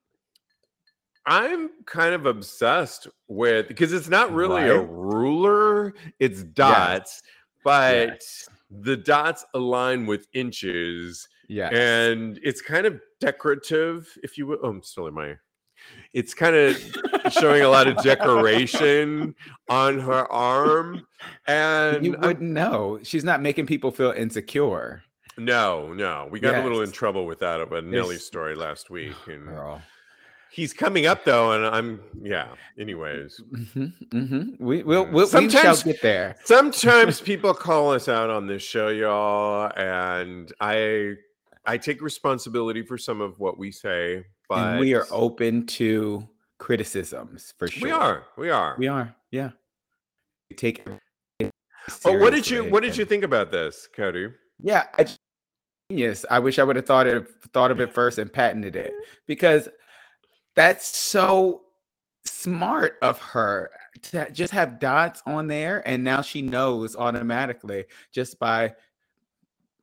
I'm 1.27 1.71
kind 1.85 2.15
of 2.15 2.27
obsessed 2.27 3.07
with 3.29 3.69
because 3.69 3.93
it's 3.93 4.09
not 4.09 4.33
really 4.33 4.63
a 4.63 4.81
ruler, 4.81 5.95
it's 6.19 6.41
Yes. 6.41 6.49
dots, 6.55 7.23
but 7.63 8.09
Yes. 8.09 8.49
the 8.71 8.97
dots 8.97 9.45
align 9.55 10.07
with 10.07 10.27
inches 10.33 11.29
Yeah. 11.49 11.69
and 11.75 12.41
it's 12.43 12.63
kind 12.63 12.87
of 12.87 13.01
decorative, 13.21 14.09
if 14.23 14.39
you 14.39 14.47
will. 14.47 14.59
Oh, 14.63 14.69
I'm 14.71 14.83
still 14.83 15.07
in 15.07 15.15
my 15.15 15.37
it's 16.13 16.35
kind 16.35 16.55
of 16.55 16.77
showing 17.33 17.63
a 17.63 17.69
lot 17.69 17.87
of 17.89 17.97
decoration 18.03 19.35
on 19.69 19.99
her 19.99 20.31
arm. 20.31 21.07
And 21.47 22.05
You 22.05 22.13
I'm- 22.15 22.21
wouldn't 22.23 22.51
know. 22.51 22.99
She's 23.03 23.25
not 23.25 23.41
making 23.41 23.67
people 23.67 23.91
feel 23.91 24.11
insecure. 24.13 25.03
No, 25.45 25.93
no, 25.93 26.29
we 26.31 26.41
got 26.41 26.55
a 26.57 26.63
little 26.63 26.83
in 26.83 26.93
trouble 26.93 27.27
with 27.27 27.39
that 27.41 27.61
of 27.61 27.73
a 27.73 27.83
Nelly 27.83 28.17
story 28.19 28.55
last 28.55 28.91
week. 28.91 29.15
And 29.27 29.47
Girl. 29.47 29.81
he's 30.51 30.73
coming 30.73 31.07
up 31.07 31.25
though, 31.25 31.53
and 31.53 31.65
I'm 31.67 32.01
yeah. 32.23 32.49
Anyways, 32.79 33.41
hmm 33.75 33.87
hmm 34.13 34.43
We 34.59 34.83
will 34.83 35.05
we'll, 35.07 35.25
we 35.25 35.27
Sometimes- 35.27 35.83
get 35.83 36.03
there. 36.03 36.37
sometimes 36.45 37.21
people 37.31 37.55
call 37.55 37.93
us 37.93 38.09
out 38.09 38.31
on 38.31 38.47
this 38.47 38.63
show, 38.63 38.89
y'all, 38.89 39.71
and 39.77 40.53
I 40.61 41.15
I 41.67 41.77
take 41.79 42.01
responsibility 42.03 42.83
for 42.83 42.97
some 42.99 43.21
of 43.21 43.39
what 43.39 43.59
we 43.59 43.71
say, 43.71 44.25
but 44.49 44.59
and 44.59 44.81
we 44.81 44.95
are 44.95 45.07
open 45.11 45.67
to 45.67 46.27
criticisms 46.59 47.55
for 47.59 47.69
sure. 47.69 47.83
we 47.87 47.91
are, 47.93 48.25
we 48.37 48.51
are. 48.51 48.75
We 48.79 48.87
are. 48.89 49.15
Yeah. 49.31 49.51
We 50.51 50.57
take 50.57 50.87
Oh, 52.05 52.17
what 52.19 52.33
did 52.33 52.49
you 52.49 52.65
what 52.71 52.83
did 52.83 52.97
you 52.97 53.05
think 53.05 53.25
about 53.25 53.51
this, 53.51 53.89
Cody? 53.95 54.29
Yeah, 54.63 54.85
it's 54.99 55.19
genius. 55.91 56.25
I 56.31 56.39
wish 56.39 56.59
I 56.59 56.65
would 56.65 56.77
have 56.77 56.87
thought 56.87 57.07
it 57.07 57.27
thought 57.53 57.71
of 57.71 57.81
it 57.81 57.93
first 57.93 58.19
and 58.19 58.33
patented 58.33 58.77
it 58.77 58.93
mm-hmm. 58.93 59.11
because 59.27 59.69
that's 60.55 60.87
so 60.87 61.63
smart 62.25 62.97
of 63.03 63.19
her 63.19 63.71
to 64.03 64.31
just 64.31 64.53
have 64.53 64.79
dots 64.79 65.23
on 65.27 65.47
there 65.47 65.87
and 65.87 66.05
now 66.05 66.23
she 66.23 66.43
knows 66.43 66.95
automatically 66.95 67.85
just 68.13 68.39
by 68.39 68.73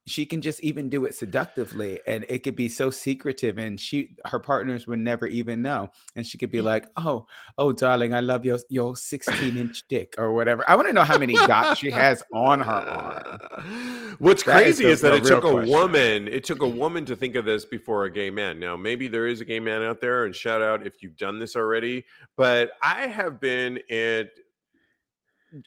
she 0.08 0.26
can 0.26 0.42
just 0.42 0.60
even 0.62 0.90
do 0.90 1.06
it 1.06 1.14
seductively 1.14 2.00
and 2.08 2.26
it 2.30 2.40
could 2.44 2.56
be 2.56 2.70
so 2.70 2.90
secretive 2.90 3.58
and 3.58 3.80
she 3.80 4.16
her 4.26 4.40
partners 4.40 4.88
would 4.88 5.00
never 5.00 5.28
even 5.28 5.62
know 5.62 5.90
and 6.16 6.26
she 6.26 6.38
could 6.38 6.50
be 6.50 6.62
like 6.62 6.88
oh 6.98 7.28
oh 7.58 7.72
darling 7.74 8.14
i 8.14 8.20
love 8.22 8.46
your 8.46 8.58
your 8.70 8.96
16 8.96 9.58
inch 9.58 9.84
dick 9.90 10.16
or 10.18 10.34
whatever 10.34 10.64
i 10.70 10.76
want 10.76 10.88
to 10.88 10.94
know 10.94 11.04
how 11.04 11.18
many 11.18 11.34
dots 11.46 11.80
she 11.80 11.92
has 11.92 12.24
on 12.34 12.60
her 12.62 12.72
arm 12.72 13.40
What's 14.20 14.44
That 14.44 14.66
is 14.66 14.78
crazy 14.78 14.84
the- 14.86 14.90
is 14.92 15.02
that 15.02 15.14
it 15.14 15.24
took 15.26 15.44
a 15.44 15.52
question. 15.52 15.70
woman. 15.70 16.28
It 16.28 16.44
took 16.44 16.62
a 16.64 16.68
woman 16.84 17.06
to 17.06 17.16
think 17.16 17.36
of 17.36 17.46
this 17.46 17.66
before 17.66 18.06
a 18.06 18.12
gay 18.12 18.32
man. 18.32 18.60
Now, 18.60 18.76
maybe 18.76 19.08
there 19.08 19.28
is 19.28 19.42
a 19.42 19.46
gay 19.46 19.60
man 19.60 19.84
out 19.84 20.02
there, 20.02 20.26
and 20.26 20.36
shout 20.36 20.62
out 20.62 20.88
if 20.88 21.04
you've 21.04 21.18
done 21.18 21.38
this 21.38 21.56
already. 21.56 22.04
But 22.36 22.72
I 22.82 23.06
have 23.08 23.40
been 23.40 23.78
at 23.92 24.30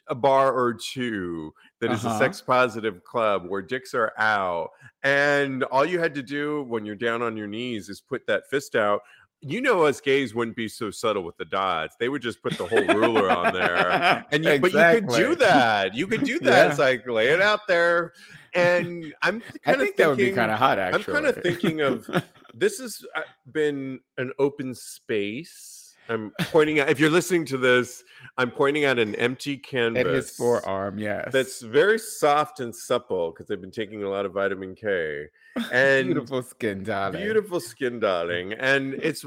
a 0.07 0.15
bar 0.15 0.53
or 0.53 0.73
two 0.73 1.53
that 1.79 1.91
is 1.91 2.05
a 2.05 2.09
Uh-huh. 2.09 2.19
sex 2.19 2.41
positive 2.41 3.03
club 3.03 3.45
where 3.47 3.61
dicks 3.61 3.93
are 3.93 4.13
out, 4.17 4.69
and 5.03 5.63
all 5.65 5.85
you 5.85 5.99
had 5.99 6.13
to 6.15 6.23
do 6.23 6.63
when 6.63 6.85
you're 6.85 6.95
down 6.95 7.21
on 7.21 7.35
your 7.35 7.47
knees 7.47 7.89
is 7.89 7.99
put 8.01 8.25
that 8.27 8.49
fist 8.49 8.75
out. 8.75 9.01
You 9.43 9.59
know, 9.59 9.85
us 9.85 9.99
gays 9.99 10.35
wouldn't 10.35 10.55
be 10.55 10.67
so 10.67 10.91
subtle 10.91 11.23
with 11.23 11.35
the 11.37 11.45
dots; 11.45 11.95
they 11.99 12.09
would 12.09 12.21
just 12.21 12.43
put 12.43 12.57
the 12.59 12.65
whole 12.67 12.85
ruler 12.85 13.29
on 13.31 13.53
there. 13.53 14.23
And 14.31 14.45
you, 14.45 14.59
but 14.59 14.71
you 14.71 14.79
could 14.79 15.07
do 15.09 15.35
that. 15.35 15.95
You 15.95 16.05
could 16.05 16.23
do 16.23 16.37
that. 16.41 16.69
It's 16.69 16.79
like 16.79 17.07
lay 17.07 17.29
it 17.29 17.41
out 17.41 17.61
there. 17.67 18.13
And 18.53 19.13
I'm 19.23 19.41
i 19.65 19.71
kind 19.71 19.81
of 19.81 19.87
think 19.87 19.95
that 19.97 20.09
would 20.09 20.17
be 20.17 20.25
thinking, 20.25 20.35
kind 20.35 20.51
of 20.51 20.59
hot 20.59 20.77
actually 20.77 21.15
I'm 21.15 21.23
kind 21.23 21.25
of 21.37 21.41
thinking 21.41 21.79
of 21.81 22.07
this 22.53 22.79
has 22.79 23.03
uh, 23.15 23.21
been 23.51 23.99
an 24.17 24.31
open 24.37 24.75
space. 24.75 25.95
I'm 26.09 26.31
pointing 26.51 26.79
out 26.79 26.89
if 26.89 26.99
you're 26.99 27.09
listening 27.09 27.45
to 27.45 27.57
this, 27.57 28.03
I'm 28.37 28.51
pointing 28.51 28.85
at 28.85 28.99
an 28.99 29.15
empty 29.15 29.57
canvas 29.57 30.05
at 30.05 30.13
his 30.13 30.31
forearm 30.31 30.97
yes. 30.97 31.29
that's 31.31 31.61
very 31.61 31.99
soft 31.99 32.59
and 32.59 32.75
supple 32.75 33.31
because 33.31 33.51
I've 33.51 33.61
been 33.61 33.71
taking 33.71 34.03
a 34.03 34.09
lot 34.09 34.25
of 34.25 34.33
vitamin 34.33 34.75
K. 34.75 35.27
And 35.71 36.07
beautiful 36.07 36.43
skin 36.43 36.83
darling. 36.83 37.21
beautiful 37.21 37.59
skin, 37.59 37.99
darling. 37.99 38.53
And 38.53 38.93
it's 38.93 39.25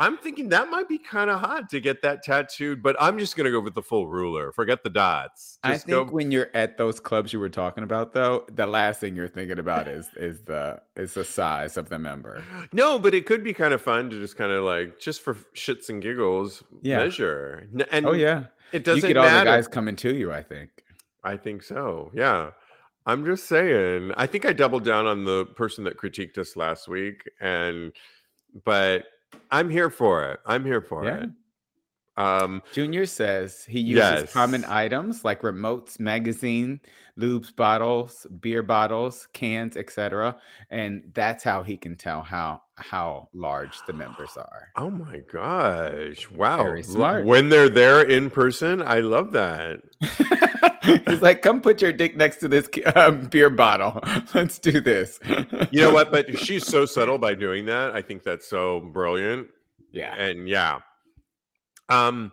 I'm 0.00 0.16
thinking 0.16 0.48
that 0.48 0.70
might 0.70 0.88
be 0.88 0.96
kind 0.98 1.28
of 1.30 1.40
hot 1.40 1.68
to 1.70 1.80
get 1.80 2.00
that 2.02 2.22
tattooed, 2.22 2.82
but 2.82 2.96
I'm 2.98 3.18
just 3.18 3.36
gonna 3.36 3.50
go 3.50 3.60
with 3.60 3.74
the 3.74 3.82
full 3.82 4.08
ruler. 4.08 4.50
Forget 4.50 4.82
the 4.82 4.88
dots. 4.90 5.58
I 5.62 5.76
think 5.76 5.88
go. 5.88 6.04
when 6.06 6.30
you're 6.30 6.48
at 6.54 6.78
those 6.78 6.98
clubs 6.98 7.32
you 7.34 7.38
were 7.38 7.50
talking 7.50 7.84
about, 7.84 8.14
though, 8.14 8.46
the 8.50 8.66
last 8.66 8.98
thing 9.00 9.14
you're 9.14 9.28
thinking 9.28 9.58
about 9.58 9.86
is 9.88 10.08
is 10.16 10.40
the 10.42 10.80
is 10.96 11.12
the 11.14 11.24
size 11.24 11.76
of 11.76 11.90
the 11.90 11.98
member. 11.98 12.42
No, 12.72 12.98
but 12.98 13.12
it 13.14 13.26
could 13.26 13.44
be 13.44 13.52
kind 13.52 13.74
of 13.74 13.82
fun 13.82 14.08
to 14.10 14.18
just 14.18 14.36
kind 14.36 14.50
of 14.50 14.64
like 14.64 14.98
just 14.98 15.20
for 15.20 15.34
shits 15.54 15.90
and 15.90 16.00
giggles 16.02 16.64
Yeah. 16.82 16.96
measure. 16.98 17.68
And 17.92 18.06
Oh 18.06 18.12
yeah, 18.12 18.44
It 18.72 18.84
doesn't 18.84 19.06
get 19.06 19.18
all 19.18 19.24
the 19.24 19.30
matter. 19.30 19.50
guys 19.50 19.68
coming 19.68 19.96
to 19.96 20.14
you, 20.14 20.32
I 20.32 20.42
think. 20.42 20.70
I 21.22 21.36
think 21.36 21.62
so. 21.62 22.10
Yeah. 22.14 22.52
I'm 23.04 23.24
just 23.26 23.46
saying. 23.48 24.12
I 24.16 24.26
think 24.26 24.46
I 24.46 24.54
doubled 24.54 24.84
down 24.84 25.06
on 25.06 25.24
the 25.24 25.44
person 25.44 25.84
that 25.84 25.98
critiqued 25.98 26.38
us 26.38 26.56
last 26.56 26.88
week 26.88 27.28
and 27.40 27.92
but 28.64 29.04
I'm 29.50 29.68
here 29.70 29.90
for 29.90 30.24
it. 30.24 30.40
I'm 30.46 30.64
here 30.64 30.80
for 30.80 31.04
Yeah. 31.04 31.24
it. 31.24 31.30
Um 32.16 32.62
Junior 32.72 33.06
says 33.06 33.64
he 33.64 33.80
uses 33.80 34.32
common 34.32 34.64
items 34.66 35.24
like 35.24 35.42
remotes, 35.42 35.98
magazine, 36.00 36.80
lubes 37.18 37.54
bottles, 37.54 38.26
beer 38.40 38.62
bottles, 38.62 39.28
cans, 39.32 39.76
etc. 39.76 40.36
And 40.70 41.10
that's 41.14 41.44
how 41.44 41.62
he 41.62 41.76
can 41.76 41.96
tell 41.96 42.22
how 42.22 42.62
how 42.80 43.28
large 43.32 43.78
the 43.86 43.92
members 43.92 44.36
are. 44.36 44.68
Oh 44.76 44.90
my 44.90 45.20
gosh. 45.32 46.30
Wow. 46.30 46.64
Very 46.64 46.82
smart. 46.82 47.24
When 47.24 47.48
they're 47.48 47.68
there 47.68 48.02
in 48.02 48.30
person, 48.30 48.82
I 48.82 49.00
love 49.00 49.32
that. 49.32 49.80
He's 51.06 51.22
like, 51.22 51.42
come 51.42 51.60
put 51.60 51.82
your 51.82 51.92
dick 51.92 52.16
next 52.16 52.38
to 52.38 52.48
this 52.48 52.68
um, 52.96 53.26
beer 53.26 53.50
bottle. 53.50 54.00
Let's 54.34 54.58
do 54.58 54.80
this. 54.80 55.20
You 55.70 55.82
know 55.82 55.92
what? 55.92 56.10
But 56.10 56.38
she's 56.38 56.66
so 56.66 56.86
subtle 56.86 57.18
by 57.18 57.34
doing 57.34 57.66
that. 57.66 57.94
I 57.94 58.02
think 58.02 58.22
that's 58.22 58.48
so 58.48 58.80
brilliant. 58.80 59.48
yeah. 59.92 60.14
And 60.14 60.48
yeah. 60.48 60.78
Um 61.88 62.32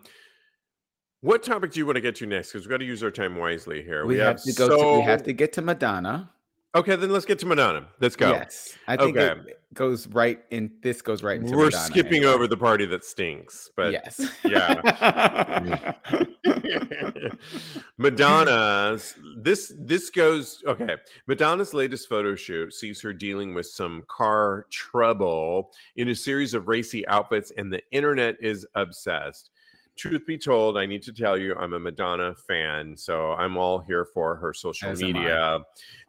what 1.20 1.42
topic 1.42 1.72
do 1.72 1.80
you 1.80 1.86
want 1.86 1.96
to 1.96 2.00
get 2.00 2.14
to 2.16 2.26
next? 2.26 2.52
Because 2.52 2.64
we've 2.64 2.70
got 2.70 2.76
to 2.76 2.84
use 2.84 3.02
our 3.02 3.10
time 3.10 3.36
wisely 3.36 3.82
here. 3.82 4.06
We, 4.06 4.18
have, 4.18 4.40
to 4.44 4.52
go. 4.52 4.68
To, 4.68 4.98
we 4.98 5.04
have 5.04 5.24
to 5.24 5.32
get 5.32 5.52
to 5.54 5.62
Madonna. 5.62 6.30
Okay, 6.74 6.96
then 6.96 7.10
let's 7.10 7.24
get 7.24 7.38
to 7.40 7.46
Madonna. 7.46 7.86
Let's 7.98 8.14
go. 8.14 8.30
Yes, 8.30 8.76
I 8.86 8.96
think 8.96 9.16
Okay. 9.16 9.40
it 9.50 9.58
goes 9.72 10.06
right 10.08 10.40
in. 10.50 10.70
This 10.82 11.00
goes 11.00 11.22
right 11.22 11.40
into. 11.40 11.56
We're 11.56 11.66
Madonna 11.66 11.84
skipping 11.84 12.16
anyway. 12.18 12.32
over 12.32 12.46
the 12.46 12.58
party 12.58 12.84
that 12.86 13.04
stinks, 13.04 13.70
but 13.74 13.92
yes. 13.92 14.20
yeah. 14.44 15.94
Madonna's 17.96 19.14
this 19.38 19.72
this 19.78 20.10
goes 20.10 20.62
okay. 20.66 20.96
Madonna's 21.26 21.72
latest 21.74 22.08
photo 22.08 22.34
shoot 22.34 22.72
sees 22.74 23.00
her 23.00 23.12
dealing 23.12 23.54
with 23.54 23.66
some 23.66 24.02
car 24.08 24.66
trouble 24.70 25.70
in 25.96 26.08
a 26.10 26.14
series 26.14 26.54
of 26.54 26.68
racy 26.68 27.06
outfits, 27.08 27.50
and 27.56 27.72
the 27.72 27.82
internet 27.92 28.36
is 28.40 28.66
obsessed. 28.74 29.50
Truth 29.98 30.26
be 30.26 30.38
told, 30.38 30.78
I 30.78 30.86
need 30.86 31.02
to 31.02 31.12
tell 31.12 31.36
you, 31.36 31.54
I'm 31.56 31.74
a 31.74 31.78
Madonna 31.80 32.34
fan, 32.46 32.96
so 32.96 33.32
I'm 33.32 33.56
all 33.56 33.80
here 33.80 34.04
for 34.04 34.36
her 34.36 34.54
social 34.54 34.90
As 34.90 35.02
media. 35.02 35.58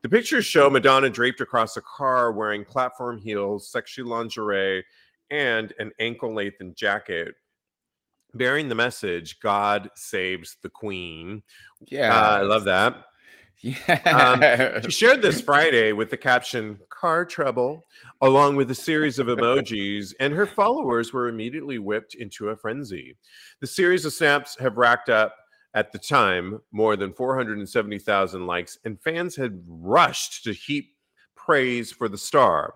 The 0.04 0.10
pictures 0.10 0.46
show 0.46 0.70
Madonna 0.70 1.10
draped 1.10 1.42
across 1.42 1.76
a 1.76 1.82
car 1.82 2.32
wearing 2.32 2.64
platform 2.64 3.18
heels, 3.18 3.72
sexy 3.72 4.04
lingerie, 4.04 4.86
and 5.32 5.74
an 5.80 5.92
ankle 6.00 6.34
lengthened 6.34 6.76
jacket 6.76 7.34
bearing 8.34 8.70
the 8.70 8.76
message 8.76 9.40
God 9.40 9.90
saves 9.96 10.58
the 10.62 10.70
queen. 10.70 11.44
yeah. 11.88 12.16
Uh, 12.16 12.38
I 12.38 12.42
love 12.42 12.66
that. 12.66 13.06
Yeah. 13.62 14.74
Um, 14.74 14.82
she 14.84 14.92
shared 14.92 15.22
this 15.22 15.42
Friday 15.42 15.92
with 15.92 16.10
the 16.10 16.16
caption 16.16 16.80
car 16.90 17.26
trouble 17.26 17.86
along 18.22 18.56
with 18.56 18.72
a 18.72 18.76
series 18.76 19.20
of 19.20 19.28
emojis 19.28 20.14
and 20.22 20.34
her 20.34 20.46
followers 20.46 21.12
were 21.12 21.28
immediately 21.28 21.78
whipped 21.78 22.16
into 22.16 22.50
a 22.50 22.56
frenzy. 22.56 23.18
The 23.60 23.68
series 23.68 24.06
of 24.06 24.14
snaps 24.14 24.58
have 24.60 24.78
racked 24.78 25.10
up 25.10 25.36
at 25.74 25.92
the 25.92 26.00
time 26.00 26.62
more 26.72 26.96
than 26.96 27.12
470,000 27.12 28.48
likes 28.48 28.78
and 28.86 29.02
fans 29.02 29.36
had 29.36 29.62
rushed 29.68 30.46
to 30.46 30.54
heap 30.54 30.96
praise 31.36 31.92
for 31.92 32.08
the 32.08 32.18
star. 32.18 32.76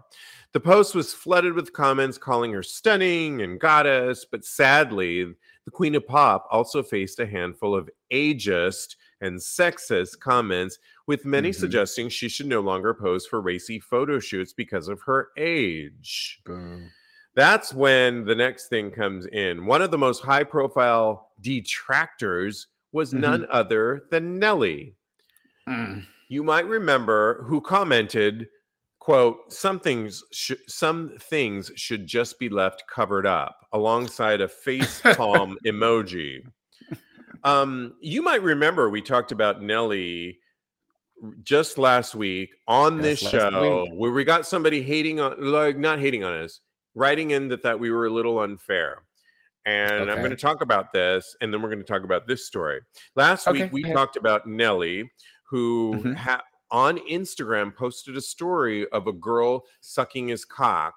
The 0.52 0.60
post 0.60 0.96
was 0.96 1.14
flooded 1.14 1.54
with 1.54 1.74
comments 1.74 2.18
calling 2.18 2.52
her 2.52 2.62
stunning 2.62 3.42
and 3.42 3.60
goddess, 3.60 4.26
but 4.30 4.44
sadly, 4.44 5.24
the 5.66 5.72
Queen 5.72 5.96
of 5.96 6.06
Pop 6.06 6.46
also 6.52 6.84
faced 6.84 7.20
a 7.20 7.26
handful 7.26 7.74
of 7.74 7.90
ageist 8.12 8.96
and 9.24 9.40
sexist 9.40 10.20
comments, 10.20 10.78
with 11.08 11.26
many 11.26 11.50
Mhm. 11.50 11.56
suggesting 11.56 12.10
she 12.10 12.30
should 12.30 12.46
no 12.48 12.60
longer 12.62 12.94
pose 12.94 13.26
for 13.26 13.42
racy 13.42 13.80
photo 13.80 14.20
shoots 14.20 14.54
because 14.54 14.88
of 14.88 15.02
her 15.02 15.30
age. 15.38 16.40
Boom. 16.46 16.92
That's 17.36 17.74
when 17.74 18.26
the 18.26 18.36
next 18.36 18.68
thing 18.68 18.92
comes 18.92 19.26
in. 19.26 19.66
One 19.66 19.82
of 19.82 19.90
the 19.92 19.98
most 19.98 20.22
high 20.24 20.44
profile 20.44 21.32
detractors 21.42 22.68
was 22.92 23.14
Mhm. 23.14 23.20
none 23.20 23.48
other 23.50 24.06
than 24.12 24.38
Nelly 24.38 24.96
Mm. 25.68 26.06
you 26.28 26.44
might 26.44 26.66
remember 26.68 27.44
who 27.48 27.60
commented 27.62 28.50
quote 29.00 29.52
some 29.52 29.80
things 29.80 30.24
sh- 30.32 30.54
some 30.68 31.18
things 31.20 31.72
should 31.76 32.06
just 32.08 32.38
be 32.40 32.48
left 32.50 32.84
covered 32.88 33.26
up 33.26 33.66
alongside 33.74 34.40
a 34.42 34.48
face 34.48 35.02
palm 35.02 35.58
emoji 35.66 36.46
um 37.44 37.94
you 38.00 38.22
might 38.22 38.42
remember 38.42 38.90
we 38.90 39.02
talked 39.02 39.32
about 39.32 39.62
nelly 39.62 40.40
just 41.44 41.78
last 41.78 42.16
week 42.16 42.50
on 42.68 43.00
this 43.02 43.20
show 43.20 43.88
where 43.94 44.12
we 44.12 44.24
got 44.24 44.46
somebody 44.46 44.82
hating 44.82 45.20
on 45.20 45.36
like 45.40 45.78
not 45.78 46.00
hating 46.00 46.24
on 46.24 46.34
us 46.34 46.60
writing 46.96 47.32
in 47.32 47.48
that 47.48 47.64
that 47.64 47.80
we 47.80 47.92
were 47.92 48.06
a 48.08 48.10
little 48.10 48.40
unfair 48.40 49.04
and 49.66 50.10
i'm 50.12 50.18
going 50.18 50.30
to 50.30 50.36
talk 50.36 50.62
about 50.62 50.92
this 50.92 51.36
and 51.42 51.54
then 51.54 51.62
we're 51.62 51.70
going 51.70 51.80
to 51.80 51.86
talk 51.86 52.04
about 52.04 52.28
this 52.28 52.46
story 52.46 52.82
last 53.16 53.48
Okay, 53.48 53.64
week 53.64 53.72
we 53.74 53.84
ahead. 53.84 53.96
talked 53.96 54.16
about 54.18 54.46
nelly 54.48 55.10
who 55.50 55.94
Mhm. 55.98 56.16
ha- 56.16 56.44
on 56.72 56.98
instagram 57.10 57.74
posted 57.76 58.18
a 58.18 58.22
story 58.22 58.88
of 58.90 59.08
a 59.08 59.14
girl 59.14 59.64
sucking 59.82 60.28
his 60.28 60.44
cock 60.46 60.96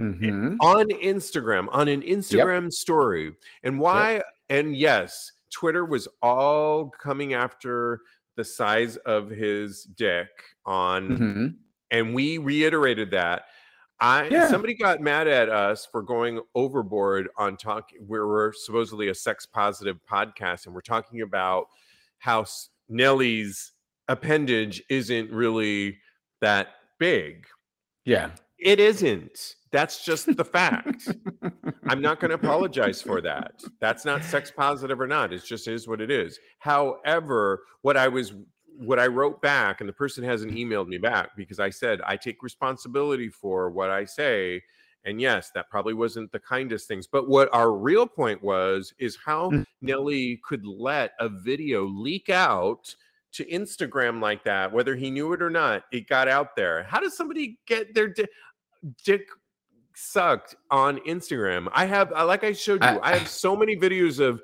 Mhm. 0.00 0.56
on 0.60 0.88
Instagram, 0.88 1.68
on 1.70 1.86
an 1.86 2.02
Instagram 2.02 2.72
story. 2.72 3.34
And 3.62 3.78
why? 3.78 4.22
And 4.48 4.74
yes, 4.74 5.30
Twitter 5.52 5.84
was 5.84 6.08
all 6.22 6.90
coming 6.90 7.34
after 7.34 8.00
the 8.36 8.44
size 8.44 8.96
of 8.98 9.28
his 9.30 9.84
dick 9.84 10.28
on, 10.64 11.08
Mhm. 11.18 11.56
and 11.90 12.14
we 12.14 12.38
reiterated 12.38 13.10
that. 13.12 13.44
I 14.00 14.26
Yeah. 14.28 14.48
somebody 14.48 14.74
got 14.74 15.00
mad 15.00 15.28
at 15.28 15.48
us 15.48 15.86
for 15.86 16.02
going 16.02 16.40
overboard 16.56 17.28
on 17.36 17.56
talking 17.56 17.98
where 18.06 18.26
we're 18.26 18.52
supposedly 18.52 19.08
a 19.08 19.14
sex 19.14 19.46
positive 19.46 20.00
podcast, 20.10 20.66
and 20.66 20.74
we're 20.74 20.80
talking 20.80 21.20
about 21.20 21.68
how 22.18 22.42
s- 22.42 22.70
Nelly's 22.88 23.72
appendage 24.08 24.82
isn't 24.88 25.30
really 25.30 26.00
that 26.40 26.74
big. 26.98 27.46
Yeah. 28.04 28.30
It 28.58 28.80
isn't. 28.80 29.54
That's 29.72 30.04
just 30.04 30.36
the 30.36 30.44
fact. 30.44 31.08
I'm 31.88 32.00
not 32.02 32.20
going 32.20 32.28
to 32.28 32.34
apologize 32.34 33.00
for 33.02 33.20
that. 33.22 33.62
That's 33.80 34.04
not 34.04 34.22
sex 34.22 34.52
positive 34.54 35.00
or 35.00 35.06
not. 35.06 35.32
It 35.32 35.42
just 35.44 35.66
is 35.66 35.88
what 35.88 36.00
it 36.00 36.10
is. 36.10 36.38
However, 36.58 37.62
what 37.80 37.96
I 37.96 38.08
was 38.08 38.34
what 38.78 38.98
I 38.98 39.06
wrote 39.06 39.40
back 39.42 39.80
and 39.80 39.88
the 39.88 39.92
person 39.92 40.24
hasn't 40.24 40.52
emailed 40.52 40.88
me 40.88 40.98
back 40.98 41.30
because 41.36 41.60
I 41.60 41.70
said 41.70 42.00
I 42.06 42.16
take 42.16 42.42
responsibility 42.42 43.28
for 43.28 43.70
what 43.70 43.90
I 43.90 44.04
say 44.04 44.62
and 45.04 45.20
yes, 45.20 45.50
that 45.54 45.68
probably 45.68 45.94
wasn't 45.94 46.30
the 46.32 46.38
kindest 46.38 46.86
things. 46.88 47.06
But 47.06 47.28
what 47.28 47.52
our 47.52 47.72
real 47.72 48.06
point 48.06 48.42
was 48.42 48.94
is 48.98 49.18
how 49.24 49.50
Mm. 49.50 49.66
Nelly 49.80 50.40
could 50.44 50.64
let 50.64 51.12
a 51.18 51.28
video 51.28 51.84
leak 51.84 52.28
out 52.30 52.94
to 53.32 53.44
Instagram 53.46 54.20
like 54.20 54.44
that, 54.44 54.72
whether 54.72 54.94
he 54.94 55.10
knew 55.10 55.32
it 55.32 55.42
or 55.42 55.50
not. 55.50 55.84
It 55.92 56.08
got 56.08 56.28
out 56.28 56.54
there. 56.54 56.84
How 56.84 57.00
does 57.00 57.16
somebody 57.16 57.58
get 57.66 57.94
their 57.94 58.08
di- 58.08 58.26
dick 59.04 59.26
sucked 59.94 60.54
on 60.70 60.98
Instagram? 61.00 61.68
I 61.72 61.86
have, 61.86 62.12
uh, 62.12 62.26
like 62.26 62.44
I 62.44 62.52
showed 62.52 62.82
you, 62.82 62.88
I- 62.88 63.12
I, 63.12 63.16
have 63.18 63.28
so 63.28 63.56
many 63.56 63.76
videos 63.76 64.20
of 64.20 64.42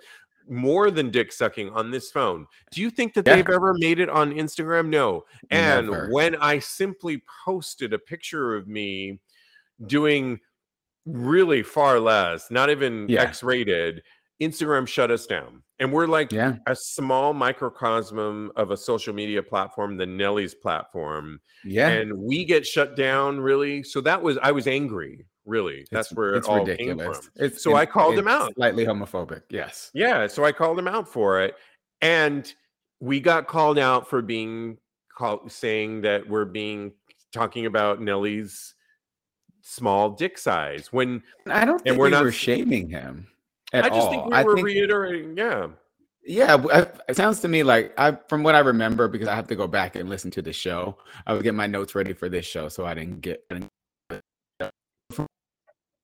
more 0.49 0.91
than 0.91 1.11
dick 1.11 1.33
sucking 1.33 1.71
on 1.71 1.91
this 1.91 2.11
phone. 2.11 2.47
Do 2.71 2.81
you 2.81 2.91
think 2.91 3.15
that 3.15 3.27
Yeah. 3.27 3.37
they've 3.37 3.49
ever 3.51 3.75
made 3.75 4.01
it 4.01 4.09
on 4.09 4.33
Instagram? 4.33 4.89
No. 4.89 5.25
And 5.51 5.91
Never. 5.91 6.09
when 6.11 6.37
I 6.37 6.59
simply 6.59 7.23
posted 7.45 7.93
a 7.93 7.99
picture 7.99 8.55
of 8.57 8.67
me 8.67 9.21
doing 9.87 10.41
really 11.05 11.63
far 11.63 12.01
less, 12.01 12.51
not 12.51 12.71
even 12.71 13.07
Yeah. 13.09 13.23
X 13.23 13.43
rated, 13.43 14.03
Instagram 14.41 14.87
shut 14.87 15.11
us 15.11 15.27
down. 15.27 15.63
And 15.81 15.93
we're 15.93 16.07
like 16.07 16.33
Yeah. 16.33 16.57
a 16.67 16.75
small 16.75 17.33
microcosm 17.35 18.51
of 18.57 18.71
a 18.71 18.77
social 18.77 19.15
media 19.15 19.43
platform, 19.43 19.97
the 19.97 20.07
Nelly's 20.07 20.55
platform. 20.55 21.41
Yeah. 21.65 21.89
And 21.89 22.13
we 22.17 22.45
get 22.45 22.67
shut 22.67 22.97
down, 22.97 23.41
really. 23.41 23.83
So 23.83 24.01
that 24.03 24.23
was, 24.23 24.39
I 24.39 24.51
was 24.53 24.67
angry, 24.67 25.27
really. 25.49 25.87
That's 25.91 26.09
It's- 26.13 26.17
where 26.17 26.35
it 26.35 26.39
it's 26.39 26.49
all 26.49 26.61
ridiculous. 26.61 27.19
came 27.19 27.31
from. 27.33 27.45
It's, 27.45 27.63
So 27.63 27.75
I 27.75 27.87
called 27.87 28.19
him 28.19 28.29
out. 28.29 28.55
Slightly 28.55 28.85
homophobic. 28.87 29.43
Yes. 29.51 29.91
Yeah, 29.95 30.27
so 30.29 30.45
I 30.45 30.53
called 30.53 30.79
him 30.79 30.87
out 30.89 31.09
for 31.13 31.41
it, 31.41 31.57
and 32.03 32.53
we 33.01 33.21
got 33.21 33.47
called 33.49 33.79
out 33.79 34.09
for 34.09 34.23
being 34.23 34.79
called 35.17 35.51
saying 35.51 36.03
that 36.03 36.29
we're 36.29 36.45
being 36.45 36.93
talking 37.33 37.67
about 37.67 38.01
Nelly's 38.01 38.75
small 39.63 40.11
dick 40.11 40.39
size 40.39 40.93
when 40.93 41.23
I 41.47 41.65
don't 41.65 41.83
think 41.83 41.97
we're 41.99 42.07
we 42.07 42.11
not 42.11 42.23
were 42.23 42.29
s- 42.29 42.35
shaming 42.35 42.89
him 42.89 43.27
at 43.73 43.85
I 43.85 43.89
just 43.89 44.01
all. 44.01 44.11
think 44.11 44.27
we 44.27 44.33
I 44.33 44.43
were 44.45 44.55
think 44.55 44.67
reiterating. 44.67 45.37
Yeah, 45.37 45.69
Yeah, 46.25 46.85
it 47.09 47.17
sounds 47.17 47.41
to 47.41 47.49
me 47.49 47.63
like 47.63 47.93
I, 47.99 48.17
from 48.29 48.43
what 48.43 48.55
I 48.55 48.61
remember, 48.61 49.09
because 49.09 49.29
I 49.29 49.35
have 49.35 49.49
to 49.49 49.57
go 49.57 49.67
back 49.67 49.95
and 49.97 50.09
listen 50.09 50.31
to 50.33 50.43
the 50.43 50.53
show. 50.53 50.97
I 51.27 51.33
would 51.35 51.43
get 51.43 51.55
my 51.55 51.67
notes 51.67 51.95
ready 51.95 52.13
for 52.13 52.29
this 52.29 52.47
show, 52.47 52.69
so 52.69 52.87
I 52.87 52.95
didn't 52.95 53.21
get. 53.21 53.45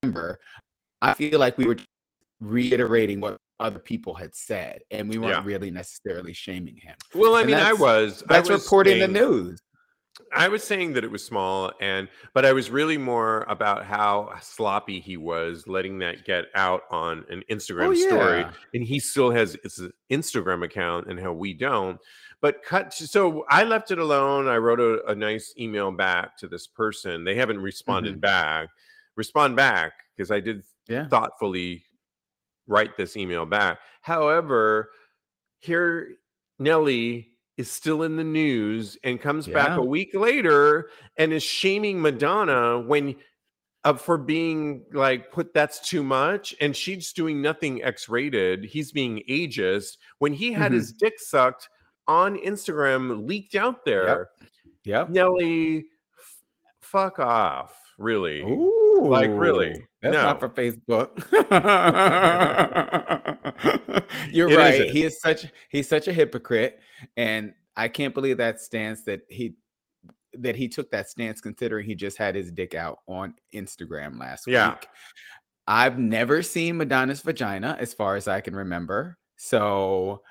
I 0.05 0.07
remember, 0.07 0.39
I 1.01 1.13
feel 1.13 1.39
like 1.39 1.57
we 1.57 1.65
were 1.65 1.77
reiterating 2.39 3.19
what 3.21 3.37
other 3.59 3.79
people 3.79 4.13
had 4.13 4.35
said, 4.35 4.81
and 4.91 5.09
we 5.09 5.17
weren't 5.17 5.37
Yeah. 5.37 5.45
really 5.45 5.71
necessarily 5.71 6.33
shaming 6.33 6.75
him. 6.75 6.95
Well, 7.13 7.35
I 7.35 7.41
And 7.41 7.47
mean, 7.47 7.55
I 7.57 7.71
that's- 7.71 7.79
was. 7.79 8.23
I 8.29 8.33
That's 8.33 8.49
was 8.49 8.63
reporting 8.63 8.99
the 8.99 9.07
news. 9.07 9.61
I 10.33 10.47
was 10.47 10.63
saying 10.63 10.93
that 10.93 11.03
it 11.03 11.11
was 11.11 11.23
small, 11.25 11.73
and 11.81 12.07
but 12.33 12.45
I 12.45 12.53
was 12.53 12.69
really 12.69 12.97
more 12.97 13.43
about 13.49 13.83
how 13.85 14.33
sloppy 14.41 14.99
he 15.01 15.17
was 15.17 15.67
letting 15.67 15.99
that 15.99 16.23
get 16.25 16.45
out 16.55 16.83
on 16.89 17.25
an 17.29 17.43
Instagram 17.49 17.95
story, 17.97 18.21
Oh, 18.43 18.47
yeah. 18.47 18.51
and 18.73 18.83
he 18.83 18.99
still 18.99 19.31
has 19.31 19.57
his 19.63 19.81
Instagram 20.09 20.63
account, 20.63 21.07
and 21.09 21.19
how 21.19 21.33
we 21.33 21.53
don't. 21.53 21.99
But 22.41 22.63
cut. 22.63 22.93
So 22.93 23.45
I 23.49 23.63
left 23.63 23.91
it 23.91 23.97
alone. 23.99 24.47
I 24.47 24.57
wrote 24.57 24.79
a, 24.79 25.03
a 25.05 25.15
nice 25.15 25.53
email 25.57 25.91
back 25.91 26.37
to 26.37 26.47
this 26.47 26.67
person. 26.67 27.23
They 27.23 27.35
haven't 27.35 27.59
responded 27.61 28.13
Mm-hmm. 28.13 28.19
back. 28.21 28.69
Respond 29.15 29.55
back 29.55 29.93
because 30.15 30.31
I 30.31 30.39
did 30.39 30.63
Yeah. 30.87 31.07
thoughtfully 31.07 31.83
write 32.67 32.97
this 32.97 33.15
email 33.17 33.45
back. 33.45 33.79
However, 34.01 34.91
here 35.59 36.15
Nelly 36.59 37.29
is 37.57 37.71
still 37.71 38.03
in 38.03 38.17
the 38.17 38.23
news 38.23 38.97
and 39.03 39.21
comes 39.21 39.47
back 39.47 39.77
a 39.77 39.81
week 39.81 40.13
later 40.13 40.89
and 41.17 41.31
is 41.31 41.43
shaming 41.43 42.01
Madonna 42.01 42.79
when 42.79 43.15
uh, 43.85 43.93
for 43.93 44.17
being 44.17 44.83
like 44.93 45.31
put 45.31 45.53
that's 45.53 45.79
too 45.87 46.01
much 46.03 46.55
and 46.59 46.75
she's 46.75 47.13
doing 47.13 47.39
nothing 47.41 47.83
X-rated. 47.83 48.65
He's 48.65 48.91
being 48.91 49.21
ageist 49.29 49.97
when 50.17 50.33
he 50.33 50.51
had 50.51 50.71
Mhm. 50.71 50.75
his 50.75 50.91
dick 50.91 51.19
sucked 51.19 51.69
on 52.07 52.35
Instagram 52.39 53.27
leaked 53.27 53.53
out 53.55 53.85
there. 53.85 54.29
Yep. 54.85 55.09
Nelly, 55.09 55.85
f- 56.17 56.37
fuck 56.81 57.19
off, 57.19 57.79
really. 57.99 58.41
Ooh, 58.41 58.84
Like, 59.01 59.29
really? 59.33 59.85
That's 60.01 60.13
No. 60.13 60.23
not 60.23 60.39
for 60.39 60.49
Facebook. 60.49 61.09
You're 64.31 64.49
It 64.49 64.57
right. 64.57 64.73
isn't. 64.75 64.89
He 64.89 65.03
is 65.03 65.19
such 65.19 65.45
he's 65.69 65.87
such 65.87 66.07
a 66.07 66.13
hypocrite, 66.13 66.79
and 67.17 67.53
I 67.75 67.87
can't 67.87 68.13
believe 68.13 68.37
that 68.37 68.59
stance 68.61 69.01
that 69.03 69.21
he 69.29 69.55
that 70.33 70.55
he 70.55 70.67
took 70.67 70.91
that 70.91 71.09
stance 71.09 71.41
considering 71.41 71.85
he 71.85 71.95
just 71.95 72.17
had 72.17 72.35
his 72.35 72.51
dick 72.51 72.75
out 72.75 72.99
on 73.07 73.33
Instagram 73.53 74.19
last 74.19 74.47
Yeah. 74.47 74.71
week. 74.71 74.87
I've 75.67 75.97
never 75.97 76.41
seen 76.41 76.77
Madonna's 76.77 77.21
vagina 77.21 77.77
as 77.79 77.93
far 77.93 78.15
as 78.17 78.27
I 78.27 78.41
can 78.41 78.55
remember. 78.55 79.17
So 79.37 80.21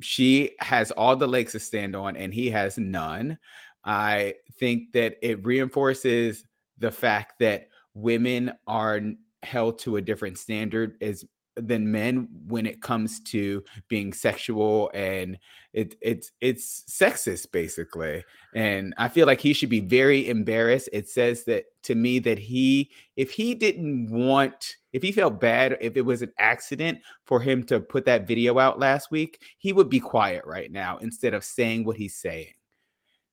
she 0.00 0.52
has 0.60 0.90
all 0.90 1.16
the 1.16 1.28
legs 1.28 1.52
to 1.52 1.60
stand 1.60 1.94
on 1.94 2.16
and 2.16 2.32
he 2.32 2.50
has 2.50 2.78
none. 2.78 3.38
I 3.84 4.34
think 4.58 4.92
that 4.92 5.16
it 5.22 5.44
reinforces 5.44 6.44
the 6.78 6.90
fact 6.90 7.38
that 7.40 7.68
women 8.00 8.52
are 8.66 9.00
held 9.42 9.78
to 9.80 9.96
a 9.96 10.02
different 10.02 10.38
standard 10.38 10.96
as 11.00 11.24
than 11.56 11.90
men 11.90 12.28
when 12.46 12.64
it 12.64 12.80
comes 12.80 13.20
to 13.20 13.62
being 13.88 14.12
sexual 14.12 14.90
and 14.94 15.38
it 15.72 15.96
it's 16.00 16.32
it's 16.40 16.84
sexist 16.88 17.50
basically. 17.52 18.24
And 18.54 18.94
i 18.98 19.08
feel 19.08 19.26
like 19.26 19.40
he 19.40 19.52
should 19.52 19.68
be 19.68 19.80
very 19.80 20.28
embarrassed. 20.28 20.88
It 20.92 21.08
says 21.08 21.44
that 21.44 21.64
to 21.84 21.94
me 21.94 22.18
that 22.20 22.38
he 22.38 22.90
if 23.16 23.30
he 23.30 23.54
didn't 23.54 24.10
want 24.10 24.76
if 24.92 25.02
he 25.02 25.12
felt 25.12 25.40
bad 25.40 25.76
if 25.80 25.96
it 25.96 26.02
was 26.02 26.22
an 26.22 26.32
accident 26.38 26.98
for 27.24 27.40
him 27.40 27.62
to 27.64 27.80
put 27.80 28.04
that 28.06 28.26
video 28.26 28.58
out 28.58 28.78
last 28.78 29.10
week 29.10 29.42
he 29.58 29.72
would 29.72 29.88
be 29.88 30.00
quiet 30.00 30.44
right 30.46 30.70
now 30.70 30.98
instead 30.98 31.34
of 31.34 31.44
saying 31.44 31.84
what 31.84 31.96
he's 31.96 32.16
saying. 32.16 32.54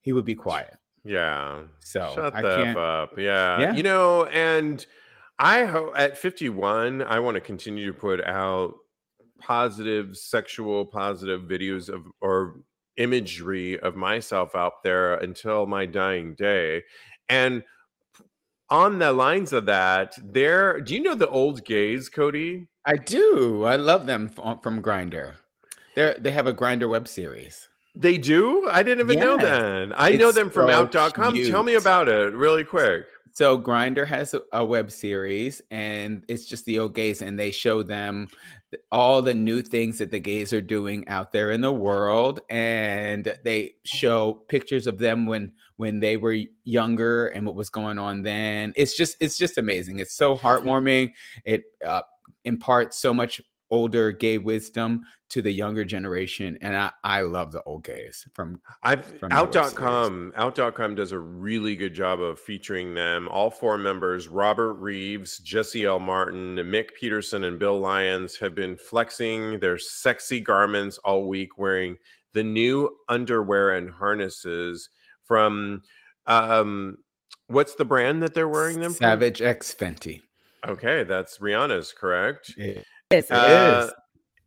He 0.01 0.13
would 0.13 0.25
be 0.25 0.35
quiet 0.35 0.77
Yeah. 1.07 1.63
so 1.79 2.11
Shut 2.13 2.35
i 2.35 2.41
the 2.41 2.55
can't 2.55 2.77
up. 2.77 3.17
Yeah. 3.17 3.59
Yeah. 3.59 3.73
You 3.73 3.83
know, 3.83 4.25
and 4.25 4.85
I 5.39 5.65
hope 5.65 5.93
at 5.95 6.17
51, 6.17 7.01
I 7.03 7.19
want 7.19 7.35
to 7.35 7.41
continue 7.41 7.85
to 7.87 7.93
put 7.93 8.23
out 8.23 8.75
positive, 9.39 10.17
sexual, 10.17 10.85
positive 10.85 11.41
videos 11.41 11.89
of 11.89 12.05
or 12.21 12.61
imagery 12.97 13.79
of 13.79 13.95
myself 13.95 14.55
out 14.55 14.83
there 14.83 15.15
until 15.15 15.65
my 15.67 15.85
dying 15.85 16.33
day. 16.35 16.83
And 17.29 17.63
on 18.69 18.99
the 18.99 19.13
lines 19.13 19.53
of 19.53 19.67
that, 19.67 20.17
there, 20.23 20.81
do 20.81 20.93
you 20.95 21.01
know 21.01 21.15
the 21.15 21.29
old 21.29 21.63
gays, 21.63 22.09
Cody? 22.09 22.67
i 22.87 22.95
do 22.95 23.65
i 23.65 23.75
love 23.75 24.07
them 24.07 24.29
from, 24.29 24.59
from 24.59 24.81
Grindr 24.81 25.33
they 25.95 26.15
they 26.17 26.31
have 26.31 26.47
a 26.47 26.53
Grindr 26.53 26.89
web 26.89 27.07
series 27.07 27.67
They 27.99 28.17
do? 28.17 28.67
I 28.69 28.83
didn't 28.83 29.09
even 29.09 29.19
know 29.19 29.37
that. 29.37 29.99
I 29.99 30.11
know 30.11 30.31
them 30.31 30.51
from 30.51 30.67
so 30.67 30.73
out.com. 30.73 31.35
Tell 31.45 31.63
me 31.63 31.73
about 31.73 32.07
it 32.07 32.33
really 32.33 32.63
quick. 32.63 33.05
So 33.33 33.59
Grindr 33.59 34.05
has 34.07 34.33
a, 34.33 34.41
a 34.51 34.65
web 34.65 34.91
series, 34.91 35.61
and 35.71 36.23
it's 36.27 36.45
just 36.45 36.65
the 36.65 36.79
old 36.79 36.95
gays, 36.95 37.21
and 37.21 37.37
they 37.39 37.51
show 37.51 37.83
them 37.83 38.27
all 38.91 39.21
the 39.21 39.33
new 39.33 39.61
things 39.61 39.97
that 39.99 40.11
the 40.11 40.19
gays 40.19 40.53
are 40.53 40.61
doing 40.61 41.07
out 41.07 41.31
there 41.31 41.51
in 41.51 41.61
the 41.61 41.71
world, 41.71 42.39
and 42.49 43.35
they 43.43 43.75
show 43.83 44.43
pictures 44.47 44.87
of 44.87 44.97
them 44.97 45.25
when 45.25 45.53
when 45.77 45.99
they 45.99 46.17
were 46.17 46.37
younger 46.63 47.27
and 47.27 47.45
what 47.45 47.55
was 47.55 47.69
going 47.69 47.97
on 47.97 48.23
then. 48.23 48.73
It's 48.75 48.95
just 48.95 49.17
it's 49.19 49.37
just 49.37 49.57
amazing. 49.57 49.99
It's 49.99 50.15
so 50.15 50.35
heartwarming. 50.35 51.13
It 51.45 51.63
uh, 51.85 52.01
imparts 52.43 52.99
so 52.99 53.13
much 53.13 53.41
older 53.69 54.11
gay 54.11 54.37
wisdom 54.37 55.03
to 55.29 55.41
the 55.41 55.51
younger 55.51 55.83
generation, 55.83 56.57
and 56.61 56.75
I 56.75 56.91
I 57.03 57.21
love 57.21 57.51
the 57.51 57.61
old 57.63 57.83
gays 57.83 58.27
from 58.33 58.61
I've 58.83 59.05
from 59.19 59.29
the 59.29 59.35
web 59.35 59.53
series. 59.53 59.73
out.com 59.73 60.33
out.com 60.35 60.95
does 60.95 61.11
a 61.11 61.19
really 61.19 61.75
good 61.75 61.93
job 61.93 62.21
of 62.21 62.39
featuring 62.39 62.93
them. 62.93 63.27
All 63.29 63.49
four 63.49 63.77
members, 63.77 64.27
Robert 64.27 64.73
Reeves, 64.75 65.39
Jessay 65.39 65.85
Martin, 65.99 66.55
Mick 66.55 66.93
Peterson, 66.99 67.43
and 67.43 67.59
Bill 67.59 67.79
Lyons 67.79 68.37
have 68.37 68.55
been 68.55 68.77
flexing 68.77 69.59
their 69.59 69.77
sexy 69.77 70.39
garments 70.39 70.97
all 70.99 71.27
week 71.27 71.57
wearing 71.57 71.97
the 72.33 72.43
new 72.43 72.97
underwear 73.09 73.71
and 73.71 73.89
harnesses 73.89 74.89
from 75.23 75.81
um 76.27 76.97
what's 77.47 77.75
the 77.75 77.85
brand 77.85 78.23
that 78.23 78.33
they're 78.33 78.47
wearing 78.47 78.79
them 78.79 78.93
from? 78.93 79.05
Savage 79.05 79.41
X 79.41 79.73
Fenty. 79.73 80.21
Okay, 80.67 81.03
that's 81.03 81.37
Rihanna's, 81.37 81.93
correct? 81.93 82.53
Yes, 82.57 82.83
it 83.11 83.25
Uh, 83.31 83.85
is. 83.87 83.93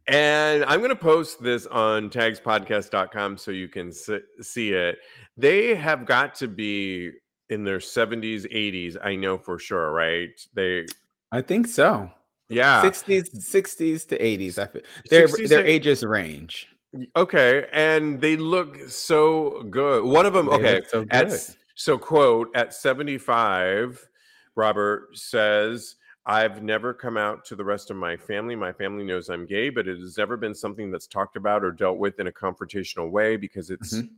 And 0.07 0.65
I'm 0.65 0.81
going 0.81 0.91
to 0.91 0.97
post 0.97 1.43
this 1.43 1.67
on 1.67 2.11
tagspodcast.com 2.11 3.37
so 3.37 3.51
you 3.53 3.69
can 3.69 3.89
s- 3.89 4.11
see 4.41 4.73
it. 4.73 4.99
They 5.37 5.75
have 5.75 6.05
got 6.05 6.35
to 6.37 6.49
be 6.49 7.13
in 7.49 7.65
their 7.65 7.79
70s, 7.79 8.45
80s. 8.53 8.97
I 9.03 9.15
know 9.17 9.39
for 9.39 9.59
sure, 9.59 9.93
right? 9.93 10.31
They, 10.55 10.87
I 11.31 11.43
think 11.43 11.69
so. 11.69 12.11
yeah. 12.49 12.83
60s, 12.83 13.29
60s 13.37 14.09
to 14.09 14.19
80s. 14.19 14.59
I 14.59 14.67
feel 14.67 14.83
their 15.11 15.29
60s 15.29 15.49
their 15.49 15.65
ages 15.65 16.03
range. 16.05 16.69
Okay. 17.17 17.67
And 17.73 18.21
they 18.21 18.37
look 18.37 18.89
so 18.89 19.63
good. 19.71 20.05
One 20.05 20.27
of 20.27 20.33
them, 20.33 20.47
They 20.47 20.53
okay. 20.55 20.81
so 20.89 21.07
At, 21.11 21.27
good. 21.27 21.35
s- 21.35 21.57
so, 21.77 21.97
quote, 21.97 22.49
at 22.57 22.75
75, 22.75 24.09
Robert 24.57 25.17
says, 25.17 25.95
I've 26.31 26.63
never 26.63 26.95
come 26.95 27.17
out 27.17 27.45
to 27.47 27.57
the 27.57 27.65
rest 27.65 27.91
of 27.91 27.97
my 27.97 28.17
family. 28.17 28.55
My 28.55 28.73
family 28.73 29.03
knows 29.03 29.29
I'm 29.29 29.47
gay, 29.47 29.69
but 29.69 29.89
it 29.89 29.99
has 29.99 30.17
never 30.17 30.37
been 30.37 30.55
something 30.55 30.89
that's 30.89 31.09
talked 31.09 31.37
about 31.37 31.65
or 31.65 31.73
dealt 31.73 31.99
with 31.99 32.21
in 32.21 32.29
a 32.29 32.33
confrontational 32.33 33.11
way 33.11 33.37
because 33.37 33.69
it's 33.69 33.95
Mhm. 33.95 34.11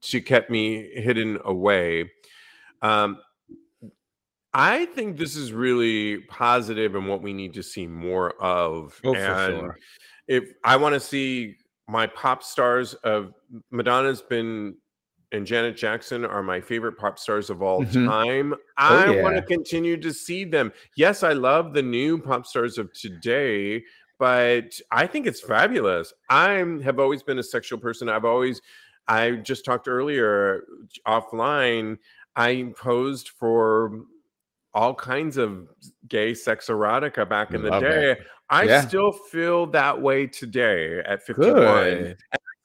she 0.00 0.22
kept 0.22 0.48
me 0.48 0.88
hidden 0.98 1.38
away. 1.44 2.10
Um, 2.80 3.20
I 4.54 4.86
think 4.86 5.18
this 5.18 5.36
is 5.36 5.52
really 5.52 6.22
positive 6.22 6.94
and 6.94 7.06
what 7.06 7.20
we 7.20 7.34
need 7.34 7.52
to 7.52 7.62
see 7.62 7.86
more 7.86 8.30
of. 8.42 8.98
Oh, 9.04 9.14
and 9.14 9.54
sure. 9.54 9.78
if 10.26 10.54
I 10.64 10.76
want 10.76 10.94
to 10.94 11.00
see 11.00 11.58
my 11.86 12.06
pop 12.06 12.42
stars 12.42 12.94
of 12.94 13.34
Madonna's 13.70 14.22
been 14.22 14.78
and 15.32 15.46
Janet 15.46 15.76
Jackson 15.76 16.24
are 16.24 16.42
my 16.42 16.60
favorite 16.60 16.96
pop 16.96 17.18
stars 17.18 17.50
of 17.50 17.62
all 17.62 17.82
Mhm. 17.84 18.06
time. 18.06 18.54
I 18.76 19.20
want 19.20 19.34
yeah. 19.34 19.40
to 19.40 19.46
continue 19.46 19.96
to 19.98 20.12
see 20.12 20.44
them. 20.44 20.72
Yes, 20.96 21.22
I 21.22 21.32
love 21.34 21.74
the 21.74 21.82
new 21.82 22.18
pop 22.18 22.46
stars 22.46 22.78
of 22.78 22.92
today, 22.92 23.84
but 24.18 24.80
I 24.90 25.06
think 25.06 25.26
it's 25.26 25.40
fabulous. 25.40 26.12
I 26.30 26.64
have 26.82 26.98
always 26.98 27.22
been 27.22 27.38
a 27.38 27.42
sexual 27.42 27.78
person. 27.78 28.08
I've 28.08 28.24
always 28.24 28.60
I 29.10 29.32
just 29.36 29.64
talked 29.64 29.88
earlier 29.88 30.64
offline. 31.06 31.96
I 32.36 32.72
posed 32.76 33.30
for 33.30 34.02
all 34.74 34.94
kinds 34.94 35.38
of 35.38 35.66
gay 36.08 36.34
sex 36.34 36.66
erotica 36.68 37.26
back 37.26 37.54
in 37.54 37.62
the 37.62 37.70
Love 37.70 37.82
day. 37.82 38.10
it. 38.12 38.18
I 38.50 38.64
Yeah. 38.64 38.80
still 38.82 39.12
feel 39.12 39.66
that 39.68 39.98
way 40.00 40.26
today 40.26 40.98
at 41.00 41.22
51. 41.24 41.54
Good. 41.54 42.18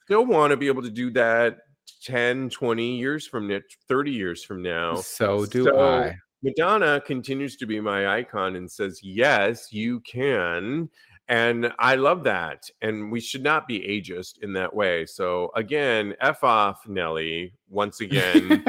Still 0.04 0.26
want 0.26 0.50
to 0.50 0.58
be 0.58 0.66
able 0.66 0.82
to 0.82 0.90
do 0.90 1.10
that 1.12 1.60
10, 2.04 2.50
20 2.50 2.96
years 2.96 3.26
from 3.26 3.48
now, 3.48 3.60
30 3.88 4.10
years 4.10 4.44
from 4.44 4.62
now. 4.62 4.96
So 4.96 5.46
do 5.46 5.64
So, 5.64 5.80
I. 5.80 6.16
Madonna 6.42 7.00
continues 7.00 7.56
to 7.56 7.66
be 7.66 7.80
my 7.80 8.18
icon 8.18 8.56
and 8.56 8.70
says, 8.70 9.00
Yes, 9.02 9.72
you 9.72 10.00
can. 10.00 10.90
And 11.28 11.72
I 11.78 11.94
love 11.94 12.22
that. 12.24 12.68
And 12.82 13.10
we 13.10 13.18
should 13.18 13.42
not 13.42 13.66
be 13.66 13.80
ageist 13.80 14.42
in 14.42 14.52
that 14.52 14.74
way. 14.74 15.06
So, 15.06 15.50
again, 15.56 16.14
F 16.20 16.44
off, 16.44 16.86
Nelly, 16.86 17.54
once 17.70 18.02
again. 18.02 18.62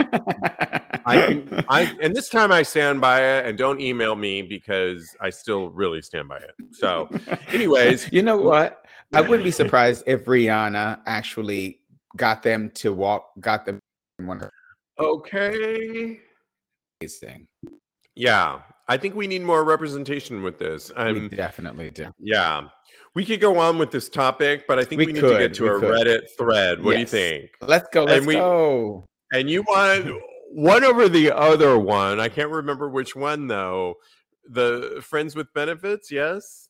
I 1.06 1.28
can, 1.28 1.66
I, 1.68 1.96
and 2.02 2.16
this 2.16 2.30
time 2.30 2.54
I 2.54 2.64
stand 2.64 3.02
by 3.02 3.22
it, 3.22 3.46
and 3.46 3.58
don't 3.58 3.82
email 3.82 4.16
me 4.16 4.42
because 4.42 5.16
I 5.20 5.32
still 5.32 5.70
really 5.70 6.02
stand 6.02 6.30
by 6.30 6.38
it. 6.38 6.52
So, 6.72 7.10
anyways, 7.50 8.10
you 8.14 8.22
know 8.22 8.38
what? 8.38 8.86
I 9.14 9.22
wouldn't 9.22 9.44
be 9.44 9.52
surprised 9.64 10.04
if 10.08 10.26
Rihanna 10.26 11.02
actually 11.06 11.82
got 12.16 12.44
them 12.44 12.70
to 12.76 12.94
walk, 12.94 13.32
got 13.40 13.66
them 13.66 13.80
one 14.20 14.48
Okay. 15.00 16.20
thing. 17.04 17.48
Yeah, 18.16 18.62
I 18.88 18.98
think 18.98 19.16
we 19.16 19.28
need 19.28 19.42
more 19.44 19.64
representation 19.64 20.42
with 20.42 20.58
this. 20.58 20.90
We 20.90 20.96
I'm 20.96 21.30
definitely 21.30 21.92
do. 21.92 22.08
yeah. 22.20 22.68
We 23.14 23.24
could 23.26 23.40
go 23.40 23.58
on 23.60 23.78
with 23.78 23.92
this 23.92 24.10
topic, 24.10 24.66
but 24.68 24.78
I 24.78 24.84
think 24.84 25.00
We 25.00 25.06
we, 25.08 25.14
need 25.14 25.22
to 25.22 25.38
get 25.38 25.54
to 25.56 25.68
a 25.68 25.80
could. 25.80 25.90
Reddit 25.90 26.22
thread. 26.38 26.84
What 26.84 26.98
Yes. 26.98 27.12
do 27.12 27.18
you 27.18 27.24
think? 27.24 27.52
Let's 27.62 27.88
go. 27.94 28.02
And 28.02 28.10
Let's 28.12 28.26
we- 28.26 28.34
go. 28.34 29.06
And 29.32 29.50
you 29.50 29.64
want 29.64 30.22
one 30.52 30.84
over 30.84 31.08
the 31.10 31.32
other 31.32 31.78
one. 31.80 32.20
I 32.20 32.28
can't 32.30 32.50
remember 32.50 32.90
which 32.90 33.16
one 33.16 33.48
though. 33.48 33.96
The 34.50 35.02
friends 35.02 35.36
with 35.36 35.48
benefits, 35.54 36.12
yes. 36.12 36.65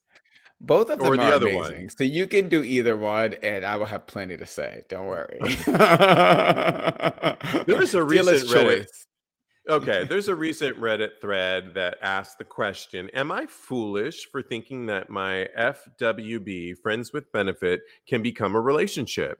Both 0.61 0.89
of 0.89 0.99
them 0.99 1.07
or 1.07 1.17
the 1.17 1.23
are 1.23 1.33
other 1.33 1.53
one. 1.53 1.67
amazing. 1.71 1.89
So 1.89 2.03
you 2.03 2.27
can 2.27 2.47
do 2.49 2.63
either 2.63 2.95
one, 2.95 3.35
and 3.43 3.65
I 3.65 3.75
will 3.75 3.85
have 3.85 4.07
plenty 4.07 4.37
to 4.37 4.45
say. 4.45 4.83
Don't 4.89 5.07
worry. 5.07 5.39
There 7.65 7.77
was 7.77 7.95
a 7.95 8.03
recent 8.03 8.49
Reddit- 8.49 8.87
Okay, 9.67 10.03
there's 10.09 10.27
a 10.27 10.35
recent 10.35 10.79
Reddit 10.79 11.19
thread 11.21 11.73
that 11.73 11.97
asked 12.01 12.37
the 12.37 12.43
question 12.43 13.09
Am 13.13 13.31
I 13.31 13.45
foolish 13.47 14.27
for 14.31 14.41
thinking 14.41 14.85
that 14.87 15.09
my 15.09 15.47
FWB, 15.57 16.77
friends 16.81 17.13
with 17.13 17.31
benefit, 17.31 17.81
can 18.07 18.21
become 18.21 18.55
a 18.55 18.61
relationship? 18.61 19.39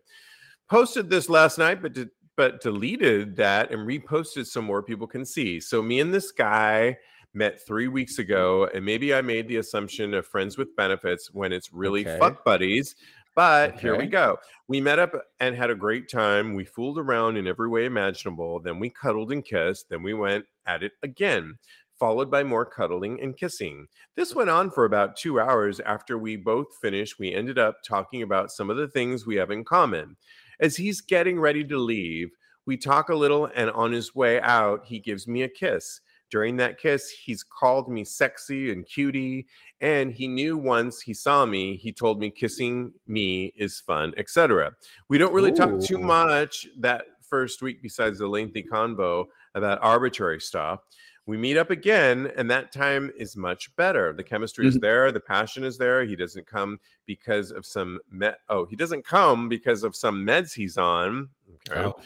Posted 0.69 1.09
this 1.09 1.29
last 1.29 1.57
night, 1.59 1.81
but, 1.81 1.93
de- 1.93 2.09
but 2.37 2.61
deleted 2.61 3.35
that 3.35 3.71
and 3.71 3.87
reposted 3.87 4.47
so 4.47 4.61
more 4.61 4.81
people 4.81 5.07
can 5.07 5.25
see. 5.25 5.59
So, 5.59 5.81
me 5.83 5.99
and 5.99 6.13
this 6.13 6.31
guy 6.31 6.97
met 7.35 7.65
three 7.65 7.87
weeks 7.87 8.17
ago, 8.19 8.69
and 8.73 8.83
maybe 8.83 9.13
I 9.13 9.21
made 9.21 9.47
the 9.47 9.57
assumption 9.57 10.13
of 10.13 10.25
friends 10.25 10.57
with 10.57 10.75
benefits 10.75 11.31
when 11.33 11.51
it's 11.51 11.73
really 11.73 12.01
Okay. 12.01 12.17
fuck 12.17 12.43
buddies. 12.45 12.95
But 13.35 13.77
here 13.81 13.97
we 13.97 14.07
go. 14.07 14.37
We 14.69 14.79
met 14.79 14.97
up 14.97 15.13
and 15.41 15.53
had 15.57 15.69
a 15.69 15.75
great 15.75 16.09
time. 16.09 16.53
We 16.53 16.63
fooled 16.63 16.97
around 16.97 17.35
in 17.35 17.47
every 17.47 17.67
way 17.67 17.83
imaginable. 17.83 18.61
Then 18.61 18.79
we 18.79 18.89
cuddled 18.89 19.33
and 19.33 19.43
kissed. 19.43 19.89
Then 19.89 20.03
we 20.03 20.13
went 20.13 20.45
at 20.65 20.83
it 20.83 20.93
again, 21.03 21.57
followed 21.99 22.31
by 22.31 22.43
more 22.45 22.65
cuddling 22.65 23.19
and 23.21 23.35
kissing. 23.35 23.87
This 24.15 24.33
went 24.33 24.49
on 24.49 24.71
for 24.71 24.85
about 24.85 25.17
two 25.17 25.41
hours. 25.41 25.81
After 25.81 26.17
we 26.17 26.37
both 26.37 26.67
finished, 26.81 27.19
we 27.19 27.33
ended 27.33 27.59
up 27.59 27.83
talking 27.83 28.21
about 28.21 28.51
some 28.51 28.69
of 28.69 28.77
the 28.77 28.87
things 28.87 29.25
we 29.25 29.35
have 29.35 29.51
in 29.51 29.65
common. 29.65 30.15
As 30.61 30.77
he's 30.77 31.01
getting 31.01 31.37
ready 31.37 31.65
to 31.65 31.77
leave, 31.77 32.31
we 32.65 32.77
talk 32.77 33.09
a 33.09 33.15
little, 33.15 33.49
and 33.53 33.69
on 33.71 33.91
his 33.91 34.15
way 34.15 34.39
out, 34.39 34.85
he 34.85 34.97
gives 34.97 35.27
me 35.27 35.41
a 35.43 35.49
kiss. 35.49 35.99
During 36.31 36.57
that 36.57 36.79
kiss, 36.79 37.09
he's 37.09 37.43
called 37.43 37.89
me 37.89 38.03
sexy 38.03 38.71
and 38.71 38.85
cutie, 38.85 39.45
and 39.81 40.11
he 40.11 40.27
knew 40.27 40.57
once 40.57 41.01
he 41.01 41.13
saw 41.13 41.45
me, 41.45 41.75
he 41.77 41.91
told 41.93 42.19
me 42.19 42.29
kissing 42.29 42.93
me 43.07 43.53
is 43.55 43.79
fun, 43.79 44.13
etc. 44.17 44.71
We 45.07 45.17
don't 45.17 45.33
really 45.33 45.51
talk 45.51 45.79
too 45.81 45.99
much 45.99 46.67
that 46.79 47.05
first 47.21 47.61
week 47.61 47.81
besides 47.81 48.19
the 48.19 48.27
lengthy 48.27 48.63
convo 48.63 49.25
about 49.53 49.79
arbitrary 49.81 50.39
stuff. 50.41 50.81
We 51.27 51.37
meet 51.37 51.57
up 51.57 51.71
again, 51.71 52.31
and 52.37 52.49
that 52.51 52.71
time 52.71 53.11
is 53.17 53.35
much 53.35 53.75
better. 53.75 54.13
The 54.13 54.23
chemistry 54.23 54.67
is 54.67 54.77
Mhm. 54.77 54.81
there, 54.81 55.11
the 55.11 55.19
passion 55.19 55.63
is 55.63 55.75
there. 55.77 56.05
He 56.05 56.15
doesn't 56.15 56.45
come 56.45 56.79
because 57.07 57.49
of 57.51 57.65
some 57.65 57.99
med. 58.11 58.35
Oh, 58.49 58.65
he 58.65 58.75
doesn't 58.75 59.05
come 59.05 59.49
because 59.49 59.83
of 59.83 59.95
some 59.95 60.23
meds 60.23 60.53
he's 60.53 60.77
on. 60.77 61.29
Okay, 61.67 61.81
Oh, 61.81 61.99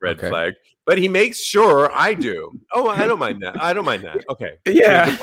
red 0.00 0.18
okay. 0.18 0.28
flag. 0.28 0.54
But 0.84 0.98
he 0.98 1.08
makes 1.08 1.42
sure 1.42 1.90
I 1.92 2.14
do. 2.14 2.58
Oh, 2.72 2.88
I 2.88 3.06
don't 3.06 3.18
mind 3.18 3.42
that. 3.42 3.60
I 3.60 3.72
don't 3.72 3.84
mind 3.84 4.04
that. 4.04 4.24
Okay. 4.30 4.52
yeah. 4.66 5.16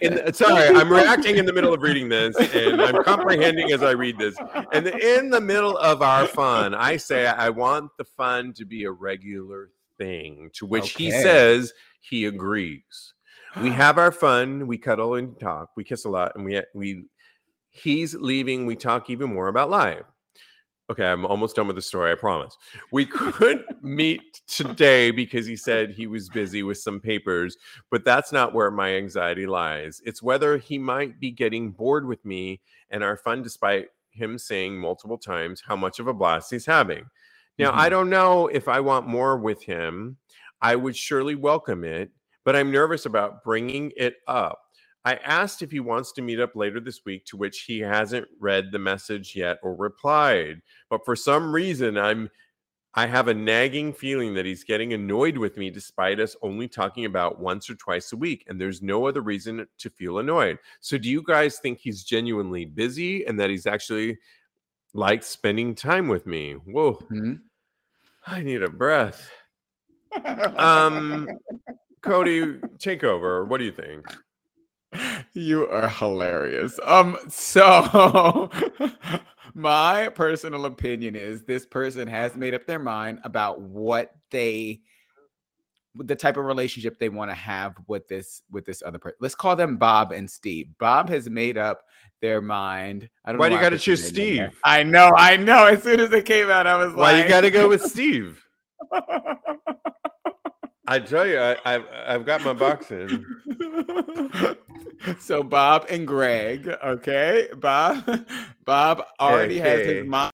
In 0.00 0.14
the- 0.14 0.28
uh, 0.28 0.32
sorry, 0.32 0.68
I'm 0.68 0.90
reacting 0.90 1.36
in 1.36 1.46
the 1.46 1.52
middle 1.52 1.72
of 1.72 1.80
reading 1.80 2.08
this, 2.08 2.36
and 2.36 2.80
I'm 2.80 3.02
comprehending 3.02 3.72
as 3.72 3.82
I 3.82 3.92
read 3.92 4.18
this. 4.18 4.36
And 4.72 4.86
in 4.86 5.30
the 5.30 5.40
middle 5.40 5.76
of 5.78 6.02
our 6.02 6.26
fun, 6.26 6.74
I 6.74 6.98
say 6.98 7.26
I 7.26 7.48
want 7.48 7.90
the 7.96 8.04
fun 8.04 8.52
to 8.54 8.66
be 8.66 8.84
a 8.84 8.90
regular 8.90 9.70
thing. 9.96 10.50
To 10.54 10.66
which 10.66 10.92
he 10.92 11.10
says 11.10 11.72
he 12.00 12.26
agrees. 12.26 13.14
We 13.60 13.70
have 13.70 13.96
our 13.98 14.12
fun. 14.12 14.66
We 14.66 14.78
cuddle 14.78 15.14
and 15.14 15.38
talk. 15.40 15.70
We 15.76 15.84
kiss 15.84 16.04
a 16.04 16.10
lot, 16.10 16.32
and 16.34 16.44
we 16.44 16.62
we. 16.74 17.04
He's 17.70 18.14
leaving. 18.14 18.66
We 18.66 18.76
talk 18.76 19.08
even 19.08 19.32
more 19.32 19.48
about 19.48 19.70
life. 19.70 20.04
Okay, 20.90 21.04
I'm 21.04 21.26
almost 21.26 21.54
done 21.54 21.66
with 21.66 21.76
the 21.76 21.82
story. 21.82 22.10
I 22.10 22.14
promise. 22.14 22.56
We 22.92 23.04
could 23.04 23.62
meet 23.82 24.40
today 24.46 25.10
because 25.10 25.44
he 25.44 25.54
said 25.54 25.90
he 25.90 26.06
was 26.06 26.30
busy 26.30 26.62
with 26.62 26.78
some 26.78 26.98
papers, 26.98 27.58
but 27.90 28.04
that's 28.06 28.32
not 28.32 28.54
where 28.54 28.70
my 28.70 28.94
anxiety 28.94 29.46
lies. 29.46 30.00
It's 30.06 30.22
whether 30.22 30.56
he 30.56 30.78
might 30.78 31.20
be 31.20 31.30
getting 31.30 31.72
bored 31.72 32.06
with 32.06 32.24
me 32.24 32.62
and 32.88 33.04
our 33.04 33.18
fun, 33.18 33.42
despite 33.42 33.88
him 34.12 34.38
saying 34.38 34.78
multiple 34.78 35.18
times 35.18 35.60
how 35.60 35.76
much 35.76 35.98
of 35.98 36.06
a 36.08 36.14
blast 36.14 36.50
he's 36.50 36.64
having. 36.64 37.04
Now, 37.58 37.72
I 37.74 37.88
Mhm. 37.88 37.90
don't 37.90 38.10
know 38.10 38.46
if 38.46 38.66
I 38.66 38.80
want 38.80 39.06
more 39.06 39.36
with 39.36 39.62
him. 39.62 40.16
I 40.62 40.74
would 40.74 40.96
surely 40.96 41.34
welcome 41.34 41.84
it, 41.84 42.10
but 42.44 42.56
I'm 42.56 42.72
nervous 42.72 43.04
about 43.04 43.44
bringing 43.44 43.92
it 43.96 44.16
up. 44.26 44.67
I 45.04 45.14
asked 45.16 45.62
if 45.62 45.70
he 45.70 45.80
wants 45.80 46.12
to 46.12 46.22
meet 46.22 46.40
up 46.40 46.54
later 46.56 46.80
this 46.80 47.04
week, 47.04 47.24
to 47.26 47.36
which 47.36 47.62
he 47.62 47.78
hasn't 47.80 48.28
read 48.40 48.72
the 48.72 48.78
message 48.78 49.34
yet 49.34 49.58
or 49.62 49.74
replied. 49.74 50.60
But 50.90 51.04
for 51.04 51.16
some 51.16 51.52
reason, 51.52 51.96
I'm 51.96 52.28
I 52.94 53.06
have 53.06 53.28
a 53.28 53.34
nagging 53.34 53.92
feeling 53.92 54.34
that 54.34 54.46
he's 54.46 54.64
getting 54.64 54.92
annoyed 54.94 55.36
with 55.38 55.56
me 55.56 55.70
despite 55.70 56.18
us 56.18 56.34
only 56.42 56.66
talking 56.66 57.04
about 57.04 57.38
once 57.38 57.70
or 57.70 57.74
twice 57.76 58.12
a 58.12 58.16
week. 58.16 58.44
And 58.48 58.60
there's 58.60 58.82
no 58.82 59.06
other 59.06 59.20
reason 59.20 59.66
to 59.78 59.90
feel 59.90 60.18
annoyed. 60.18 60.58
So, 60.80 60.98
do 60.98 61.08
you 61.08 61.22
guys 61.22 61.58
think 61.58 61.78
he's 61.78 62.02
genuinely 62.02 62.64
busy 62.64 63.24
and 63.26 63.38
that 63.38 63.50
he's 63.50 63.66
actually 63.66 64.18
like 64.94 65.22
spending 65.22 65.74
time 65.74 66.08
with 66.08 66.26
me? 66.26 66.54
Whoa, 66.54 66.94
Mhm. 67.10 67.40
I 68.26 68.42
need 68.42 68.62
a 68.62 68.70
breath. 68.70 69.30
Um, 70.56 71.28
Cody, 72.02 72.58
take 72.78 73.04
over. 73.04 73.44
What 73.44 73.58
do 73.58 73.64
you 73.64 73.72
think? 73.72 74.06
You 75.32 75.68
are 75.68 75.88
hilarious. 75.88 76.78
Um, 76.84 77.16
so 77.28 78.50
my 79.54 80.08
personal 80.10 80.66
opinion 80.66 81.16
is 81.16 81.42
this 81.42 81.66
person 81.66 82.08
has 82.08 82.36
made 82.36 82.54
up 82.54 82.66
their 82.66 82.78
mind 82.78 83.20
about 83.24 83.60
what 83.60 84.14
they 84.30 84.80
the 85.94 86.14
type 86.14 86.36
of 86.36 86.44
relationship 86.44 86.98
they 86.98 87.08
want 87.08 87.30
to 87.30 87.34
have 87.34 87.74
with 87.86 88.06
this 88.08 88.42
with 88.50 88.64
this 88.64 88.82
other 88.84 88.98
person. 88.98 89.16
Let's 89.20 89.34
call 89.34 89.56
them 89.56 89.76
Bob 89.76 90.12
and 90.12 90.30
Steve. 90.30 90.68
Bob 90.78 91.08
has 91.08 91.28
made 91.28 91.58
up 91.58 91.82
their 92.20 92.40
mind. 92.40 93.08
I 93.24 93.32
don't 93.32 93.38
Why 93.38 93.48
know 93.48 93.56
do 93.56 93.56
you 93.56 93.62
gotta 93.62 93.78
choose 93.78 94.12
name 94.12 94.28
in 94.30 94.36
there. 94.36 94.48
Steve? 94.50 94.60
I 94.64 94.82
know, 94.82 95.12
I 95.16 95.36
know. 95.36 95.66
As 95.66 95.82
soon 95.82 96.00
as 96.00 96.12
it 96.12 96.24
came 96.24 96.50
out, 96.50 96.66
I 96.66 96.76
was 96.76 96.94
Why 96.94 97.12
like, 97.12 97.14
"Why 97.14 97.22
you 97.22 97.28
got 97.28 97.40
to 97.42 97.50
go 97.50 97.68
with 97.68 97.82
Steve? 97.82 98.44
I 100.90 100.98
tell 101.00 101.26
you, 101.26 101.38
I, 101.38 101.56
I've 101.66 101.84
I've 102.06 102.24
got 102.24 102.42
my 102.42 102.54
box 102.54 102.90
in. 102.90 103.26
so 105.20 105.42
Bob 105.42 105.84
and 105.90 106.06
Greg, 106.06 106.66
okay? 106.82 107.48
Bob 107.58 108.26
Bob 108.64 109.04
already 109.20 109.58
has 109.58 109.80
his 109.84 110.06
mind 110.06 110.32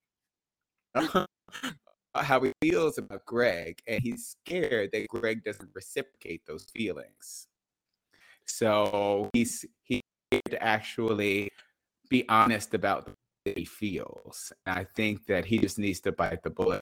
how 2.14 2.40
he 2.40 2.52
feels 2.62 2.98
about 2.98 3.26
Greg, 3.26 3.80
and 3.88 4.00
he's 4.00 4.36
scared 4.46 4.90
that 4.92 5.08
Greg 5.08 5.42
doesn't 5.42 5.70
reciprocate 5.74 6.46
those 6.46 6.66
feelings. 6.72 7.48
So 8.46 9.30
he's 9.32 9.64
he 9.82 10.02
to 10.30 10.62
actually 10.62 11.50
be 12.08 12.28
honest 12.28 12.74
about 12.74 13.08
what 13.08 13.56
he 13.58 13.64
feels. 13.64 14.52
And 14.66 14.78
I 14.78 14.86
think 14.94 15.26
that 15.26 15.46
he 15.46 15.58
just 15.58 15.80
needs 15.80 15.98
to 16.02 16.12
bite 16.12 16.44
the 16.44 16.50
bullet 16.50 16.80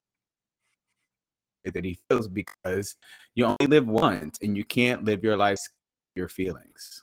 that 1.70 1.84
he 1.84 1.98
feels 2.08 2.28
because 2.28 2.96
you 3.34 3.44
only 3.44 3.66
live 3.68 3.86
once 3.86 4.38
and 4.42 4.56
you 4.56 4.64
can't 4.64 5.04
live 5.04 5.22
your 5.22 5.36
life 5.36 5.60
your 6.14 6.28
feelings. 6.28 7.02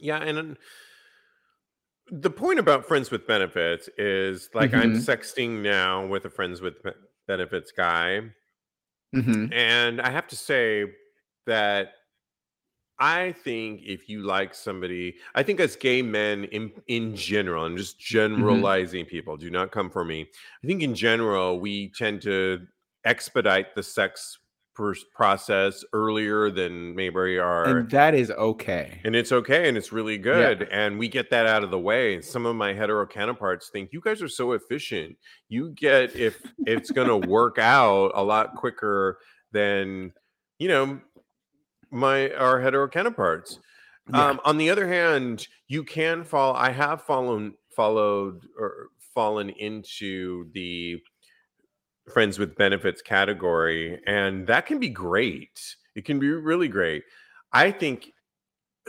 Yeah, 0.00 0.18
and 0.22 0.58
the 2.10 2.30
point 2.30 2.58
about 2.58 2.86
friends 2.86 3.10
with 3.10 3.26
benefits 3.26 3.88
is 3.96 4.50
like 4.54 4.74
I'm 4.74 4.92
Mhm. 4.92 4.94
sexting 4.94 5.62
now 5.62 6.06
with 6.06 6.24
a 6.24 6.30
friends 6.30 6.60
with 6.60 6.74
benefits 7.26 7.72
guy, 7.72 8.32
Mm-hmm. 9.14 9.52
and 9.52 10.00
I 10.00 10.10
have 10.10 10.26
to 10.28 10.36
say 10.36 10.92
that 11.46 11.92
I 12.98 13.32
think 13.32 13.82
if 13.84 14.08
you 14.08 14.22
like 14.22 14.54
somebody, 14.54 15.16
I 15.34 15.42
think 15.42 15.60
as 15.60 15.76
gay 15.76 16.02
men 16.02 16.44
in 16.44 16.72
in 16.86 17.16
general, 17.16 17.64
I'm 17.64 17.76
just 17.76 17.98
generalizing 17.98 19.06
people, 19.06 19.36
do 19.36 19.50
not 19.50 19.72
come 19.72 19.90
for 19.90 20.04
me. 20.04 20.30
I 20.62 20.66
think 20.66 20.82
in 20.82 20.94
general 20.94 21.58
we 21.58 21.90
tend 21.90 22.22
to 22.22 22.66
expedite 23.04 23.74
the 23.74 23.82
sex 23.82 24.38
process 25.14 25.84
earlier 25.92 26.50
than 26.50 26.94
maybe 26.94 27.38
our 27.38 27.64
And 27.64 27.90
that 27.90 28.14
is 28.14 28.30
okay. 28.30 29.00
and 29.04 29.14
it's 29.14 29.30
okay 29.30 29.68
and 29.68 29.76
it's 29.76 29.92
really 29.92 30.16
good 30.16 30.66
and 30.72 30.98
we 30.98 31.08
get 31.08 31.28
that 31.28 31.46
out 31.46 31.62
of 31.62 31.70
the 31.70 31.78
way 31.78 32.14
and 32.14 32.24
some 32.24 32.46
of 32.46 32.56
my 32.56 32.72
hetero 32.72 33.06
counterparts 33.06 33.68
think 33.68 33.90
you 33.92 34.00
guys 34.00 34.22
are 34.22 34.28
so 34.28 34.52
efficient 34.52 35.14
you 35.50 35.72
get 35.72 36.16
if 36.16 36.40
it's 36.60 36.90
going 36.90 37.08
to 37.08 37.28
work 37.28 37.58
out 37.58 38.12
a 38.14 38.22
lot 38.22 38.54
quicker 38.54 39.18
than 39.52 40.10
you 40.62 40.68
know, 40.68 41.00
my 41.90 42.30
our 42.34 42.60
hetero 42.60 42.88
counterparts. 42.88 43.58
Yeah. 44.12 44.28
Um, 44.28 44.40
on 44.44 44.58
the 44.58 44.70
other 44.70 44.86
hand, 44.86 45.48
you 45.66 45.82
can 45.82 46.22
fall. 46.22 46.54
I 46.54 46.70
have 46.70 47.02
fallen 47.02 47.54
followed 47.74 48.46
or 48.56 48.90
fallen 49.12 49.50
into 49.50 50.48
the 50.52 51.00
friends 52.10 52.38
with 52.38 52.56
benefits 52.56 53.02
category, 53.02 54.00
and 54.06 54.46
that 54.46 54.66
can 54.66 54.78
be 54.78 54.88
great. 54.88 55.60
It 55.94 56.04
can 56.04 56.18
be 56.18 56.28
really 56.30 56.68
great. 56.68 57.04
I 57.52 57.70
think 57.70 58.10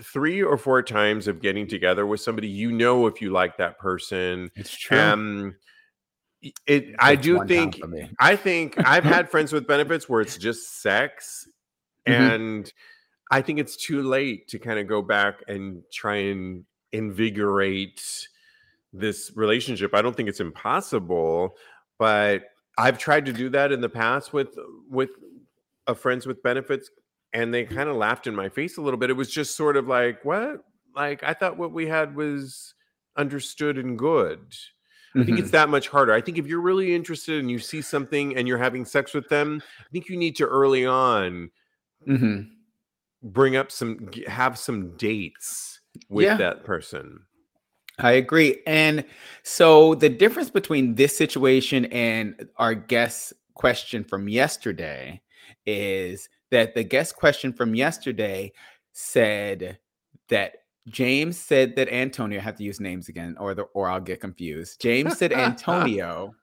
three 0.02 0.42
or 0.42 0.58
four 0.58 0.82
times 0.82 1.28
of 1.28 1.42
getting 1.42 1.68
together 1.68 2.06
with 2.06 2.20
somebody, 2.22 2.48
you 2.48 2.72
know, 2.72 3.06
if 3.06 3.22
you 3.22 3.32
like 3.32 3.58
that 3.58 3.78
person. 3.78 4.50
It's 4.56 4.76
true. 4.76 4.98
Um, 4.98 5.56
it. 6.66 6.96
I 7.00 7.16
do 7.16 7.46
think. 7.46 7.80
I 8.20 8.36
think 8.36 8.76
I've 8.86 9.04
had 9.04 9.30
friends 9.30 9.54
with 9.54 9.68
benefits 9.74 10.10
where 10.10 10.22
it's 10.22 10.38
just 10.38 10.82
sex, 10.82 11.48
Mhm. 12.08 12.14
and 12.34 12.74
I 13.32 13.42
think 13.42 13.60
it's 13.60 13.78
too 13.78 14.02
late 14.04 14.48
to 14.50 14.60
kind 14.60 14.80
of 14.80 14.88
go 14.88 15.02
back 15.02 15.40
and 15.48 15.84
try 15.94 16.16
and 16.18 16.66
invigorate 16.92 18.28
this 18.92 19.32
relationship. 19.36 19.94
I 19.94 20.02
don't 20.02 20.16
think 20.16 20.30
it's 20.30 20.40
impossible, 20.40 21.56
but 21.98 22.44
I've 22.78 22.98
tried 22.98 23.26
to 23.26 23.34
do 23.34 23.50
that 23.50 23.72
in 23.72 23.82
the 23.82 23.90
past 23.90 24.34
with 24.34 24.58
with 24.90 25.12
a 25.88 25.94
friends 25.96 26.26
with 26.26 26.42
benefits 26.44 26.90
and 27.34 27.54
they 27.54 27.66
kind 27.66 27.90
of 27.90 27.96
laughed 27.96 28.28
in 28.28 28.36
my 28.36 28.48
face 28.50 28.78
a 28.78 28.82
little 28.82 28.98
bit. 29.00 29.10
It 29.10 29.14
was 29.14 29.30
just 29.32 29.56
sort 29.58 29.76
of 29.76 29.88
like, 29.88 30.24
what? 30.24 30.64
Like 30.96 31.24
I 31.24 31.34
thought 31.34 31.58
what 31.58 31.72
we 31.72 31.88
had 31.88 32.16
was 32.16 32.74
understood 33.18 33.78
and 33.78 33.98
good. 33.98 34.54
I 35.16 35.24
think 35.24 35.38
it's 35.38 35.52
that 35.52 35.70
much 35.70 35.90
harder. 35.90 36.12
I 36.12 36.22
think 36.22 36.40
if 36.40 36.48
you're 36.48 36.60
really 36.62 36.96
interested 36.96 37.40
and 37.40 37.52
you 37.52 37.60
see 37.60 37.84
something 37.84 38.36
and 38.36 38.48
you're 38.48 38.58
having 38.58 38.84
sex 38.84 39.14
with 39.14 39.30
them, 39.30 39.62
I 39.80 39.86
think 39.92 40.10
you 40.10 40.18
need 40.18 40.36
to 40.38 40.46
early 40.46 40.88
on 40.88 41.52
Mhm. 42.08 42.50
bring 43.22 43.56
up 43.56 43.72
some 43.72 44.10
have 44.28 44.58
some 44.58 44.98
dates 44.98 45.80
with 46.10 46.26
Yeah. 46.26 46.38
that 46.38 46.64
person. 46.64 47.26
I 48.00 48.14
agree. 48.14 48.62
And 48.66 49.06
so 49.44 49.96
the 49.96 50.10
difference 50.10 50.50
between 50.50 50.96
this 50.96 51.16
situation 51.16 51.86
and 51.86 52.48
our 52.58 52.74
guest 52.74 53.34
question 53.54 54.04
from 54.04 54.28
yesterday 54.28 55.22
is 55.66 56.28
that 56.52 56.76
the 56.76 56.84
guest 56.84 57.16
question 57.16 57.54
from 57.54 57.76
yesterday 57.76 58.52
said 58.94 59.78
that 60.30 60.54
James 60.88 61.38
said 61.38 61.76
that 61.76 61.88
Antonio, 61.90 62.40
I 62.40 62.44
have 62.44 62.58
to 62.58 62.64
use 62.64 62.80
names 62.80 63.10
again 63.10 63.36
or 63.40 63.54
the 63.54 63.64
or 63.74 63.90
I'll 63.90 64.02
get 64.02 64.20
confused. 64.20 64.82
James 64.82 65.18
said 65.18 65.32
Antonio 65.34 66.34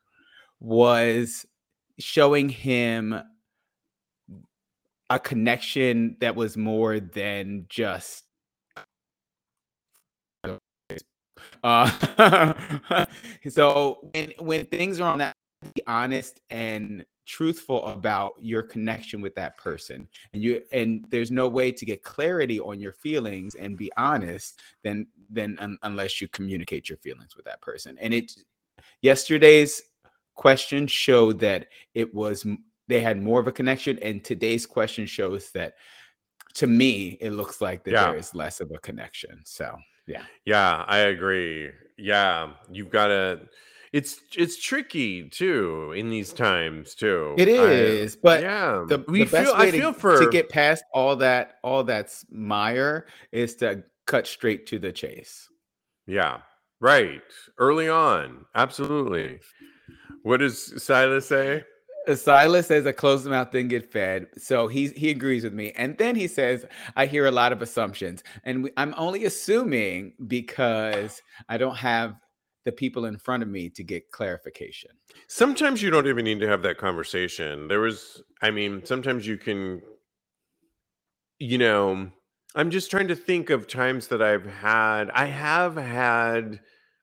was 0.60 1.44
showing 1.98 2.48
him 2.48 3.20
a 5.10 5.18
connection 5.18 6.16
that 6.20 6.36
was 6.36 6.56
more 6.56 7.00
than 7.00 7.66
just 7.68 8.24
uh, 11.62 13.04
so 13.48 13.98
when 14.14 14.32
when 14.38 14.66
things 14.66 15.00
are 15.00 15.12
on 15.12 15.18
that 15.18 15.34
be 15.74 15.82
honest 15.86 16.40
and 16.50 17.04
truthful 17.26 17.86
about 17.86 18.32
your 18.40 18.62
connection 18.62 19.20
with 19.20 19.34
that 19.36 19.56
person. 19.56 20.08
And 20.32 20.42
you 20.42 20.62
and 20.72 21.04
there's 21.10 21.30
no 21.30 21.48
way 21.48 21.70
to 21.70 21.84
get 21.84 22.02
clarity 22.02 22.58
on 22.58 22.80
your 22.80 22.92
feelings 22.92 23.54
and 23.54 23.76
be 23.76 23.90
honest 23.96 24.60
then 24.82 25.06
then 25.28 25.56
un, 25.60 25.78
unless 25.82 26.20
you 26.20 26.28
communicate 26.28 26.88
your 26.88 26.98
feelings 26.98 27.36
with 27.36 27.44
that 27.44 27.60
person. 27.60 27.96
And 28.00 28.12
it 28.14 28.32
yesterday's 29.02 29.82
question 30.34 30.86
showed 30.86 31.38
that 31.40 31.66
it 31.94 32.12
was 32.14 32.46
they 32.88 33.00
had 33.00 33.22
more 33.22 33.38
of 33.38 33.46
a 33.46 33.52
connection 33.52 33.98
and 34.00 34.24
today's 34.24 34.66
question 34.66 35.06
shows 35.06 35.50
that 35.52 35.74
to 36.54 36.66
me 36.66 37.18
it 37.20 37.30
looks 37.32 37.60
like 37.60 37.84
that 37.84 37.92
Yeah. 37.92 38.06
there 38.06 38.16
is 38.18 38.34
less 38.34 38.60
of 38.60 38.70
a 38.72 38.78
connection 38.78 39.42
so 39.44 39.76
yeah 40.06 40.24
Yeah, 40.44 40.84
I 40.86 40.98
agree. 40.98 41.70
Yeah, 41.98 42.52
you've 42.70 42.90
got 42.90 43.08
to 43.08 43.40
it's 43.92 44.20
it's 44.36 44.56
tricky 44.62 45.28
too 45.28 45.92
in 45.96 46.10
these 46.10 46.32
times 46.32 46.94
too. 46.94 47.34
It 47.36 47.48
is, 47.48 48.14
I- 48.14 48.18
but 48.22 48.42
yeah, 48.42 48.84
the, 48.88 49.04
we 49.08 49.20
the 49.24 49.30
best 49.30 49.48
feel 49.48 49.58
way 49.58 49.68
I 49.68 49.70
to, 49.72 49.76
feel 49.78 49.92
for 49.92 50.24
to 50.24 50.30
get 50.30 50.48
past 50.48 50.84
all 50.94 51.16
that 51.16 51.54
all 51.62 51.82
that's 51.84 52.24
mire 52.30 53.06
is 53.32 53.56
to 53.56 53.82
cut 54.06 54.26
straight 54.26 54.66
to 54.68 54.78
the 54.78 54.92
chase 54.92 55.46
yeah, 56.06 56.38
right. 56.80 57.22
Early 57.58 57.88
on. 57.88 58.44
Absolutely. 58.56 59.38
What 60.24 60.38
does 60.38 60.82
Silas 60.82 61.28
say? 61.28 61.62
Silas 62.14 62.66
says 62.66 62.86
a 62.86 62.92
closed 62.92 63.26
mouth 63.26 63.50
didn't 63.50 63.68
get 63.68 63.90
fed, 63.90 64.26
so 64.38 64.68
he 64.68 64.88
he 64.88 65.10
agrees 65.10 65.44
with 65.44 65.52
me. 65.52 65.72
And 65.72 65.96
then 65.98 66.16
he 66.16 66.26
says, 66.26 66.64
"I 66.96 67.06
hear 67.06 67.26
a 67.26 67.30
lot 67.30 67.52
of 67.52 67.62
assumptions, 67.62 68.22
and 68.44 68.64
we, 68.64 68.70
I'm 68.76 68.94
only 68.96 69.24
assuming 69.26 70.14
because 70.26 71.22
I 71.48 71.58
don't 71.58 71.76
have 71.76 72.16
the 72.64 72.72
people 72.72 73.04
in 73.04 73.16
front 73.18 73.42
of 73.42 73.48
me 73.48 73.68
to 73.70 73.82
get 73.84 74.10
clarification." 74.10 74.90
Sometimes 75.28 75.82
you 75.82 75.90
don't 75.90 76.06
even 76.06 76.24
need 76.24 76.40
to 76.40 76.48
have 76.48 76.62
that 76.62 76.78
conversation. 76.78 77.68
There 77.68 77.80
was, 77.80 78.22
I 78.42 78.50
mean, 78.50 78.84
sometimes 78.84 79.26
you 79.26 79.36
can, 79.36 79.82
you 81.38 81.58
know, 81.58 82.10
I'm 82.54 82.70
just 82.70 82.90
trying 82.90 83.08
to 83.08 83.16
think 83.16 83.50
of 83.50 83.68
times 83.68 84.08
that 84.08 84.22
I've 84.22 84.46
had, 84.46 85.10
I 85.10 85.26
have 85.26 85.76
had 85.76 86.60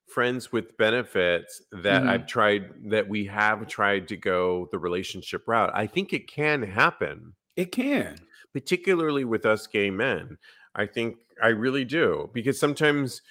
friends 0.08 0.52
with 0.52 0.78
benefits 0.78 1.62
that 1.72 2.04
Mhm. 2.04 2.08
I've 2.08 2.28
tried, 2.28 2.72
that 2.92 3.08
we 3.08 3.26
have 3.26 3.68
tried 3.68 4.08
to 4.10 4.18
go 4.18 4.68
the 4.72 4.80
relationship 4.80 5.48
route. 5.48 5.72
I 5.74 5.88
think 5.88 6.14
it 6.14 6.28
can 6.28 6.64
happen, 6.64 7.36
It 7.56 7.72
can. 7.72 8.28
particularly 8.54 9.26
with 9.26 9.46
us 9.46 9.68
gay 9.68 9.90
men. 9.92 10.38
I 10.76 10.86
think 10.86 11.18
I 11.42 11.50
really 11.50 11.86
do, 11.86 12.30
because 12.34 12.60
sometimes 12.60 13.22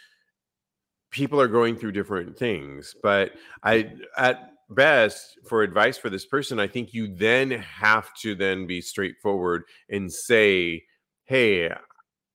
people 1.10 1.40
are 1.40 1.48
going 1.48 1.76
through 1.76 1.92
different 1.92 2.36
things 2.36 2.94
but 3.02 3.32
i 3.62 3.92
at 4.16 4.50
best 4.70 5.38
for 5.48 5.62
advice 5.62 5.96
for 5.96 6.10
this 6.10 6.26
person 6.26 6.58
i 6.58 6.66
think 6.66 6.92
you 6.92 7.14
then 7.14 7.50
have 7.50 8.12
to 8.14 8.34
then 8.34 8.66
be 8.66 8.80
straightforward 8.80 9.62
and 9.88 10.12
say 10.12 10.82
hey 11.24 11.72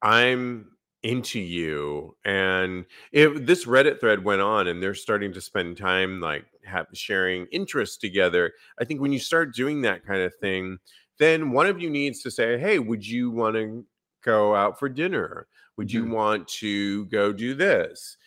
i'm 0.01 0.71
into 1.03 1.39
you 1.39 2.15
and 2.25 2.85
if 3.11 3.45
this 3.45 3.65
reddit 3.65 3.99
thread 3.99 4.23
went 4.23 4.39
on 4.41 4.67
and 4.67 4.83
they're 4.83 4.93
starting 4.93 5.33
to 5.33 5.41
spend 5.41 5.75
time 5.75 6.19
like 6.21 6.45
have 6.63 6.85
sharing 6.93 7.47
interests 7.47 7.97
together 7.97 8.53
i 8.79 8.85
think 8.85 9.01
when 9.01 9.11
you 9.11 9.17
start 9.17 9.53
doing 9.55 9.81
that 9.81 10.05
kind 10.05 10.21
of 10.21 10.33
thing 10.35 10.77
then 11.17 11.51
one 11.51 11.65
of 11.65 11.81
you 11.81 11.89
needs 11.89 12.21
to 12.21 12.29
say 12.29 12.59
hey 12.59 12.77
would 12.77 13.05
you 13.05 13.31
want 13.31 13.55
to 13.55 13.83
go 14.23 14.53
out 14.55 14.77
for 14.77 14.87
dinner 14.87 15.47
would 15.75 15.91
you 15.91 16.05
Mhm. 16.05 16.11
want 16.11 16.47
to 16.47 17.05
go 17.07 17.33
do 17.33 17.55
this 17.55 18.17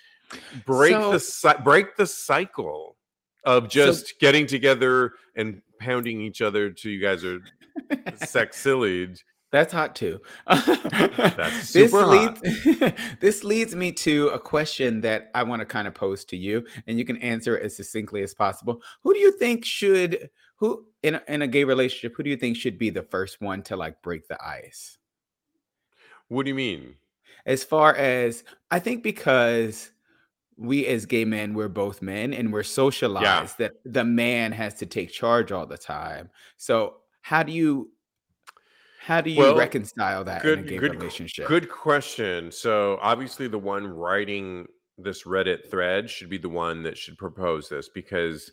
break 0.67 0.95
the 0.95 1.61
break 1.63 1.95
the 1.97 2.07
cycle 2.07 2.97
of 3.45 3.69
just 3.69 4.19
getting 4.19 4.47
together 4.49 5.13
and 5.37 5.63
pounding 5.79 6.21
each 6.21 6.41
other 6.43 6.71
till 6.71 6.91
you 6.91 7.01
guys 7.01 7.25
are 7.25 7.41
sex 8.17 8.57
sillied. 8.59 9.21
That's 9.55 9.73
hot 9.73 9.95
too. 9.95 10.21
That's 10.49 11.73
this 11.73 11.93
leads 11.93 12.41
this 13.21 13.45
leads 13.45 13.77
me 13.77 13.93
to 13.93 14.31
a 14.31 14.39
question 14.41 15.01
that 15.03 15.31
I 15.33 15.45
want 15.45 15.61
to 15.61 15.65
kind 15.65 15.87
of 15.87 15.95
pose 15.95 16.25
to 16.25 16.37
you, 16.37 16.67
and 16.89 16.99
you 16.99 17.05
can 17.05 17.19
answer 17.19 17.57
as 17.57 17.77
succinctly 17.77 18.25
as 18.25 18.35
possible. 18.35 18.83
Who 19.05 19.15
do 19.15 19.21
you 19.21 19.31
think 19.39 19.65
should 19.65 20.29
who 20.57 20.87
in 21.05 21.15
a, 21.15 21.23
in 21.29 21.43
a 21.43 21.47
gay 21.47 21.63
relationship? 21.63 22.17
Who 22.17 22.25
do 22.25 22.31
you 22.31 22.37
think 22.37 22.57
should 22.57 22.79
be 22.79 22.91
the 22.91 23.05
first 23.05 23.41
one 23.41 23.63
to 23.65 23.77
like 23.77 24.03
break 24.03 24.27
the 24.27 24.45
ice? 24.45 24.99
What 26.27 26.47
do 26.47 26.49
you 26.49 26.57
mean? 26.57 26.97
As 27.47 27.63
far 27.63 27.95
as 27.95 28.43
I 28.73 28.81
think, 28.81 29.05
because 29.05 29.93
we 30.57 30.85
as 30.89 31.07
gay 31.07 31.25
men, 31.25 31.55
we're 31.55 31.69
both 31.69 32.03
men, 32.03 32.35
and 32.35 32.53
we're 32.53 32.65
socialized 32.65 33.59
that 33.59 33.75
the 33.85 34.05
man 34.05 34.51
has 34.51 34.75
to 34.75 34.87
take 34.87 35.13
charge 35.13 35.53
all 35.53 35.65
the 35.67 35.79
time. 35.79 36.29
So 36.57 36.97
how 37.23 37.45
do 37.45 37.53
you 37.53 37.91
how 39.05 39.21
do 39.21 39.31
you 39.31 39.39
Well, 39.39 39.57
reconcile 39.57 40.25
that 40.25 40.45
in 40.45 40.61
a 40.61 40.63
gay 40.63 40.79
good, 40.79 40.95
relationship? 40.95 41.47
good 41.47 41.69
question. 41.71 42.51
So 42.51 42.99
obviously, 43.03 43.49
the 43.49 43.59
one 43.59 43.87
writing 43.87 44.67
this 44.97 45.25
Reddit 45.25 45.71
thread 45.71 46.09
should 46.09 46.31
be 46.31 46.39
the 46.39 46.49
one 46.49 46.83
that 46.85 46.97
should 46.97 47.19
propose 47.19 47.69
this 47.69 47.91
because 47.91 48.51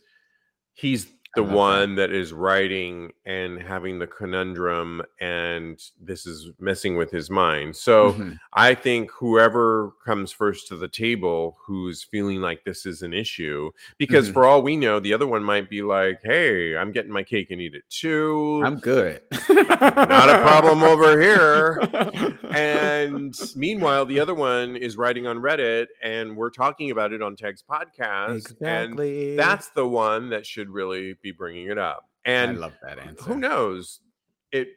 he's 0.74 1.14
the 1.36 1.42
love 1.42 1.50
that. 1.50 1.56
one 1.56 1.96
that 1.96 2.12
is 2.12 2.34
writing 2.34 3.12
and 3.26 3.62
having 3.62 4.00
the 4.00 4.08
conundrum, 4.08 5.02
and 5.20 5.80
this 6.02 6.26
is 6.26 6.50
messing 6.60 6.98
with 6.98 7.12
his 7.12 7.30
mind. 7.30 7.76
So. 7.76 8.14
Mhm. 8.14 8.38
I 8.54 8.76
think 8.76 9.12
whoever 9.12 9.94
comes 10.06 10.34
first 10.34 10.68
to 10.68 10.76
the 10.76 10.90
table 10.90 11.58
who's 11.66 12.04
feeling 12.04 12.42
like 12.42 12.66
this 12.66 12.86
is 12.86 13.02
an 13.02 13.14
issue, 13.14 13.72
because 13.98 14.30
Mhm. 14.30 14.34
for 14.34 14.44
all 14.46 14.62
we 14.62 14.76
know, 14.76 15.00
the 15.00 15.14
other 15.14 15.26
one 15.26 15.42
might 15.42 15.70
be 15.70 15.82
like, 15.82 16.20
hey, 16.22 16.76
I'm 16.76 16.92
getting 16.92 17.14
my 17.14 17.24
cake 17.24 17.50
and 17.50 17.62
eat 17.62 17.76
it 17.76 17.84
too. 17.90 18.62
I'm 18.66 18.76
good. 18.78 19.22
Not 19.50 20.30
a 20.30 20.42
problem 20.42 20.84
over 20.84 21.20
here. 21.22 21.80
and 22.52 23.34
meanwhile, 23.56 24.06
the 24.06 24.20
other 24.20 24.34
one 24.36 24.76
is 24.76 24.98
writing 24.98 25.28
on 25.28 25.38
Reddit 25.40 25.88
and 26.04 26.36
we're 26.36 26.50
talking 26.50 26.92
about 26.92 27.14
it 27.14 27.22
on 27.22 27.36
Tags 27.36 27.64
Podcast. 27.70 28.36
exactly. 28.36 29.30
And 29.32 29.40
that's 29.40 29.70
the 29.70 29.88
one 29.88 30.30
that 30.32 30.46
should 30.46 30.70
really 30.70 31.14
be 31.22 31.32
bringing 31.32 31.68
it 31.68 31.78
up. 31.78 32.10
I 32.26 32.32
And 32.32 32.60
love 32.60 32.74
that 32.84 33.00
answer. 33.00 33.24
who 33.24 33.38
knows? 33.38 34.00
It 34.52 34.70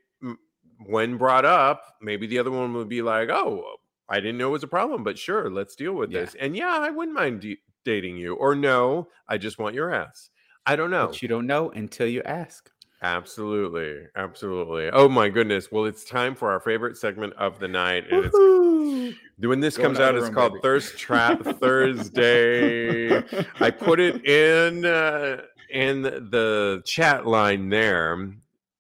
when 0.87 1.17
brought 1.17 1.45
up, 1.45 1.83
maybe 2.01 2.27
the 2.27 2.39
other 2.39 2.51
one 2.51 2.73
would 2.75 2.89
be 2.89 3.03
like, 3.03 3.29
"Oh, 3.31 3.65
I 4.09 4.17
didn't 4.21 4.39
know 4.39 4.49
it 4.49 4.53
was 4.53 4.63
a 4.65 4.69
problem, 4.69 5.05
but 5.05 5.19
sure, 5.19 5.51
let's 5.51 5.75
deal 5.77 5.93
with 5.95 6.11
Yeah. 6.11 6.21
this." 6.23 6.35
And 6.35 6.57
yeah, 6.57 6.79
I 6.79 6.91
wouldn't 6.91 7.15
mind 7.17 7.41
d- 7.41 7.59
dating 7.85 8.17
you. 8.17 8.35
Or 8.35 8.55
no, 8.55 9.09
I 9.29 9.39
just 9.39 9.59
want 9.59 9.75
your 9.75 9.93
ass. 9.93 10.31
I 10.67 10.77
don't 10.77 10.91
know. 10.91 11.09
But 11.09 11.23
you 11.23 11.29
don't 11.29 11.47
know 11.47 11.71
until 11.71 12.07
you 12.07 12.23
ask. 12.23 12.71
Absolutely, 13.03 14.07
absolutely. 14.17 14.89
Oh 14.91 15.09
my 15.11 15.29
goodness. 15.29 15.71
Well, 15.71 15.85
it's 15.85 16.05
time 16.05 16.35
for 16.35 16.51
our 16.51 16.61
favorite 16.61 16.97
segment 16.97 17.35
of 17.35 17.59
the 17.59 17.69
night, 17.69 18.05
and 18.11 18.25
it's 18.25 19.17
when 19.39 19.61
this 19.61 19.77
comes 19.77 20.01
out. 20.01 20.15
It's 20.15 20.25
room, 20.25 20.35
called 20.35 20.53
baby. 20.55 20.63
Thirst 20.63 20.99
Trap 20.99 21.43
Thursday. 21.61 23.17
I 23.61 23.71
put 23.71 24.01
it 24.01 24.25
in 24.27 24.87
uh, 24.87 25.43
in 25.75 26.03
the 26.03 26.83
chat 26.87 27.27
line 27.27 27.69
there 27.69 28.33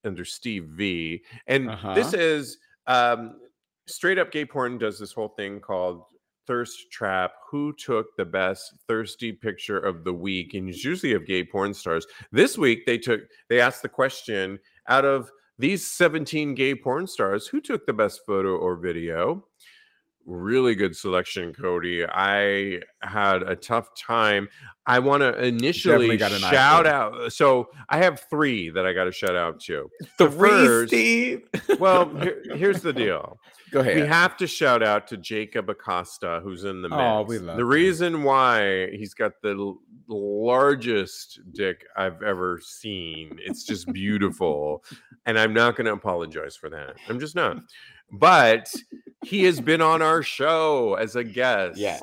under 0.04 0.24
Steve 0.24 0.64
V, 0.70 1.22
and 1.46 1.68
this 1.94 2.08
Uh-huh. 2.08 2.16
is 2.18 2.58
um, 2.86 3.40
straight 3.86 4.18
up 4.18 4.30
gay 4.30 4.44
porn 4.46 4.78
does 4.78 4.98
this 4.98 5.12
whole 5.12 5.28
thing 5.28 5.60
called 5.60 6.04
thirst 6.46 6.90
trap 6.92 7.32
who 7.50 7.72
took 7.74 8.14
the 8.16 8.24
best 8.24 8.74
thirsty 8.86 9.32
picture 9.32 9.78
of 9.78 10.04
the 10.04 10.12
week 10.12 10.52
and 10.52 10.68
it's 10.68 10.84
usually 10.84 11.14
of 11.14 11.24
gay 11.26 11.42
porn 11.42 11.72
stars 11.72 12.06
this 12.32 12.58
week 12.58 12.84
they 12.84 12.98
took 12.98 13.22
they 13.48 13.60
asked 13.60 13.80
the 13.80 13.88
question 13.88 14.58
out 14.88 15.06
of 15.06 15.30
these 15.58 15.86
17 15.90 16.54
gay 16.54 16.74
porn 16.74 17.06
stars 17.06 17.46
who 17.46 17.62
took 17.62 17.86
the 17.86 17.92
best 17.94 18.20
photo 18.26 18.56
or 18.58 18.76
video 18.76 19.42
really 20.26 20.74
good 20.74 20.96
selection 20.96 21.52
cody 21.52 22.04
i 22.06 22.80
had 23.02 23.42
a 23.42 23.54
tough 23.54 23.88
time 23.94 24.48
i 24.86 24.98
want 24.98 25.20
to 25.20 25.36
initially 25.44 26.16
shout 26.18 26.86
out 26.86 27.14
uh, 27.20 27.28
so 27.28 27.68
i 27.90 27.98
have 27.98 28.20
three 28.30 28.70
that 28.70 28.86
i 28.86 28.92
got 28.92 29.04
to 29.04 29.12
shout 29.12 29.36
out 29.36 29.60
to 29.60 29.88
The 30.18 30.30
Three, 30.30 30.48
first- 30.50 30.88
Steve. 30.88 31.42
well 31.78 32.08
here- 32.20 32.42
here's 32.54 32.80
the 32.80 32.92
deal 32.92 33.38
Go 33.70 33.80
ahead. 33.80 33.96
we 33.96 34.02
have 34.02 34.36
to 34.36 34.46
shout 34.46 34.84
out 34.84 35.08
to 35.08 35.16
Jacob 35.16 35.68
Acosta, 35.68 36.38
who's 36.44 36.62
in 36.62 36.80
the 36.80 36.88
mix. 36.88 37.00
Oh, 37.02 37.22
we 37.22 37.38
love 37.40 37.56
the 37.56 37.62
him. 37.64 37.68
reason 37.68 38.22
why 38.22 38.88
he's 38.92 39.14
got 39.14 39.32
the 39.42 39.74
largest 40.06 41.40
dick 41.52 41.84
I've 41.96 42.22
ever 42.22 42.60
seen. 42.62 43.36
It's 43.44 43.64
just 43.64 43.92
beautiful, 43.92 44.84
and 45.26 45.36
I'm 45.36 45.52
not 45.52 45.74
going 45.74 45.86
to 45.86 45.92
apologize 45.92 46.54
for 46.54 46.70
that. 46.70 46.94
I'm 47.08 47.18
just 47.18 47.34
not. 47.34 47.56
But 48.12 48.72
he 49.24 49.44
has 49.44 49.60
been 49.60 49.80
on 49.80 50.02
our 50.02 50.22
show 50.22 50.94
as 50.94 51.16
a 51.16 51.24
guest. 51.24 51.78
yes. 51.78 52.02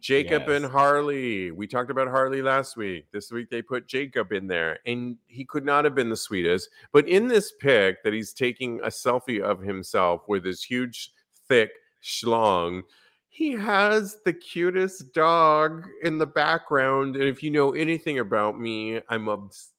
Jacob 0.00 0.48
and 0.48 0.64
Harley. 0.64 1.50
We 1.50 1.66
talked 1.66 1.90
about 1.90 2.06
Harley 2.06 2.40
last 2.40 2.76
week. 2.76 3.06
This 3.12 3.32
week 3.32 3.50
they 3.50 3.60
put 3.62 3.88
Jacob 3.88 4.32
in 4.32 4.46
there, 4.46 4.78
and 4.86 5.16
he 5.26 5.44
could 5.44 5.64
not 5.64 5.84
have 5.84 5.94
been 5.96 6.08
the 6.08 6.16
sweetest. 6.16 6.68
But 6.92 7.08
in 7.08 7.26
this 7.26 7.52
pic 7.60 8.02
that 8.04 8.12
he's 8.12 8.32
taking 8.32 8.78
a 8.80 8.86
selfie 8.86 9.40
of 9.40 9.60
himself 9.60 10.22
with 10.28 10.44
his 10.44 10.62
huge, 10.62 11.10
thick 11.48 11.72
schlong, 12.02 12.82
he 13.28 13.50
has 13.52 14.18
the 14.24 14.32
cutest 14.32 15.12
dog 15.12 15.84
in 16.04 16.16
the 16.16 16.26
background. 16.26 17.16
And 17.16 17.24
if 17.24 17.42
you 17.42 17.50
know 17.50 17.72
anything 17.72 18.20
about 18.20 18.58
me, 18.58 19.00
I'm 19.08 19.28
obs- 19.28 19.72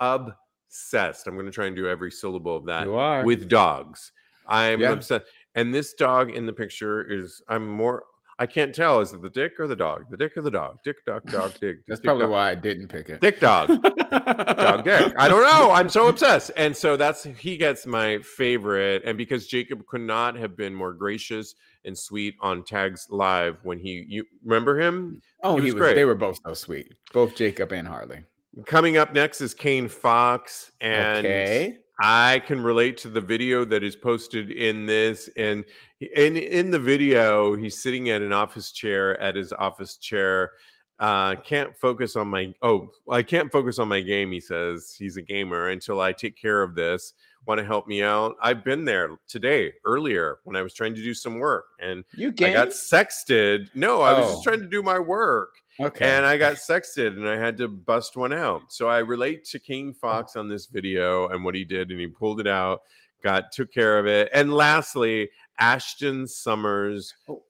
obsessed. 0.00 1.26
I'm 1.26 1.34
going 1.34 1.46
to 1.46 1.52
try 1.52 1.66
and 1.66 1.76
do 1.76 1.88
every 1.88 2.10
syllable 2.10 2.56
of 2.56 2.64
that 2.66 2.84
You 2.86 2.96
are. 2.96 3.24
with 3.24 3.48
dogs. 3.48 4.12
I'm 4.46 4.80
Yeah. 4.80 4.90
obsessed. 4.92 5.26
And 5.54 5.74
this 5.74 5.94
dog 5.94 6.30
in 6.30 6.46
the 6.46 6.52
picture 6.52 7.02
is 7.02 7.42
I'm 7.48 7.68
more 7.68 8.04
I 8.38 8.46
can't 8.46 8.74
tell 8.74 9.00
is 9.00 9.12
it 9.12 9.20
the 9.20 9.28
dick 9.28 9.52
or 9.58 9.66
the 9.66 9.76
dog? 9.76 10.04
The 10.10 10.16
dick 10.16 10.34
or 10.34 10.40
the 10.40 10.50
dog? 10.50 10.78
Dick 10.82 11.04
dog 11.04 11.22
dog 11.30 11.52
dick. 11.60 11.78
That's 11.86 12.00
dick, 12.00 12.06
probably 12.06 12.22
dog. 12.22 12.30
why 12.30 12.50
I 12.50 12.54
didn't 12.54 12.88
pick 12.88 13.10
it. 13.10 13.20
Dick 13.20 13.38
dog. 13.38 13.68
Dog 13.68 14.84
dick. 14.84 15.12
I 15.18 15.28
don't 15.28 15.42
know. 15.42 15.70
I'm 15.72 15.88
so 15.90 16.08
obsessed. 16.08 16.50
And 16.56 16.74
so 16.74 16.96
that's 16.96 17.24
he 17.24 17.56
gets 17.58 17.84
my 17.86 18.18
favorite. 18.20 19.02
And 19.04 19.18
because 19.18 19.46
Jacob 19.46 19.84
could 19.86 20.00
not 20.00 20.36
have 20.36 20.56
been 20.56 20.74
more 20.74 20.94
gracious 20.94 21.54
and 21.84 21.96
sweet 21.98 22.34
on 22.40 22.64
Tags 22.64 23.06
Live 23.10 23.58
when 23.62 23.78
he 23.78 24.04
you 24.08 24.24
remember 24.44 24.80
him? 24.80 25.20
Oh, 25.42 25.56
He 25.56 25.62
he 25.62 25.66
was 25.66 25.74
was. 25.74 25.80
great. 25.80 25.94
They 25.96 26.04
were 26.06 26.14
both 26.14 26.38
so 26.46 26.54
sweet. 26.54 26.94
Both 27.12 27.36
Jacob 27.36 27.72
and 27.72 27.86
Harley. 27.86 28.24
Coming 28.64 28.96
up 28.96 29.12
next 29.12 29.42
is 29.42 29.52
Kane 29.52 29.88
Fox. 29.88 30.72
And 30.80 31.26
okay. 31.26 31.76
I 32.02 32.40
can 32.46 32.62
relate 32.62 32.96
to 32.98 33.08
the 33.08 33.20
video 33.20 33.64
that 33.66 33.82
is 33.82 33.94
posted 33.94 34.50
in 34.50 34.86
this, 34.86 35.28
and 35.36 35.64
in 36.00 36.36
in 36.36 36.70
the 36.70 36.78
video, 36.78 37.54
he's 37.56 37.80
sitting 37.82 38.08
at 38.10 38.22
an 38.22 38.32
office 38.32 38.72
chair 38.72 39.20
at 39.20 39.36
his 39.36 39.52
office 39.52 39.96
chair. 39.96 40.52
Uh, 40.98 41.34
can't 41.36 41.74
focus 41.76 42.16
on 42.16 42.28
my 42.28 42.52
oh, 42.62 42.90
I 43.10 43.22
can't 43.22 43.50
focus 43.52 43.78
on 43.78 43.88
my 43.88 44.00
game. 44.00 44.32
He 44.32 44.40
says 44.40 44.94
he's 44.98 45.16
a 45.16 45.22
gamer 45.22 45.68
until 45.68 46.00
I 46.00 46.12
take 46.12 46.36
care 46.36 46.62
of 46.62 46.74
this. 46.74 47.12
Want 47.46 47.58
to 47.58 47.64
help 47.64 47.86
me 47.86 48.02
out? 48.02 48.36
I've 48.42 48.62
been 48.64 48.84
there 48.84 49.16
today 49.26 49.72
earlier 49.86 50.40
when 50.44 50.56
I 50.56 50.62
was 50.62 50.74
trying 50.74 50.94
to 50.94 51.02
do 51.02 51.14
some 51.14 51.38
work, 51.38 51.64
and 51.80 52.04
You 52.14 52.28
I 52.28 52.52
got 52.52 52.68
sexted. 52.68 53.68
No, 53.74 54.02
I 54.02 54.12
was 54.18 54.26
Oh. 54.26 54.32
just 54.32 54.44
trying 54.44 54.60
to 54.60 54.66
do 54.66 54.82
my 54.82 54.98
work 54.98 55.54
okay. 55.86 56.04
and 56.16 56.24
I 56.26 56.36
got 56.36 56.54
sexted 56.56 57.16
and 57.16 57.28
I 57.28 57.36
had 57.36 57.56
to 57.58 57.68
bust 57.68 58.16
one 58.16 58.32
out. 58.32 58.72
So 58.72 58.88
I 58.88 58.98
relate 58.98 59.44
to 59.46 59.58
King 59.58 59.92
Fox 59.92 60.36
on 60.36 60.48
this 60.48 60.66
video 60.66 61.28
and 61.28 61.44
what 61.44 61.54
he 61.54 61.64
did, 61.64 61.90
and 61.90 61.98
he 62.00 62.06
pulled 62.06 62.40
it 62.40 62.46
out, 62.46 62.80
got 63.22 63.52
took 63.52 63.72
care 63.72 63.98
of 63.98 64.06
it. 64.06 64.28
And 64.32 64.52
lastly, 64.52 65.30
Ashton 65.58 66.26
Summers 66.26 67.14
Oh. 67.28 67.42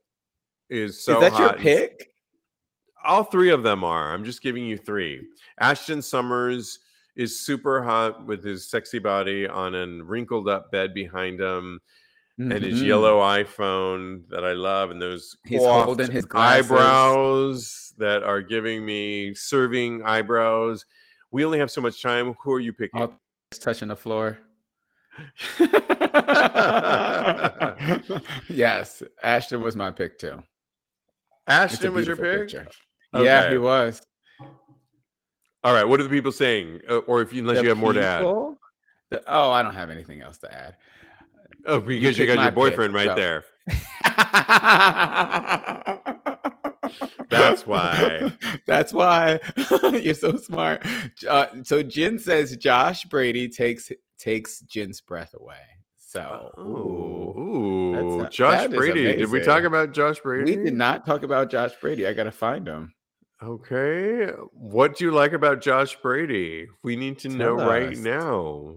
is 0.69 1.03
so 1.05 1.23
Is 1.23 1.31
that 1.33 1.39
your 1.39 1.53
pick? 1.55 2.13
All 3.05 3.25
three 3.25 3.51
of 3.51 3.63
them 3.63 3.83
are. 3.83 4.13
I'm 4.13 4.25
just 4.25 4.43
giving 4.43 4.65
you 4.65 4.77
three. 4.77 5.27
Ashton 5.59 6.03
Summers 6.03 6.81
is 7.17 7.41
super 7.41 7.83
hot 7.83 8.27
with 8.27 8.45
his 8.45 8.69
sexy 8.69 8.99
body 8.99 9.47
on 9.49 9.75
a 9.75 9.87
wrinkled 10.05 10.49
up 10.49 10.71
bed 10.71 10.93
behind 10.95 11.41
him 11.41 11.81
and 12.39 12.53
his 12.53 12.81
Mhm. 12.83 12.87
yellow 12.87 13.19
iPhone 13.21 14.27
that 14.31 14.45
I 14.45 14.53
love, 14.53 14.91
and 14.91 15.01
those 15.03 15.37
He's 15.45 15.61
holding 15.61 16.11
his 16.11 16.25
glasses. 16.25 16.71
eyebrows 16.71 17.90
that 18.01 18.23
are 18.23 18.43
giving 18.43 18.85
me 18.85 19.35
serving 19.35 20.03
eyebrows. 20.03 20.85
We 21.31 21.45
only 21.45 21.59
have 21.61 21.71
so 21.71 21.81
much 21.81 22.03
time. 22.03 22.35
Who 22.43 22.53
are 22.53 22.61
you 22.61 22.73
picking? 22.73 23.01
Oh, 23.01 23.15
it's 23.51 23.61
touching 23.61 23.89
the 23.89 23.97
floor. 23.97 24.39
yes, 28.49 29.03
Ashton 29.23 29.63
was 29.63 29.77
my 29.77 29.91
pick 29.91 30.19
too. 30.19 30.43
Ashton 31.47 31.95
was 31.95 32.07
your 32.07 32.17
pick. 32.17 32.41
picture. 32.41 32.67
Yeah, 33.15 33.51
he 33.51 33.59
was. 33.59 34.03
All 35.63 35.75
right. 35.75 35.85
What 35.85 36.01
are 36.01 36.05
the 36.05 36.09
people 36.09 36.33
saying? 36.33 36.81
Uh, 36.89 36.99
or 36.99 37.21
if 37.23 37.33
you, 37.33 37.41
unless 37.43 37.59
The 37.59 37.65
you 37.65 37.69
have 37.71 37.79
more 37.79 37.93
to 37.93 38.05
add. 38.05 38.23
the- 38.23 39.23
oh, 39.27 39.51
I 39.51 39.63
don't 39.63 39.75
have 39.75 39.91
anything 39.91 40.23
else 40.23 40.39
to 40.39 40.53
add. 40.55 40.77
Oh, 41.67 41.81
because 41.81 42.17
you, 42.19 42.25
picked 42.25 42.37
got 42.37 42.39
my 42.39 42.45
your 42.45 42.51
pick, 42.51 42.55
boyfriend 42.55 42.95
right 42.95 43.09
so- 43.09 43.15
there. 43.15 43.45
That's 47.29 47.67
why. 47.67 48.33
That's 48.67 48.93
why 48.93 49.41
you're 49.93 50.15
so 50.15 50.37
smart. 50.37 50.85
Uh, 51.29 51.47
so 51.63 51.83
Jen 51.83 52.19
says 52.19 52.57
Josh 52.57 53.05
Brady 53.05 53.49
takes 53.49 53.91
takes 54.19 54.61
Jen's 54.61 55.01
breath 55.01 55.35
away. 55.35 55.57
So 55.97 56.51
Oh, 56.57 56.63
ooh. 56.63 57.41
ooh, 57.41 57.93
That's 58.19 58.29
a- 58.29 58.37
Josh 58.37 58.59
that 58.59 58.71
is 58.73 58.77
Brady. 58.77 59.17
Did 59.17 59.31
we 59.31 59.41
talk 59.43 59.65
about 59.65 59.93
Josh 59.93 60.19
Brady? 60.21 60.57
we 60.57 60.65
did 60.65 60.75
not 60.75 61.07
talk 61.07 61.23
about 61.23 61.51
Josh 61.51 61.73
Brady. 61.81 62.07
I 62.07 62.13
gotta 62.13 62.33
find 62.33 62.67
him. 62.67 62.93
Okay. 63.43 64.27
What 64.53 64.97
do 64.97 65.05
you 65.05 65.13
like 65.13 65.33
about 65.33 65.63
Josh 65.63 65.97
Brady? 66.03 66.67
We 66.83 66.97
need 66.97 67.19
to 67.21 67.29
know 67.29 67.57
Tell 67.57 67.67
right 67.69 67.97
now. 67.97 68.75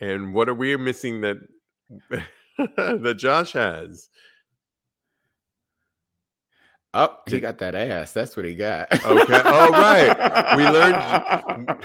And 0.00 0.34
what 0.34 0.48
are 0.48 0.54
we 0.54 0.76
missing 0.76 1.20
that 1.20 1.36
that 2.58 3.16
Josh 3.18 3.52
has? 3.52 4.08
Oh, 6.96 7.16
he 7.26 7.40
got 7.40 7.58
that 7.58 7.74
ass. 7.74 8.12
That's 8.12 8.36
what 8.36 8.46
he 8.46 8.54
got. 8.54 8.86
Okay. 9.04 9.40
All 9.40 9.70
right. 9.70 10.56
We 10.56 10.64
learned- 10.64 11.34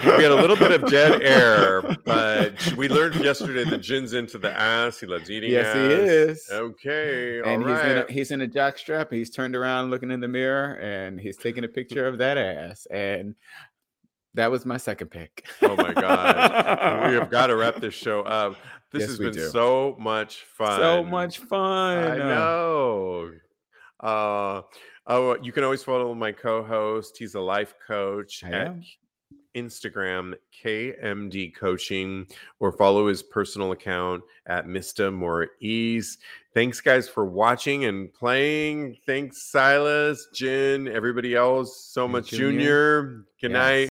We 0.04 0.22
had 0.24 0.32
a 0.32 0.36
little 0.36 0.56
bit 0.56 0.70
of 0.72 0.90
dead 0.90 1.20
air, 1.22 1.82
but 2.04 2.74
we 2.76 2.88
learned 2.88 3.16
yesterday 3.16 3.64
that 3.68 3.78
Jen's 3.78 4.12
into 4.14 4.38
the 4.38 4.50
ass. 4.58 4.98
He 5.00 5.06
loves 5.06 5.30
eating 5.30 5.50
Yes, 5.50 5.66
ass. 5.66 5.74
he 5.76 5.82
is. 5.92 6.48
Okay. 6.50 7.40
and 7.44 7.62
all 7.64 7.68
he's 7.68 7.80
in 7.84 7.90
a, 7.90 7.94
right. 7.96 8.10
he's 8.10 8.30
in 8.30 8.40
a 8.42 8.46
jock 8.46 8.78
strap. 8.78 9.10
He's 9.12 9.30
turned 9.30 9.54
around 9.56 9.90
looking 9.90 10.10
in 10.10 10.20
the 10.20 10.28
mirror 10.28 10.74
and 10.76 11.20
he's 11.20 11.36
taking 11.36 11.64
a 11.64 11.68
picture 11.68 12.06
of 12.06 12.18
that 12.18 12.38
ass. 12.38 12.86
And 12.90 13.34
that 14.34 14.50
was 14.50 14.64
my 14.64 14.76
second 14.76 15.08
pick. 15.08 15.44
Oh 15.62 15.76
my 15.76 15.92
God. 15.92 17.08
we 17.10 17.14
have 17.16 17.30
got 17.30 17.48
to 17.48 17.56
wrap 17.56 17.76
this 17.76 17.94
show 17.94 18.22
up. 18.22 18.56
This 18.92 19.00
Yes, 19.02 19.08
has 19.10 19.18
been 19.18 19.32
do. 19.32 19.48
so 19.50 19.96
much 19.98 20.44
fun. 20.56 20.80
So 20.80 21.04
much 21.04 21.38
fun. 21.38 21.98
I 22.12 22.16
know. 22.16 23.30
Uh, 24.00 24.62
oh, 25.06 25.36
you 25.42 25.52
can 25.52 25.64
always 25.64 25.82
follow 25.82 26.14
my 26.14 26.32
co-host. 26.32 27.16
He's 27.18 27.34
a 27.34 27.40
life 27.40 27.74
coach 27.86 28.42
I 28.44 28.48
at 28.50 28.66
am. 28.68 28.84
Instagram 29.56 30.34
KMD 30.64 31.54
Coaching, 31.54 32.26
or 32.60 32.70
follow 32.72 33.08
his 33.08 33.22
personal 33.22 33.72
account 33.72 34.22
at 34.46 34.68
Mista 34.68 35.10
More 35.10 35.48
Ease. 35.60 36.18
Thanks, 36.54 36.80
guys, 36.80 37.08
for 37.08 37.24
watching 37.24 37.84
and 37.84 38.12
playing. 38.12 38.96
Thanks, 39.06 39.50
Silas, 39.50 40.28
Jen, 40.34 40.86
everybody 40.88 41.34
else, 41.34 41.84
so 41.84 42.06
much 42.06 42.30
Junior. 42.30 42.50
Junior. 42.50 43.02
Good 43.40 43.50
Yes. 43.50 43.52
night. 43.52 43.89